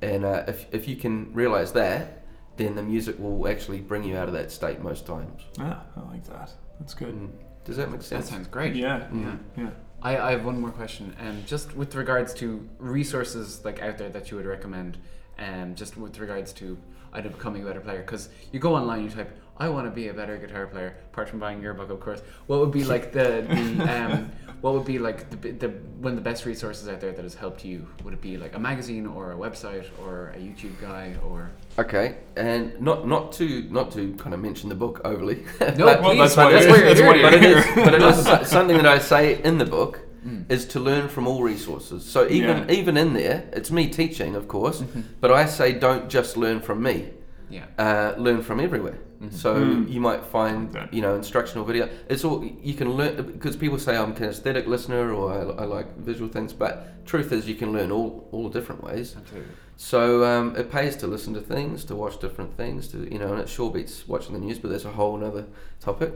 and 0.02 0.26
uh, 0.26 0.44
if, 0.48 0.66
if 0.74 0.88
you 0.88 0.96
can 0.96 1.34
realize 1.34 1.72
that 1.74 2.24
then 2.58 2.76
the 2.76 2.84
music 2.84 3.18
will 3.20 3.48
actually 3.48 3.80
bring 3.80 4.04
you 4.04 4.18
out 4.18 4.28
of 4.28 4.34
that 4.34 4.52
state 4.52 4.82
most 4.82 5.06
times 5.06 5.42
Ah, 5.60 5.84
I 5.96 6.12
like 6.12 6.24
that. 6.26 6.52
That's 6.80 6.94
good. 6.94 7.14
Mm. 7.14 7.30
does 7.66 7.78
that 7.78 7.92
make 7.92 8.02
sense? 8.02 8.26
That 8.30 8.34
sounds 8.36 8.48
great. 8.48 8.76
Yeah. 8.76 9.08
Yeah. 9.14 9.36
Yeah. 9.56 9.70
I, 10.02 10.18
I 10.18 10.32
have 10.32 10.46
one 10.46 10.62
more 10.62 10.70
question, 10.72 11.16
um, 11.20 11.44
just 11.48 11.76
with 11.76 11.96
regards 11.96 12.34
to 12.36 12.68
resources 12.78 13.64
like 13.66 13.82
out 13.82 13.98
there 13.98 14.10
that 14.10 14.30
you 14.30 14.38
would 14.38 14.46
recommend, 14.46 14.98
um, 15.40 15.74
just 15.76 15.98
with 15.98 16.20
regards 16.20 16.54
to 16.54 16.78
either 17.14 17.30
becoming 17.30 17.64
a 17.64 17.66
better 17.66 17.80
player, 17.80 18.02
because 18.02 18.30
you 18.52 18.60
go 18.60 18.76
online, 18.76 19.04
you 19.06 19.10
type, 19.10 19.32
I 19.60 19.70
want 19.70 19.88
to 19.88 19.92
be 19.92 20.08
a 20.10 20.14
better 20.14 20.38
guitar 20.38 20.68
player, 20.68 20.96
apart 21.12 21.30
from 21.30 21.40
buying 21.40 21.62
your 21.62 21.74
book, 21.74 21.90
of 21.90 22.00
course. 22.00 22.22
What 22.46 22.60
would 22.60 22.72
be 22.72 22.84
like 22.84 23.12
the, 23.12 23.46
the 23.50 23.84
um, 24.14 24.32
what 24.62 24.74
would 24.74 24.86
be 24.86 25.00
like 25.00 25.30
the, 25.42 25.52
the 25.52 25.70
one 26.00 26.14
of 26.14 26.16
the 26.16 26.22
best 26.30 26.46
resources 26.46 26.88
out 26.88 27.02
there 27.02 27.12
that 27.12 27.24
has 27.24 27.34
helped 27.36 27.66
you? 27.66 27.88
Would 28.04 28.14
it 28.14 28.22
be 28.22 28.38
like 28.38 28.56
a 28.56 28.60
magazine 28.60 29.06
or 29.08 29.32
a 29.32 29.36
website 29.36 29.86
or 30.04 30.30
a 30.36 30.38
YouTube 30.40 30.80
guy 30.80 31.16
or? 31.28 31.50
Okay, 31.80 32.18
and 32.36 32.80
not 32.82 33.08
not 33.08 33.32
to 33.34 33.64
not 33.72 33.92
to 33.94 34.14
kind 34.16 34.34
of 34.34 34.40
mention 34.42 34.70
the 34.70 34.76
book 34.76 35.02
overly. 35.06 35.44
No, 35.78 35.86
but, 35.86 36.02
please, 36.02 36.18
that's 36.20 36.36
but 36.36 36.54
why 36.54 36.60
you're- 36.60 36.82
that's 36.84 37.02
why 37.02 37.22
but 37.22 37.34
it 37.34 37.42
you're 37.42 37.62
here. 37.62 37.86
but 37.86 37.94
it 37.94 38.02
is 38.02 38.50
something 38.50 38.78
that 38.78 38.88
I 38.88 39.00
say 39.00 39.42
in 39.44 39.58
the 39.58 39.66
book 39.66 40.02
Mm. 40.26 40.52
is 40.52 40.66
to 40.66 40.80
learn 40.82 41.08
from 41.08 41.26
all 41.28 41.42
resources. 41.42 42.04
So 42.04 42.28
even 42.28 42.58
Yeah. 42.68 42.72
even 42.80 42.98
in 42.98 43.14
there, 43.14 43.48
it's 43.54 43.72
me 43.72 43.88
teaching, 43.88 44.36
of 44.36 44.48
course, 44.48 44.82
Mhm. 44.82 45.04
but 45.22 45.32
I 45.32 45.46
say 45.46 45.72
don't 45.80 46.10
just 46.10 46.36
learn 46.36 46.60
from 46.60 46.82
me. 46.84 47.12
Yeah. 47.50 47.66
Uh, 47.78 48.14
learn 48.18 48.42
from 48.42 48.60
everywhere. 48.60 48.98
Mhm. 49.22 49.32
So 49.34 49.56
Mm. 49.56 49.90
you 49.90 50.00
might 50.02 50.24
find 50.26 50.76
Okay. 50.76 50.88
you 50.92 51.02
know 51.02 51.16
instructional 51.16 51.66
video. 51.66 51.88
It's 52.10 52.24
all 52.26 52.44
you 52.44 52.74
can 52.74 52.90
learn 52.92 53.16
because 53.16 53.56
people 53.56 53.80
say 53.80 53.96
I'm 53.98 54.12
a 54.12 54.16
kinesthetic 54.16 54.68
listener 54.68 55.12
or 55.14 55.32
I, 55.32 55.64
I 55.64 55.66
like 55.66 55.98
visual 55.98 56.30
things, 56.30 56.54
but 56.54 57.06
truth 57.06 57.32
is 57.32 57.48
you 57.48 57.56
can 57.56 57.72
learn 57.72 57.92
all 57.92 58.28
all 58.32 58.50
different 58.50 58.84
ways. 58.84 59.16
Absolutely. 59.18 59.52
So 59.78 60.24
um, 60.26 60.56
it 60.56 60.72
pays 60.72 60.96
to 60.98 61.08
listen 61.08 61.34
to 61.36 61.42
things, 61.42 61.86
to 61.86 61.96
watch 61.96 62.20
different 62.20 62.58
things, 62.58 62.88
to 62.90 62.98
you 63.14 63.20
know, 63.20 63.32
and 63.34 63.40
it 63.42 63.48
sure 63.50 63.72
beats 63.72 64.08
watching 64.08 64.34
the 64.34 64.40
news, 64.40 64.60
but 64.60 64.70
that's 64.72 64.86
a 64.86 64.92
whole 64.92 65.24
other 65.24 65.46
topic. 65.80 66.12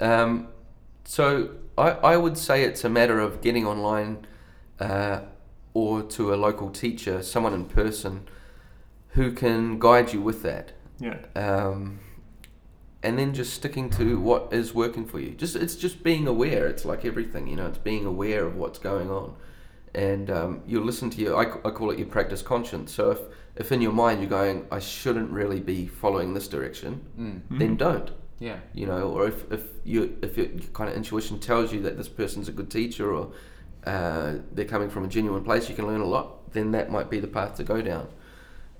Um, 0.00 0.48
so 1.04 1.50
I, 1.78 1.90
I 2.12 2.16
would 2.16 2.36
say 2.36 2.62
it's 2.64 2.84
a 2.84 2.88
matter 2.88 3.18
of 3.20 3.40
getting 3.40 3.66
online 3.66 4.26
uh, 4.80 5.20
or 5.74 6.02
to 6.02 6.34
a 6.34 6.36
local 6.36 6.70
teacher, 6.70 7.22
someone 7.22 7.54
in 7.54 7.64
person, 7.64 8.26
who 9.12 9.32
can 9.32 9.78
guide 9.78 10.12
you 10.12 10.20
with 10.20 10.42
that. 10.42 10.72
Yeah. 10.98 11.16
um, 11.34 12.00
and 13.02 13.18
then 13.18 13.32
just 13.32 13.54
sticking 13.54 13.88
to 13.90 14.20
what 14.20 14.52
is 14.52 14.74
working 14.74 15.06
for 15.06 15.18
you. 15.18 15.30
Just 15.30 15.56
it's 15.56 15.74
just 15.74 16.02
being 16.02 16.26
aware. 16.26 16.66
It's 16.66 16.84
like 16.84 17.04
everything, 17.06 17.46
you 17.46 17.56
know. 17.56 17.66
It's 17.66 17.78
being 17.78 18.04
aware 18.04 18.44
of 18.44 18.56
what's 18.56 18.78
going 18.78 19.10
on, 19.10 19.34
and 19.94 20.30
um, 20.30 20.62
you 20.66 20.82
listen 20.84 21.08
to 21.10 21.18
your. 21.20 21.36
I, 21.36 21.44
I 21.66 21.70
call 21.70 21.90
it 21.90 21.98
your 21.98 22.08
practice 22.08 22.42
conscience. 22.42 22.92
So 22.92 23.10
if 23.12 23.20
if 23.56 23.72
in 23.72 23.80
your 23.80 23.92
mind 23.92 24.20
you're 24.20 24.28
going, 24.28 24.66
I 24.70 24.80
shouldn't 24.80 25.30
really 25.30 25.60
be 25.60 25.86
following 25.86 26.34
this 26.34 26.46
direction, 26.48 27.00
Mm. 27.18 27.58
then 27.58 27.76
don't. 27.76 28.10
Yeah. 28.38 28.58
You 28.74 28.84
know, 28.86 29.08
or 29.10 29.26
if 29.26 29.50
if 29.50 29.62
you 29.84 30.18
if 30.20 30.36
your 30.36 30.48
kind 30.74 30.90
of 30.90 30.96
intuition 30.96 31.38
tells 31.40 31.72
you 31.72 31.80
that 31.82 31.96
this 31.96 32.08
person's 32.08 32.48
a 32.48 32.52
good 32.52 32.70
teacher 32.70 33.10
or 33.14 33.32
uh, 33.86 34.34
they're 34.52 34.66
coming 34.66 34.90
from 34.90 35.04
a 35.04 35.08
genuine 35.08 35.42
place, 35.42 35.70
you 35.70 35.74
can 35.74 35.86
learn 35.86 36.02
a 36.02 36.06
lot. 36.06 36.52
Then 36.52 36.72
that 36.72 36.90
might 36.90 37.08
be 37.08 37.18
the 37.18 37.28
path 37.28 37.54
to 37.56 37.64
go 37.64 37.80
down. 37.80 38.08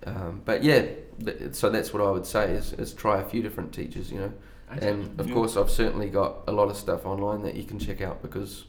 Um, 0.06 0.40
but 0.44 0.62
yeah, 0.64 0.86
th- 1.24 1.54
so 1.54 1.68
that's 1.70 1.92
what 1.92 2.02
I 2.02 2.10
would 2.10 2.26
say 2.26 2.52
is, 2.52 2.72
is 2.74 2.92
try 2.94 3.20
a 3.20 3.24
few 3.28 3.42
different 3.42 3.72
teachers, 3.72 4.10
you 4.10 4.18
know. 4.20 4.32
And 4.80 5.18
of 5.20 5.28
Yeah. 5.28 5.34
course, 5.34 5.56
I've 5.56 5.70
certainly 5.70 6.08
got 6.08 6.44
a 6.46 6.52
lot 6.52 6.68
of 6.68 6.76
stuff 6.76 7.04
online 7.04 7.42
that 7.42 7.56
you 7.56 7.64
can 7.64 7.78
check 7.78 8.00
out 8.00 8.22
because 8.22 8.64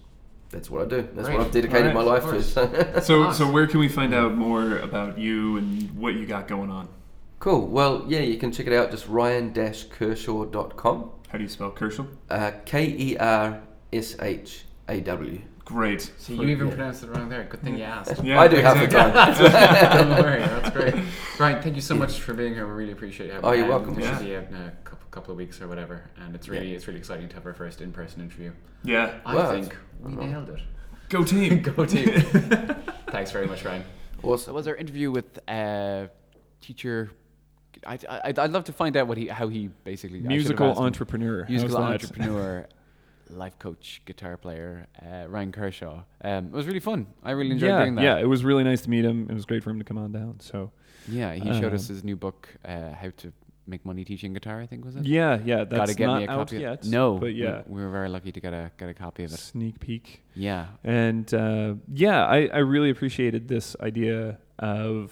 that's 0.49 0.69
what 0.69 0.81
I 0.81 0.85
do. 0.85 1.07
That's 1.15 1.27
Right. 1.29 1.37
what 1.37 1.45
I've 1.47 1.53
dedicated 1.53 1.95
Alright, 1.95 1.95
my 1.95 2.03
life 2.03 2.23
to. 2.25 2.41
So. 2.43 2.67
So, 3.01 3.23
Nice. 3.23 3.37
so 3.37 3.49
where 3.51 3.67
can 3.67 3.79
we 3.79 3.87
find 3.87 4.13
out 4.13 4.35
more 4.35 4.77
about 4.79 5.17
you 5.19 5.57
and 5.57 5.91
what 5.97 6.15
you 6.15 6.25
got 6.25 6.47
going 6.47 6.69
on? 6.71 6.87
cool. 7.39 7.67
Well, 7.67 8.03
yeah, 8.07 8.19
you 8.19 8.37
can 8.37 8.51
check 8.51 8.67
it 8.67 8.73
out. 8.73 8.91
Just 8.91 9.07
ryan-kershaw.com. 9.07 11.09
How 11.29 11.37
do 11.37 11.43
you 11.43 11.49
spell 11.49 11.71
Kershaw? 11.71 12.05
Uh, 12.29 12.51
K 12.65 12.85
E 12.87 13.17
R 13.17 13.61
S 13.93 14.15
H 14.19 14.65
A 14.87 14.99
W. 15.01 15.41
Great. 15.65 16.11
So 16.17 16.33
you 16.33 16.43
even 16.49 16.67
Yeah. 16.67 16.73
pronounced 16.73 17.03
it 17.03 17.09
wrong 17.09 17.29
there. 17.29 17.43
Good 17.43 17.61
thing 17.61 17.77
you 17.77 17.83
asked. 17.83 18.23
Yeah, 18.23 18.41
I 18.41 18.47
do 18.47 18.57
half 18.57 18.77
the 18.77 18.83
exactly. 18.83 19.47
time. 19.49 20.07
Don't 20.09 20.23
worry, 20.23 20.39
that's 20.41 20.69
great. 20.71 20.95
Ryan, 21.39 21.61
thank 21.61 21.75
you 21.75 21.81
so 21.81 21.95
much 21.95 22.19
for 22.19 22.33
being 22.33 22.53
here. 22.53 22.65
We 22.67 22.73
really 22.73 22.91
appreciate 22.91 23.29
having 23.31 23.45
Oh, 23.45 23.51
you. 23.53 23.59
you're 23.59 23.69
welcome. 23.69 23.95
We 23.95 24.03
Yeah. 24.03 24.17
should 24.17 24.25
be 24.25 24.35
out 24.35 24.43
in 24.49 24.55
a 24.55 24.71
couple, 24.83 25.07
couple 25.11 25.31
of 25.31 25.37
weeks 25.37 25.61
or 25.61 25.67
whatever, 25.67 26.03
and 26.19 26.35
it's 26.35 26.49
really 26.49 26.73
it's 26.73 26.87
really 26.87 26.99
exciting 26.99 27.29
to 27.29 27.35
have 27.35 27.45
our 27.45 27.53
first 27.53 27.79
in-person 27.79 28.21
interview. 28.21 28.51
Yeah. 28.83 29.13
I 29.25 29.35
Well, 29.35 29.51
think 29.51 29.75
we 30.03 30.11
that's- 30.15 30.29
nailed 30.31 30.49
it. 30.49 30.59
Go 31.09 31.23
team. 31.23 31.61
Go 31.75 31.85
team. 31.85 32.09
Thanks 33.11 33.31
very 33.31 33.45
much, 33.47 33.63
Ryan. 33.63 33.83
So 34.21 34.29
Awesome. 34.33 34.53
was 34.53 34.67
our 34.67 34.75
interview 34.75 35.11
with 35.11 35.39
uh, 35.47 36.07
teacher. 36.61 37.11
I, 37.85 37.97
I, 38.09 38.21
I'd 38.37 38.51
love 38.51 38.65
to 38.65 38.73
find 38.73 38.95
out 38.97 39.07
what 39.07 39.17
he, 39.17 39.27
how 39.27 39.47
he 39.47 39.69
basically 39.83 40.17
I 40.19 40.21
should 40.21 40.29
have 40.31 40.37
Musical 40.37 40.71
entrepreneur. 40.77 41.45
musical 41.49 41.77
entrepreneur, 41.77 42.67
life 43.31 43.57
coach, 43.59 44.01
guitar 44.05 44.37
player, 44.37 44.87
uh, 45.01 45.27
Ryan 45.27 45.51
Kershaw. 45.51 46.03
Um, 46.23 46.45
it 46.47 46.51
was 46.51 46.67
really 46.67 46.79
fun. 46.79 47.07
I 47.23 47.31
really 47.31 47.51
enjoyed 47.51 47.69
yeah, 47.69 47.79
doing 47.79 47.95
that. 47.95 48.03
yeah. 48.03 48.17
It 48.19 48.25
was 48.27 48.43
really 48.43 48.63
nice 48.63 48.81
to 48.81 48.89
meet 48.89 49.05
him. 49.05 49.27
It 49.29 49.33
was 49.33 49.45
great 49.45 49.63
for 49.63 49.69
him 49.69 49.79
to 49.79 49.85
come 49.85 49.97
on 49.97 50.11
down. 50.11 50.39
So 50.39 50.71
Yeah, 51.07 51.33
he 51.33 51.51
showed 51.59 51.73
us 51.73 51.89
Um, 51.89 51.95
his 51.95 52.03
new 52.03 52.15
book, 52.15 52.49
uh, 52.65 52.93
How 52.93 53.09
to 53.17 53.33
Make 53.67 53.85
Money 53.85 54.03
Teaching 54.03 54.33
Guitar. 54.33 54.59
I 54.61 54.65
think 54.65 54.83
was 54.85 54.95
it. 54.95 55.05
yeah, 55.05 55.39
yeah. 55.45 55.63
That's 55.63 55.73
Gotta 55.73 55.93
get 55.95 56.05
not 56.07 56.17
me 56.17 56.23
a 56.25 56.27
copy 56.27 56.57
out 56.57 56.61
yet. 56.61 56.85
no, 56.85 57.13
but 57.17 57.27
we- 57.27 57.43
yeah, 57.43 57.61
we, 57.67 57.81
were 57.81 57.89
very 57.89 58.09
lucky 58.09 58.31
to 58.31 58.39
get 58.39 58.53
a 58.53 58.71
get 58.77 58.89
a 58.89 58.93
copy 58.93 59.23
of 59.23 59.31
it. 59.33 59.37
sneak 59.39 59.79
peek. 59.79 60.23
Yeah, 60.35 60.65
And 60.83 61.31
uh, 61.33 61.75
yeah, 61.93 62.25
I, 62.25 62.49
I 62.53 62.57
really 62.59 62.89
appreciated 62.89 63.47
this 63.47 63.75
idea 63.79 64.39
of 64.59 65.11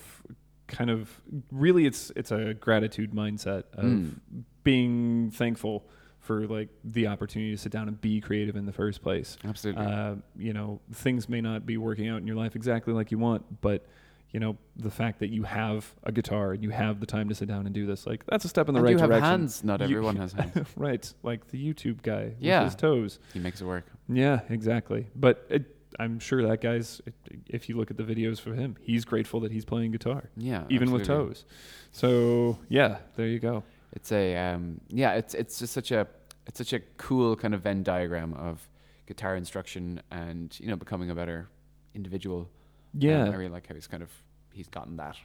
kind 0.67 0.89
of 0.91 1.09
really 1.51 1.85
it's 1.87 2.11
it's 2.15 2.31
a 2.31 2.53
gratitude 2.53 3.11
mindset 3.11 3.63
of 3.73 3.85
Mm. 3.85 4.19
being 4.63 5.31
thankful 5.31 5.87
for 6.29 6.45
like 6.45 6.69
the 6.83 7.07
opportunity 7.07 7.49
to 7.49 7.57
sit 7.57 7.71
down 7.71 7.87
and 7.87 7.99
be 7.99 8.21
creative 8.21 8.55
in 8.55 8.67
the 8.67 8.71
first 8.71 9.01
place. 9.01 9.35
absolutely. 9.43 9.83
Uh, 9.83 10.13
you 10.37 10.53
know, 10.53 10.79
things 10.93 11.27
may 11.27 11.41
not 11.41 11.65
be 11.65 11.75
working 11.75 12.07
out 12.07 12.19
in 12.21 12.27
your 12.27 12.35
life 12.35 12.55
exactly 12.55 12.93
like 12.93 13.09
you 13.09 13.17
want, 13.17 13.61
but 13.61 13.87
you 14.31 14.39
know, 14.39 14.55
the 14.75 14.91
fact 14.91 15.17
that 15.21 15.29
you 15.31 15.41
have 15.41 15.91
a 16.03 16.11
guitar 16.11 16.51
and 16.51 16.61
you 16.61 16.69
have 16.69 16.99
the 16.99 17.07
time 17.07 17.29
to 17.29 17.33
sit 17.33 17.47
down 17.47 17.65
and 17.65 17.73
do 17.73 17.87
this, 17.87 18.05
like 18.05 18.23
that's 18.27 18.45
a 18.45 18.47
step 18.47 18.67
in 18.69 18.75
the 18.75 18.77
and 18.77 18.85
right 18.85 18.91
you 18.91 18.97
have 18.99 19.09
direction. 19.09 19.25
hands. 19.27 19.63
Not 19.63 19.79
You- 19.79 19.85
everyone 19.97 20.17
has 20.17 20.33
hands. 20.33 20.67
right, 20.75 21.11
like 21.23 21.47
the 21.49 21.57
YouTube 21.73 22.03
guy 22.03 22.33
Yeah. 22.39 22.59
with 22.63 22.73
his 22.73 22.79
toes. 22.79 23.19
He 23.33 23.39
makes 23.39 23.59
it 23.59 23.65
work. 23.65 23.87
Yeah, 24.07 24.41
exactly. 24.49 25.07
But 25.15 25.47
it, 25.49 25.75
I'm 25.99 26.19
sure 26.19 26.43
that 26.47 26.61
guy's. 26.61 27.01
If 27.47 27.69
you 27.69 27.75
look 27.75 27.89
at 27.89 27.97
the 27.97 28.03
videos 28.03 28.39
for 28.39 28.53
him, 28.53 28.75
he's 28.79 29.03
grateful 29.03 29.39
that 29.39 29.51
he's 29.51 29.65
playing 29.65 29.93
guitar, 29.93 30.29
Yeah, 30.37 30.65
even 30.69 30.91
with 30.91 31.05
toes. 31.07 31.45
So 31.91 32.59
yeah, 32.69 32.99
there 33.15 33.25
you 33.25 33.39
go. 33.39 33.63
It's 33.93 34.11
a 34.11 34.35
um, 34.37 34.79
yeah. 34.89 35.13
It's 35.13 35.33
it's 35.33 35.57
just 35.57 35.73
such 35.73 35.89
a 35.91 36.07
it's 36.49 36.57
such 36.57 36.73
a 36.73 36.79
cool 36.97 37.35
kind 37.35 37.53
of 37.53 37.61
Venn 37.61 37.83
diagram 37.83 38.33
of 38.33 38.67
guitar 39.05 39.35
instruction 39.35 40.01
and 40.11 40.55
you 40.59 40.67
know 40.67 40.75
becoming 40.75 41.09
a 41.09 41.15
better 41.15 41.47
individual. 41.93 42.41
Um, 42.41 42.47
Yeah, 42.93 43.25
I 43.25 43.29
really 43.35 43.49
like 43.49 43.67
how 43.67 43.75
he's 43.75 43.87
kind 43.87 44.03
of 44.03 44.09
he's 44.51 44.67
gotten 44.67 44.97
that 44.97 45.15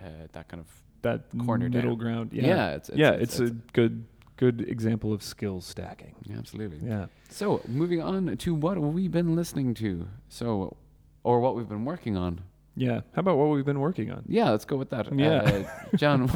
uh, 0.00 0.28
that 0.32 0.48
kind 0.48 0.60
of 0.60 0.68
that 1.02 1.22
corner 1.44 1.68
middle 1.68 1.96
down. 1.96 1.98
ground. 1.98 2.30
yeah. 2.32 2.46
Yeah, 2.46 2.70
it's, 2.70 2.88
it's, 2.88 2.98
yeah, 2.98 3.10
it's, 3.10 3.40
it's, 3.40 3.50
a 3.50 3.54
good 3.72 4.04
good 4.36 4.60
example 4.68 5.12
of 5.12 5.22
skill 5.22 5.60
stacking. 5.60 6.14
yeah, 6.24 6.36
absolutely. 6.38 6.80
Yeah. 6.86 7.06
So 7.30 7.60
moving 7.66 8.02
on 8.02 8.36
to 8.36 8.54
what 8.54 8.78
we've 8.78 9.10
been 9.10 9.34
listening 9.34 9.74
to. 9.74 10.06
So, 10.28 10.76
or 11.22 11.40
what 11.40 11.56
we've 11.56 11.68
been 11.68 11.84
working 11.84 12.16
on. 12.16 12.40
Yeah. 12.76 13.00
How 13.12 13.20
about 13.20 13.38
what 13.38 13.46
we've 13.50 13.64
been 13.64 13.80
working 13.80 14.10
on? 14.10 14.24
Yeah, 14.26 14.50
let's 14.50 14.64
go 14.64 14.76
with 14.76 14.90
that. 14.90 15.06
Yeah. 15.16 15.64
uh, 15.92 15.96
John. 15.96 16.28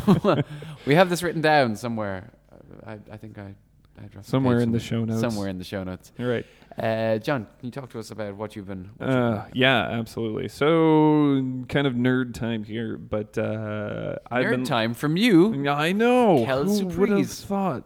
we 0.86 0.94
have 0.94 1.10
this 1.10 1.22
written 1.22 1.42
down 1.42 1.76
somewhere. 1.76 2.30
Uh, 2.52 2.90
I, 2.92 3.14
I 3.14 3.16
think 3.16 3.38
I, 3.38 3.54
Somewhere 4.22 4.60
in 4.60 4.72
the 4.72 4.80
show 4.80 5.04
notes. 5.04 5.20
Somewhere 5.20 5.48
in 5.48 5.58
the 5.58 5.64
show 5.64 5.84
notes. 5.84 6.12
You're 6.18 6.30
right. 6.30 6.46
Uh, 6.78 7.18
John, 7.18 7.46
can 7.58 7.66
you 7.66 7.70
talk 7.72 7.90
to 7.90 7.98
us 7.98 8.10
about 8.10 8.36
what 8.36 8.54
you've 8.54 8.66
been? 8.66 8.90
What 8.98 9.08
you've 9.08 9.16
Uh, 9.18 9.44
yeah, 9.52 9.80
absolutely. 9.90 10.48
So 10.48 11.64
kind 11.68 11.86
of 11.86 11.94
nerd 11.94 12.34
time 12.34 12.62
here, 12.62 12.96
but 12.96 13.36
uh, 13.36 14.16
Nerd 14.30 14.50
been 14.50 14.64
time 14.64 14.94
from 14.94 15.16
you. 15.16 15.68
I 15.68 15.92
know. 15.92 16.44
Kel 16.44 16.64
Who 16.64 16.86
would 16.86 17.10
have 17.10 17.30
thought? 17.30 17.84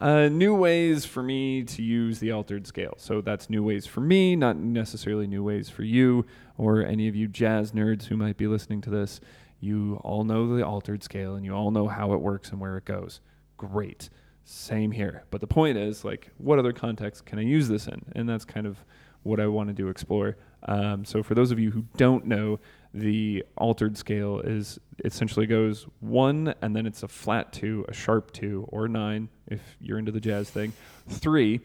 Uh, 0.00 0.28
new 0.28 0.54
ways 0.54 1.04
for 1.04 1.22
me 1.22 1.62
to 1.62 1.82
use 1.82 2.20
the 2.20 2.32
altered 2.32 2.66
scale. 2.66 2.94
So 2.96 3.20
that's 3.20 3.50
new 3.50 3.62
ways 3.62 3.84
for 3.84 4.00
me, 4.00 4.34
not 4.34 4.56
necessarily 4.56 5.26
new 5.26 5.44
ways 5.44 5.68
for 5.68 5.82
you 5.82 6.24
or 6.56 6.82
any 6.82 7.06
of 7.08 7.14
you 7.14 7.28
jazz 7.28 7.72
nerds 7.72 8.04
who 8.06 8.16
might 8.16 8.38
be 8.38 8.46
listening 8.46 8.80
to 8.82 8.90
this. 8.90 9.20
You 9.60 10.00
all 10.02 10.24
know 10.24 10.56
the 10.56 10.64
altered 10.64 11.02
scale 11.02 11.34
and 11.34 11.44
you 11.44 11.52
all 11.52 11.70
know 11.70 11.86
how 11.88 12.14
it 12.14 12.22
works 12.22 12.50
and 12.50 12.60
where 12.60 12.78
it 12.78 12.86
goes. 12.86 13.20
Great. 13.58 14.08
Same 14.50 14.90
here. 14.90 15.22
But 15.30 15.40
the 15.40 15.46
point 15.46 15.78
is, 15.78 16.04
like, 16.04 16.32
what 16.38 16.58
other 16.58 16.72
context 16.72 17.24
can 17.24 17.38
I 17.38 17.42
use 17.42 17.68
this 17.68 17.86
in? 17.86 18.02
And 18.16 18.28
that's 18.28 18.44
kind 18.44 18.66
of 18.66 18.84
what 19.22 19.38
I 19.38 19.46
wanted 19.46 19.76
to 19.76 19.88
explore. 19.88 20.38
Um, 20.64 21.04
so 21.04 21.22
for 21.22 21.36
those 21.36 21.52
of 21.52 21.60
you 21.60 21.70
who 21.70 21.84
don't 21.96 22.26
know, 22.26 22.58
the 22.92 23.44
altered 23.56 23.96
scale 23.96 24.40
is 24.40 24.80
essentially 25.04 25.46
goes 25.46 25.86
one 26.00 26.52
and 26.62 26.74
then 26.74 26.84
it's 26.84 27.04
a 27.04 27.08
flat 27.08 27.52
two, 27.52 27.84
a 27.88 27.94
sharp 27.94 28.32
two, 28.32 28.66
or 28.70 28.88
nine 28.88 29.28
if 29.46 29.60
you're 29.80 30.00
into 30.00 30.10
the 30.10 30.20
jazz 30.20 30.50
thing, 30.50 30.72
three, 31.08 31.60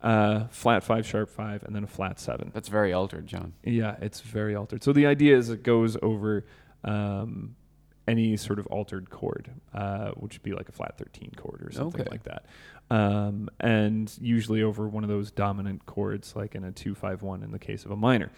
uh, 0.00 0.46
flat 0.48 0.82
five, 0.82 1.06
sharp 1.06 1.28
five, 1.28 1.62
and 1.64 1.76
then 1.76 1.84
a 1.84 1.86
flat 1.86 2.18
seven. 2.18 2.50
That's 2.54 2.68
very 2.68 2.94
altered, 2.94 3.26
John. 3.26 3.52
Yeah, 3.64 3.96
it's 4.00 4.22
very 4.22 4.54
altered. 4.54 4.82
So 4.82 4.94
the 4.94 5.04
idea 5.04 5.36
is 5.36 5.50
it 5.50 5.62
goes 5.62 5.98
over 6.00 6.46
um, 6.84 7.54
any 8.10 8.36
sort 8.36 8.58
of 8.58 8.66
altered 8.66 9.08
chord, 9.10 9.50
uh, 9.72 10.10
which 10.12 10.34
would 10.34 10.42
be 10.42 10.52
like 10.52 10.68
a 10.68 10.72
flat 10.72 10.98
13 10.98 11.32
chord 11.36 11.62
or 11.64 11.70
something 11.72 12.00
Okay. 12.02 12.10
like 12.10 12.24
that. 12.24 12.46
Um, 12.90 13.48
and 13.60 14.12
usually 14.20 14.62
over 14.62 14.88
one 14.88 15.04
of 15.04 15.08
those 15.08 15.30
dominant 15.30 15.86
chords, 15.86 16.34
like 16.34 16.54
in 16.54 16.64
a 16.64 16.72
251 16.72 17.42
in 17.42 17.52
the 17.52 17.58
case 17.58 17.84
of 17.84 17.90
a 17.92 17.96
minor. 17.96 18.30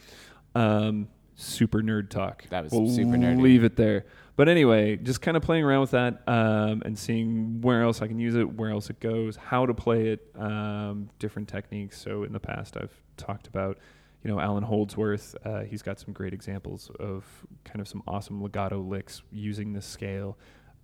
Um, 0.54 1.08
super 1.34 1.80
nerd 1.82 2.10
talk. 2.10 2.44
That 2.50 2.64
was 2.64 2.72
we'll 2.72 2.88
super 2.88 3.16
nerdy. 3.16 3.40
Leave 3.40 3.64
it 3.64 3.76
there. 3.76 4.04
But 4.36 4.48
anyway, 4.48 4.96
just 4.96 5.20
kind 5.22 5.36
of 5.36 5.42
playing 5.42 5.64
around 5.64 5.80
with 5.82 5.90
that 5.92 6.22
um, 6.26 6.82
and 6.84 6.98
seeing 6.98 7.60
where 7.62 7.82
else 7.82 8.02
I 8.02 8.06
can 8.08 8.18
use 8.18 8.34
it, 8.34 8.54
where 8.54 8.70
else 8.70 8.90
it 8.90 9.00
goes, 9.00 9.36
how 9.36 9.64
to 9.66 9.74
play 9.74 10.08
it, 10.08 10.30
um, 10.38 11.08
different 11.18 11.48
techniques. 11.48 11.98
So 12.00 12.22
in 12.24 12.32
the 12.32 12.40
past, 12.40 12.76
I've 12.76 12.94
talked 13.16 13.46
about, 13.46 13.78
you 14.24 14.30
know, 14.30 14.40
Allan 14.40 14.62
Holdsworth. 14.64 15.34
Uh, 15.44 15.60
he's 15.60 15.82
got 15.82 15.98
some 15.98 16.12
great 16.12 16.32
examples 16.32 16.90
of 17.00 17.24
kind 17.64 17.80
of 17.80 17.88
some 17.88 18.02
awesome 18.06 18.40
legato 18.42 18.78
licks 18.80 19.22
using 19.30 19.72
this 19.72 19.86
scale. 19.86 20.38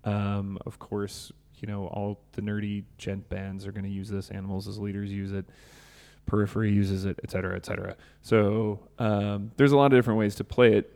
Um, 0.04 0.58
of 0.66 0.78
course, 0.78 1.32
you 1.60 1.66
know, 1.68 1.86
all 1.88 2.20
the 2.32 2.42
nerdy 2.42 2.84
djent 2.98 3.28
bands 3.28 3.66
are 3.66 3.72
going 3.72 3.84
to 3.84 3.90
use 3.90 4.08
this. 4.08 4.30
Animals 4.30 4.66
as 4.68 4.78
leaders 4.78 5.10
use 5.12 5.32
it. 5.32 5.46
Periphery 6.26 6.70
uses 6.72 7.04
it, 7.04 7.18
et 7.24 7.30
cetera, 7.30 7.56
et 7.56 7.64
cetera. 7.64 7.96
So 8.22 8.80
um, 8.98 9.50
there's 9.56 9.72
a 9.72 9.76
lot 9.76 9.86
of 9.86 9.98
different 9.98 10.18
ways 10.18 10.34
to 10.36 10.44
play 10.44 10.74
it 10.74 10.92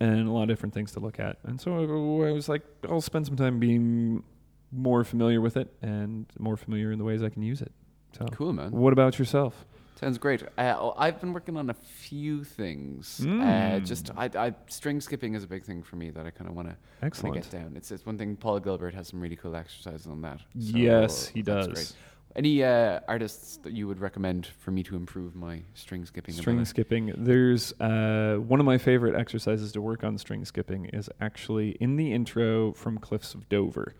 and 0.00 0.28
a 0.28 0.30
lot 0.30 0.42
of 0.42 0.48
different 0.48 0.74
things 0.74 0.92
to 0.92 1.00
look 1.00 1.18
at. 1.18 1.38
And 1.44 1.60
so 1.60 2.22
I 2.24 2.30
was 2.32 2.48
like, 2.48 2.62
I'll 2.88 3.00
spend 3.00 3.26
some 3.26 3.36
time 3.36 3.58
being 3.58 4.22
more 4.70 5.02
familiar 5.04 5.40
with 5.40 5.56
it 5.56 5.72
and 5.82 6.26
more 6.38 6.56
familiar 6.56 6.92
in 6.92 6.98
the 6.98 7.04
ways 7.04 7.22
I 7.22 7.30
can 7.30 7.42
use 7.42 7.62
it. 7.62 7.72
So, 8.18 8.26
Cool, 8.32 8.52
man. 8.52 8.70
what 8.72 8.92
about 8.92 9.18
yourself? 9.18 9.64
Sounds 10.04 10.18
great. 10.18 10.42
Uh, 10.58 10.76
oh, 10.78 10.94
I've 10.98 11.18
been 11.18 11.32
working 11.32 11.56
on 11.56 11.70
a 11.70 11.74
few 11.74 12.44
things. 12.44 13.20
Uh, 13.22 13.24
Mm. 13.24 13.86
just 13.86 14.10
I, 14.16 14.30
I, 14.36 14.54
string 14.68 15.00
skipping 15.00 15.34
is 15.34 15.42
a 15.44 15.46
big 15.46 15.64
thing 15.64 15.82
for 15.82 15.96
me 15.96 16.10
that 16.10 16.26
I 16.26 16.30
kind 16.30 16.48
of 16.50 16.54
want 16.54 16.68
to 16.68 17.30
get 17.32 17.50
down. 17.50 17.72
It's, 17.74 17.90
it's 17.90 18.04
one 18.04 18.18
thing. 18.18 18.36
Paul 18.36 18.60
Gilbert 18.60 18.94
has 18.94 19.08
some 19.08 19.20
really 19.20 19.36
cool 19.36 19.56
exercises 19.56 20.06
on 20.06 20.20
that. 20.20 20.40
So 20.40 20.76
yes, 20.76 21.28
he 21.28 21.40
does. 21.40 21.68
great. 21.68 21.92
Any 22.36 22.62
uh, 22.64 23.00
artists 23.08 23.58
that 23.62 23.72
you 23.72 23.86
would 23.86 24.00
recommend 24.00 24.48
for 24.58 24.72
me 24.72 24.82
to 24.82 24.96
improve 24.96 25.34
my 25.34 25.62
string 25.74 26.04
skipping? 26.04 26.34
String 26.34 26.56
ability? 26.56 26.68
skipping. 26.68 27.12
There's 27.16 27.72
uh, 27.80 28.36
one 28.38 28.60
of 28.60 28.66
my 28.66 28.76
favorite 28.76 29.14
exercises 29.14 29.72
to 29.72 29.80
work 29.80 30.04
on 30.04 30.18
string 30.18 30.44
skipping 30.44 30.86
is 30.86 31.08
actually 31.20 31.70
in 31.80 31.96
the 31.96 32.12
intro 32.12 32.72
from 32.72 32.98
Cliffs 32.98 33.34
of 33.34 33.48
Dover. 33.48 33.94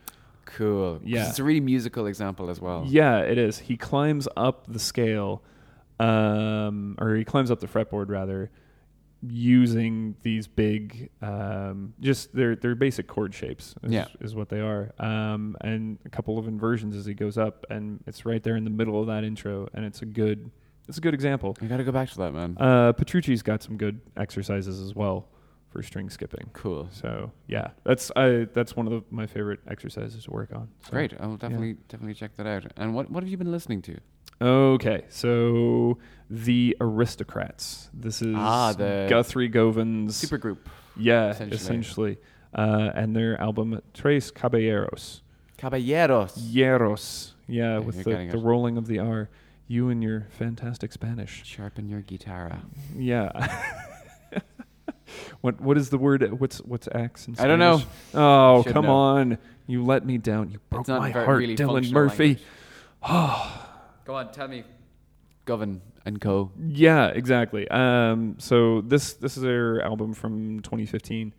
Cool. 0.47 1.01
Yeah. 1.03 1.29
It's 1.29 1.39
a 1.39 1.45
really 1.45 1.61
musical 1.61 2.07
example 2.07 2.51
as 2.51 2.61
well. 2.61 2.85
Yeah, 2.87 3.21
it 3.21 3.39
is. 3.39 3.59
He 3.61 3.77
climbs 3.79 4.29
up 4.37 4.65
the 4.67 4.79
scale, 4.81 5.41
um, 6.01 6.97
or 6.99 7.15
he 7.15 7.25
climbs 7.25 7.51
up 7.51 7.61
the 7.61 7.67
fretboard 7.67 8.09
rather, 8.09 8.51
using 9.27 10.15
these 10.23 10.47
big, 10.47 11.11
um, 11.23 11.95
just 12.01 12.35
they're 12.35 12.57
they're 12.57 12.75
basic 12.75 13.07
chord 13.07 13.35
shapes. 13.35 13.75
Is, 13.83 13.93
Yeah. 13.93 14.07
is 14.21 14.35
what 14.35 14.49
they 14.49 14.61
are, 14.61 14.93
um, 14.99 15.57
and 15.63 15.99
a 16.05 16.11
couple 16.11 16.39
of 16.39 16.47
inversions 16.47 16.95
as 16.97 17.07
he 17.07 17.15
goes 17.15 17.39
up, 17.39 17.65
and 17.71 18.03
it's 18.07 18.27
right 18.27 18.43
there 18.43 18.57
in 18.57 18.65
the 18.65 18.71
middle 18.71 19.01
of 19.01 19.07
that 19.07 19.25
intro, 19.25 19.69
and 19.75 19.85
it's 19.85 20.03
a 20.03 20.07
good, 20.07 20.51
it's 20.89 20.99
a 20.99 21.01
good 21.01 21.15
example. 21.15 21.57
You 21.61 21.69
got 21.69 21.79
to 21.79 21.85
go 21.85 21.93
back 21.93 22.11
to 22.11 22.17
that, 22.19 22.33
man. 22.35 22.57
Uh, 22.59 22.93
Petrucci's 22.93 23.43
got 23.43 23.63
some 23.63 23.77
good 23.77 24.01
exercises 24.17 24.81
as 24.81 24.95
well 24.95 25.29
for 25.71 25.83
string 25.83 26.09
skipping. 26.11 26.51
cool. 26.53 26.89
So 26.93 27.33
yeah, 27.49 27.69
that's 27.85 28.13
I 28.15 28.47
that's 28.53 28.77
one 28.77 28.87
of 28.87 28.93
the, 28.93 29.03
my 29.11 29.27
favorite 29.27 29.61
exercises 29.67 30.25
to 30.25 30.31
work 30.31 30.53
on. 30.55 30.69
So. 30.85 30.91
Great. 30.91 31.15
I'll 31.19 31.37
definitely 31.37 31.75
definitely 31.89 32.15
check 32.15 32.37
that 32.37 32.47
out. 32.47 32.67
And 32.77 32.95
what 32.95 33.11
what 33.11 33.23
have 33.23 33.31
you 33.31 33.37
been 33.39 33.51
listening 33.51 33.81
to? 33.83 33.99
Okay, 34.41 35.05
so 35.09 35.99
the 36.29 36.77
Aristocrats. 36.81 37.89
This 37.95 38.21
is 38.23 38.35
Ah, 38.37 38.73
the 38.73 39.07
Guthrie 39.09 39.49
Govan's 39.49 40.21
Supergroup. 40.21 40.59
yeah, 40.97 41.31
essentially. 41.31 41.57
essentially, 41.57 42.19
uh, 42.55 42.91
and 42.95 43.15
their 43.15 43.41
album 43.41 43.81
Tres 43.93 44.31
Caballeros. 44.31 45.23
Caballeros. 45.57 46.37
Hieros, 46.37 47.33
yeah, 47.47 47.79
with 47.79 48.05
the, 48.05 48.29
the 48.31 48.39
rolling 48.39 48.77
of 48.77 48.87
the 48.87 48.99
R. 48.99 49.29
You 49.67 49.89
and 49.89 50.03
your 50.03 50.27
fantastic 50.31 50.93
Spanish. 50.93 51.43
Sharpen 51.47 51.89
your 51.89 52.03
guitar. 52.03 52.59
Yeah. 52.95 53.31
what 55.41 55.61
what 55.61 55.79
is 55.79 55.89
the 55.91 55.97
word? 55.97 56.39
What's 56.39 56.59
what's 56.59 56.87
X 56.93 57.29
in 57.29 57.37
I 57.39 57.47
don't 57.47 57.59
know. 57.59 57.83
Oh, 58.13 58.63
Should 58.63 58.73
come 58.75 58.85
know. 58.87 58.93
on! 58.93 59.39
You 59.67 59.83
let 59.85 60.05
me 60.05 60.19
down. 60.19 60.51
You 60.51 60.59
broke 60.69 60.89
my 60.89 61.11
heart, 61.11 61.29
really 61.39 61.57
Dylan 61.57 61.91
Murphy. 61.93 62.39
language. 63.03 63.61
Go 64.05 64.15
on, 64.15 64.33
tell 64.33 64.49
me. 64.49 64.65
Govan 65.47 65.81
and 66.07 66.21
Co. 66.21 66.51
Yeah, 66.59 67.09
exactly. 67.09 67.69
Um, 67.69 68.37
so 68.39 68.81
this 68.81 69.15
this 69.15 69.37
is 69.37 69.43
their 69.43 69.83
album 69.83 70.15
from 70.15 70.61
2015, 70.61 71.35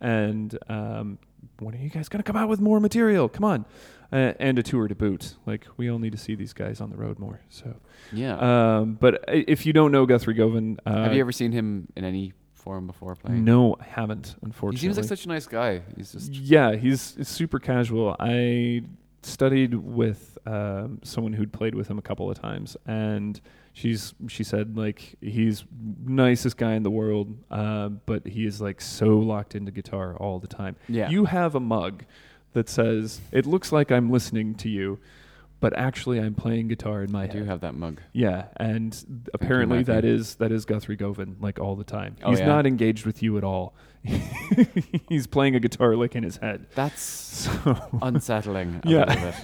and 0.00 0.56
um, 0.68 1.18
when 1.58 1.74
are 1.74 1.78
you 1.78 1.90
guys 1.90 2.08
gonna 2.08 2.22
come 2.22 2.36
out 2.36 2.48
with 2.48 2.60
more 2.60 2.78
material? 2.80 3.28
Come 3.28 3.44
on, 3.44 3.64
uh, 4.12 4.32
and 4.38 4.58
a 4.58 4.62
tour 4.62 4.86
to 4.86 4.94
boot. 4.94 5.34
Like 5.46 5.66
we 5.76 5.90
all 5.90 5.98
need 5.98 6.12
to 6.12 6.18
see 6.18 6.34
these 6.36 6.52
guys 6.52 6.80
on 6.80 6.90
the 6.90 6.96
road 6.96 7.18
more. 7.18 7.40
So, 7.48 7.74
Yeah. 8.12 8.36
um, 8.78 8.94
but 9.00 9.24
if 9.28 9.66
you 9.66 9.72
don't 9.72 9.90
know 9.90 10.06
Guthrie 10.06 10.34
Govan, 10.34 10.78
uh, 10.86 11.02
have 11.04 11.14
you 11.14 11.20
ever 11.20 11.32
seen 11.32 11.50
him 11.52 11.88
in 11.96 12.04
any 12.04 12.32
form 12.54 12.86
before 12.86 13.16
playing? 13.16 13.44
No, 13.44 13.74
I 13.80 13.84
haven't. 13.84 14.36
Unfortunately, 14.42 14.76
He 14.78 14.86
seems 14.94 14.96
like 14.98 15.06
such 15.06 15.24
a 15.24 15.28
nice 15.28 15.46
guy. 15.46 15.82
He's 15.96 16.12
just 16.12 16.32
Yeah, 16.32 16.76
he's 16.76 17.16
he's 17.16 17.28
super 17.28 17.58
casual. 17.58 18.14
I 18.20 18.82
studied 19.28 19.74
with 19.74 20.38
um, 20.46 21.00
someone 21.02 21.32
who'd 21.32 21.52
played 21.52 21.74
with 21.74 21.88
him 21.88 21.98
a 21.98 22.02
couple 22.02 22.30
of 22.30 22.40
times, 22.40 22.76
and 22.86 23.40
she's 23.72 24.14
she 24.28 24.42
said 24.42 24.76
like 24.76 25.14
he's 25.20 25.64
nicest 26.04 26.56
guy 26.56 26.74
in 26.74 26.82
the 26.82 26.90
world, 26.90 27.36
uh, 27.50 27.88
but 27.88 28.26
he 28.26 28.46
is 28.46 28.60
like 28.60 28.80
so 28.80 29.18
locked 29.18 29.54
into 29.54 29.70
guitar 29.70 30.16
all 30.16 30.38
the 30.38 30.48
time. 30.48 30.76
yeah. 30.88 31.08
You 31.10 31.26
have 31.26 31.54
a 31.54 31.60
mug 31.60 32.04
that 32.54 32.68
says 32.68 33.20
it 33.30 33.46
looks 33.46 33.72
like 33.72 33.92
I'm 33.92 34.10
listening 34.10 34.54
to 34.56 34.68
you, 34.68 34.98
but 35.60 35.76
actually 35.76 36.20
I'm 36.20 36.34
playing 36.34 36.68
guitar 36.68 37.02
in 37.02 37.10
my 37.12 37.20
I 37.20 37.26
head. 37.26 37.32
do 37.32 37.44
have 37.44 37.60
that 37.62 37.74
mug. 37.74 38.00
Yeah, 38.12 38.46
and 38.56 38.96
apparently 39.34 39.82
that 39.84 40.04
is 40.04 40.36
that 40.36 40.52
is 40.52 40.64
Guthrie 40.64 40.96
Govan 40.96 41.36
like 41.40 41.58
all 41.58 41.76
the 41.76 41.84
time. 41.84 42.16
Oh, 42.22 42.30
He's 42.30 42.40
yeah? 42.40 42.46
not 42.46 42.66
engaged 42.66 43.04
with 43.06 43.22
you 43.22 43.36
at 43.38 43.44
all. 43.44 43.74
He's 45.08 45.26
playing 45.26 45.54
a 45.56 45.60
guitar 45.60 45.96
lick 45.96 46.14
in 46.16 46.22
his 46.22 46.36
head. 46.36 46.66
That's 46.74 47.02
So, 47.38 47.76
unsettling. 48.02 48.80
A 48.84 48.88
Yeah. 48.88 49.34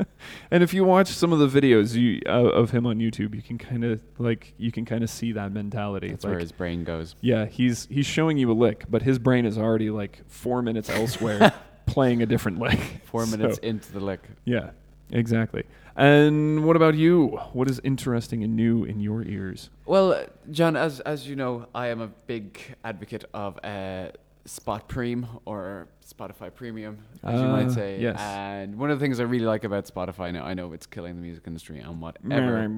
and 0.50 0.62
if 0.62 0.72
you 0.74 0.84
watch 0.84 1.08
some 1.08 1.32
of 1.32 1.38
the 1.38 1.48
videos 1.60 1.94
you, 1.94 2.20
uh, 2.26 2.30
of 2.50 2.70
him 2.70 2.86
on 2.86 2.98
YouTube, 2.98 3.34
you 3.34 3.42
can 3.42 3.58
kind 3.58 3.84
of 3.84 4.00
like 4.18 4.54
you 4.58 4.70
can 4.72 4.84
kind 4.84 5.02
of 5.02 5.10
see 5.10 5.32
that 5.32 5.52
mentality. 5.52 6.08
That's 6.10 6.24
like, 6.24 6.32
where 6.32 6.40
his 6.40 6.52
brain 6.52 6.84
goes. 6.84 7.16
yeah, 7.20 7.46
he's 7.46 7.86
he's 7.90 8.06
showing 8.06 8.38
you 8.38 8.50
a 8.50 8.54
lick, 8.54 8.84
but 8.88 9.02
his 9.02 9.18
brain 9.18 9.46
is 9.46 9.58
already 9.58 9.90
like 9.90 10.20
four 10.28 10.62
minutes 10.62 10.88
elsewhere, 10.90 11.52
playing 11.86 12.22
a 12.22 12.26
different 12.26 12.58
lick. 12.58 12.78
Four 13.06 13.24
So, 13.26 13.36
minutes 13.36 13.58
into 13.58 13.90
the 13.92 14.00
lick. 14.00 14.20
Yeah, 14.44 14.70
exactly. 15.10 15.64
And 15.96 16.64
what 16.64 16.76
about 16.76 16.94
you? 16.94 17.26
What 17.52 17.68
is 17.68 17.80
interesting 17.82 18.44
and 18.44 18.54
new 18.54 18.84
in 18.84 19.00
your 19.00 19.22
ears? 19.22 19.68
Well, 19.84 20.12
uh, 20.12 20.24
John, 20.52 20.76
as 20.76 21.00
as 21.00 21.26
you 21.28 21.34
know, 21.36 21.66
I 21.74 21.88
am 21.88 22.00
a 22.00 22.06
big 22.06 22.60
advocate 22.84 23.24
of 23.34 23.58
uh, 23.64 24.10
Spot 24.44 24.88
Preem 24.88 25.26
or 25.44 25.88
Spotify 26.06 26.54
Premium, 26.54 26.98
as 27.24 27.40
you 27.40 27.46
Ah, 27.46 27.56
might 27.56 27.70
say. 27.72 28.00
yes. 28.00 28.18
And 28.20 28.78
one 28.78 28.90
of 28.90 28.98
the 28.98 29.04
things 29.04 29.18
I 29.20 29.24
really 29.24 29.44
like 29.44 29.64
about 29.64 29.86
Spotify 29.86 30.32
now, 30.32 30.44
I 30.44 30.54
know 30.54 30.72
it's 30.72 30.86
killing 30.86 31.16
the 31.16 31.20
music 31.22 31.44
industry 31.46 31.80
and 31.80 32.00
whatever, 32.00 32.68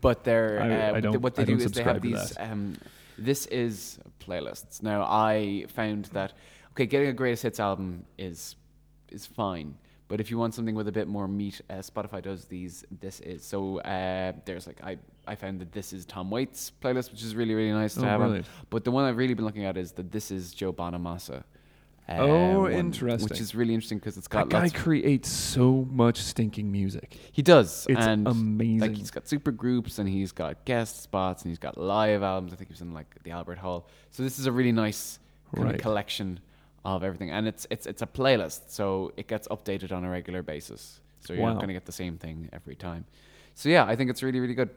but 0.00 0.24
they're 0.24 0.60
I- 0.60 0.70
uh, 0.70 0.88
I 0.88 0.90
what 0.92 1.02
they, 1.02 1.18
what 1.18 1.34
they 1.36 1.42
I 1.42 1.46
do 1.46 1.54
is 1.56 1.70
they 1.72 1.82
have 1.84 2.02
these. 2.02 2.34
Um, 2.38 2.76
this 3.16 3.46
is 3.46 3.98
playlists. 4.18 4.82
Now, 4.82 5.02
I 5.04 5.66
found 5.68 6.06
that 6.06 6.32
okay, 6.72 6.86
getting 6.86 7.08
a 7.08 7.12
greatest 7.12 7.44
hits 7.44 7.60
album 7.60 8.04
is 8.18 8.56
is 9.10 9.24
fine. 9.24 9.76
But 10.10 10.20
if 10.20 10.28
you 10.30 10.36
want 10.38 10.54
something 10.54 10.74
with 10.74 10.88
a 10.88 10.92
bit 10.92 11.06
more 11.08 11.26
meat, 11.28 11.60
uh, 11.70 11.74
Spotify 11.74 12.20
does 12.20 12.44
these. 12.46 12.84
This 13.00 13.20
is 13.20 13.44
so. 13.44 13.78
Uh, 13.80 14.32
there's 14.44 14.66
like 14.66 14.80
I 14.82 14.98
I 15.26 15.36
found 15.36 15.60
that 15.60 15.70
this 15.72 15.92
is 15.92 16.04
Tom 16.04 16.30
Waits 16.30 16.72
playlist, 16.82 17.12
which 17.12 17.22
is 17.22 17.34
really 17.36 17.54
really 17.54 17.70
nice 17.72 17.94
to 17.94 18.00
Oh, 18.00 18.04
have. 18.08 18.20
on. 18.20 18.44
But 18.70 18.84
the 18.84 18.90
one 18.90 19.04
I've 19.04 19.16
really 19.16 19.34
been 19.34 19.44
looking 19.44 19.64
at 19.64 19.76
is 19.76 19.92
that 19.92 20.10
this 20.10 20.30
is 20.32 20.52
Joe 20.52 20.72
Bonamassa. 20.72 21.44
uh, 22.08 22.16
Oh, 22.18 22.62
one, 22.62 22.72
interesting. 22.72 23.28
Which 23.28 23.40
is 23.40 23.54
really 23.54 23.72
interesting 23.72 23.98
because 23.98 24.16
it's 24.16 24.26
got 24.26 24.48
guy 24.50 24.62
lots. 24.62 24.72
creates 24.72 25.28
so 25.30 25.86
much 25.92 26.16
stinking 26.20 26.72
music. 26.72 27.16
he 27.30 27.40
does, 27.42 27.86
It's 27.88 28.04
and 28.04 28.26
amazing. 28.26 28.80
like 28.80 28.96
he's 28.96 29.12
got 29.12 29.28
super 29.28 29.52
groups 29.52 30.00
and 30.00 30.08
he's 30.08 30.32
got 30.32 30.64
guest 30.64 31.02
spots 31.04 31.44
and 31.44 31.50
he's 31.52 31.60
got 31.60 31.78
live 31.78 32.24
albums. 32.24 32.52
I 32.52 32.56
think 32.56 32.68
he 32.68 32.72
was 32.72 32.80
in 32.80 32.92
like 32.92 33.22
the 33.22 33.30
Albert 33.30 33.58
Hall. 33.58 33.86
So 34.10 34.24
this 34.24 34.40
is 34.40 34.46
a 34.46 34.52
really 34.58 34.72
nice 34.72 35.20
kind 35.54 35.66
Right. 35.66 35.74
of 35.76 35.80
collection 35.80 36.40
of 36.84 37.02
everything, 37.04 37.30
and 37.30 37.46
it's 37.46 37.66
it's 37.70 37.86
it's 37.86 38.02
a 38.02 38.06
playlist, 38.06 38.70
so 38.70 39.12
it 39.16 39.26
gets 39.28 39.46
updated 39.48 39.92
on 39.92 40.04
a 40.04 40.10
regular 40.10 40.42
basis. 40.42 41.00
So 41.20 41.32
you're 41.34 41.42
Wow. 41.42 41.48
not 41.50 41.56
going 41.56 41.68
to 41.68 41.74
get 41.74 41.84
the 41.84 41.92
same 41.92 42.16
thing 42.16 42.48
every 42.52 42.74
time. 42.74 43.04
So 43.54 43.68
yeah, 43.68 43.84
I 43.84 43.96
think 43.96 44.10
it's 44.10 44.22
really 44.22 44.40
really 44.40 44.54
good. 44.54 44.70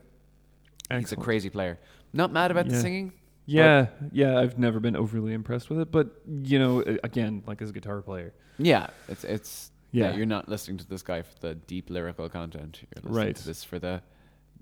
He's 0.91 1.11
a 1.13 1.15
crazy 1.15 1.49
player. 1.49 1.79
Not 2.11 2.31
mad 2.31 2.51
about 2.51 2.67
the 2.67 2.79
singing. 2.79 3.13
Yeah, 3.45 3.87
yeah, 4.11 4.39
I've 4.39 4.57
never 4.59 4.79
been 4.79 4.95
overly 4.95 5.33
impressed 5.33 5.69
with 5.69 5.79
it, 5.79 5.91
but 5.91 6.07
you 6.27 6.59
know, 6.59 6.79
again, 7.03 7.43
like 7.47 7.61
as 7.61 7.69
a 7.69 7.73
guitar 7.73 8.01
player, 8.01 8.33
Yeah, 8.57 8.87
it's 9.07 9.23
it's 9.23 9.71
yeah. 9.91 10.09
Yeah. 10.09 10.15
You're 10.17 10.25
not 10.25 10.49
listening 10.49 10.77
to 10.77 10.87
this 10.87 11.03
guy 11.03 11.21
for 11.21 11.37
the 11.39 11.55
deep 11.55 11.89
lyrical 11.89 12.27
content. 12.29 12.81
You're 12.81 13.03
listening 13.03 13.27
Right. 13.27 13.35
to 13.35 13.45
this 13.45 13.63
for 13.63 13.79
the 13.79 14.01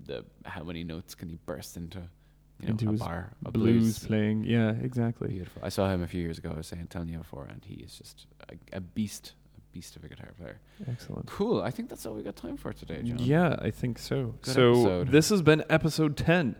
the 0.04 0.24
how 0.44 0.62
many 0.64 0.82
notes 0.84 1.14
can 1.14 1.28
he 1.28 1.38
burst 1.46 1.76
into 1.76 2.02
you 2.62 2.68
know, 2.68 2.72
Into 2.72 2.88
a 2.88 2.92
his 2.92 3.00
bar 3.00 3.32
a 3.44 3.50
blues, 3.50 3.98
playing, 4.06 4.44
yeah, 4.44 4.70
exactly. 4.70 5.28
Beautiful. 5.28 5.62
I 5.64 5.68
saw 5.68 5.88
him 5.90 6.02
a 6.02 6.06
few 6.06 6.22
years 6.22 6.38
ago. 6.38 6.52
I 6.54 6.56
was 6.56 6.68
saying 6.68 6.86
telling 6.88 7.08
you 7.08 7.18
before, 7.18 7.46
and 7.50 7.62
he 7.64 7.74
is 7.82 7.96
just 7.98 8.26
a, 8.48 8.76
a 8.76 8.80
beast, 8.80 9.32
a 9.58 9.60
beast 9.74 9.96
of 9.96 10.04
a 10.04 10.08
guitar 10.08 10.28
player. 10.38 10.60
Excellent. 10.88 11.26
Cool. 11.26 11.60
I 11.60 11.70
think 11.70 11.88
that's 11.88 12.06
all 12.06 12.14
we 12.14 12.22
got 12.22 12.36
time 12.36 12.56
for 12.56 12.72
today, 12.72 13.02
John. 13.02 13.18
Yeah, 13.18 13.56
I 13.58 13.70
think 13.70 13.98
so. 13.98 14.34
Good 14.42 14.54
so 14.54 14.70
episode. 14.70 15.08
this 15.10 15.28
has 15.30 15.42
been 15.42 15.64
episode 15.68 16.16
ten, 16.16 16.54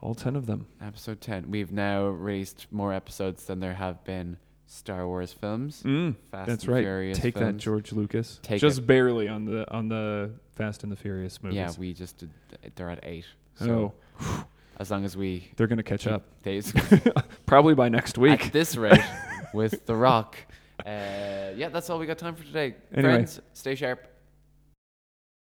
all 0.00 0.14
ten 0.14 0.34
of 0.34 0.46
them. 0.46 0.66
Episode 0.80 1.20
ten. 1.20 1.50
We've 1.50 1.70
now 1.70 2.06
released 2.06 2.66
more 2.70 2.94
episodes 2.94 3.44
than 3.44 3.60
there 3.60 3.74
have 3.74 4.02
been 4.04 4.38
Star 4.66 5.06
Wars 5.06 5.32
films. 5.34 5.82
Mm, 5.84 6.16
Fast 6.30 6.48
that's 6.48 6.64
and 6.64 6.72
right. 6.72 6.82
Furious 6.82 7.18
Take 7.18 7.34
that. 7.34 7.58
George 7.58 7.92
Lucas. 7.92 8.40
Take 8.42 8.60
Just 8.60 8.78
it. 8.78 8.86
barely 8.86 9.28
on 9.28 9.44
the 9.44 9.70
on 9.70 9.88
the 9.88 10.30
Fast 10.54 10.82
and 10.82 10.90
the 10.90 10.96
Furious 10.96 11.42
movies. 11.42 11.56
Yeah, 11.56 11.72
we 11.78 11.92
just 11.92 12.16
did. 12.16 12.30
They're 12.76 12.88
at 12.88 13.00
eight. 13.02 13.26
So 13.56 13.92
oh, 14.20 14.46
as 14.78 14.90
long 14.90 15.04
as 15.04 15.16
we 15.16 15.50
they're 15.56 15.66
gonna 15.66 15.82
catch 15.82 16.06
up 16.06 16.22
days 16.42 16.72
probably 17.46 17.74
by 17.74 17.88
next 17.88 18.18
week. 18.18 18.46
at 18.46 18.52
this 18.52 18.76
rate 18.76 19.00
with 19.54 19.86
The 19.86 19.94
Rock. 19.96 20.36
Uh, 20.84 21.52
yeah, 21.56 21.68
that's 21.68 21.88
all 21.90 21.98
we 21.98 22.06
got 22.06 22.18
time 22.18 22.34
for 22.34 22.44
today. 22.44 22.74
Anyway. 22.94 23.12
Friends, 23.14 23.40
stay 23.52 23.74
sharp. 23.74 24.06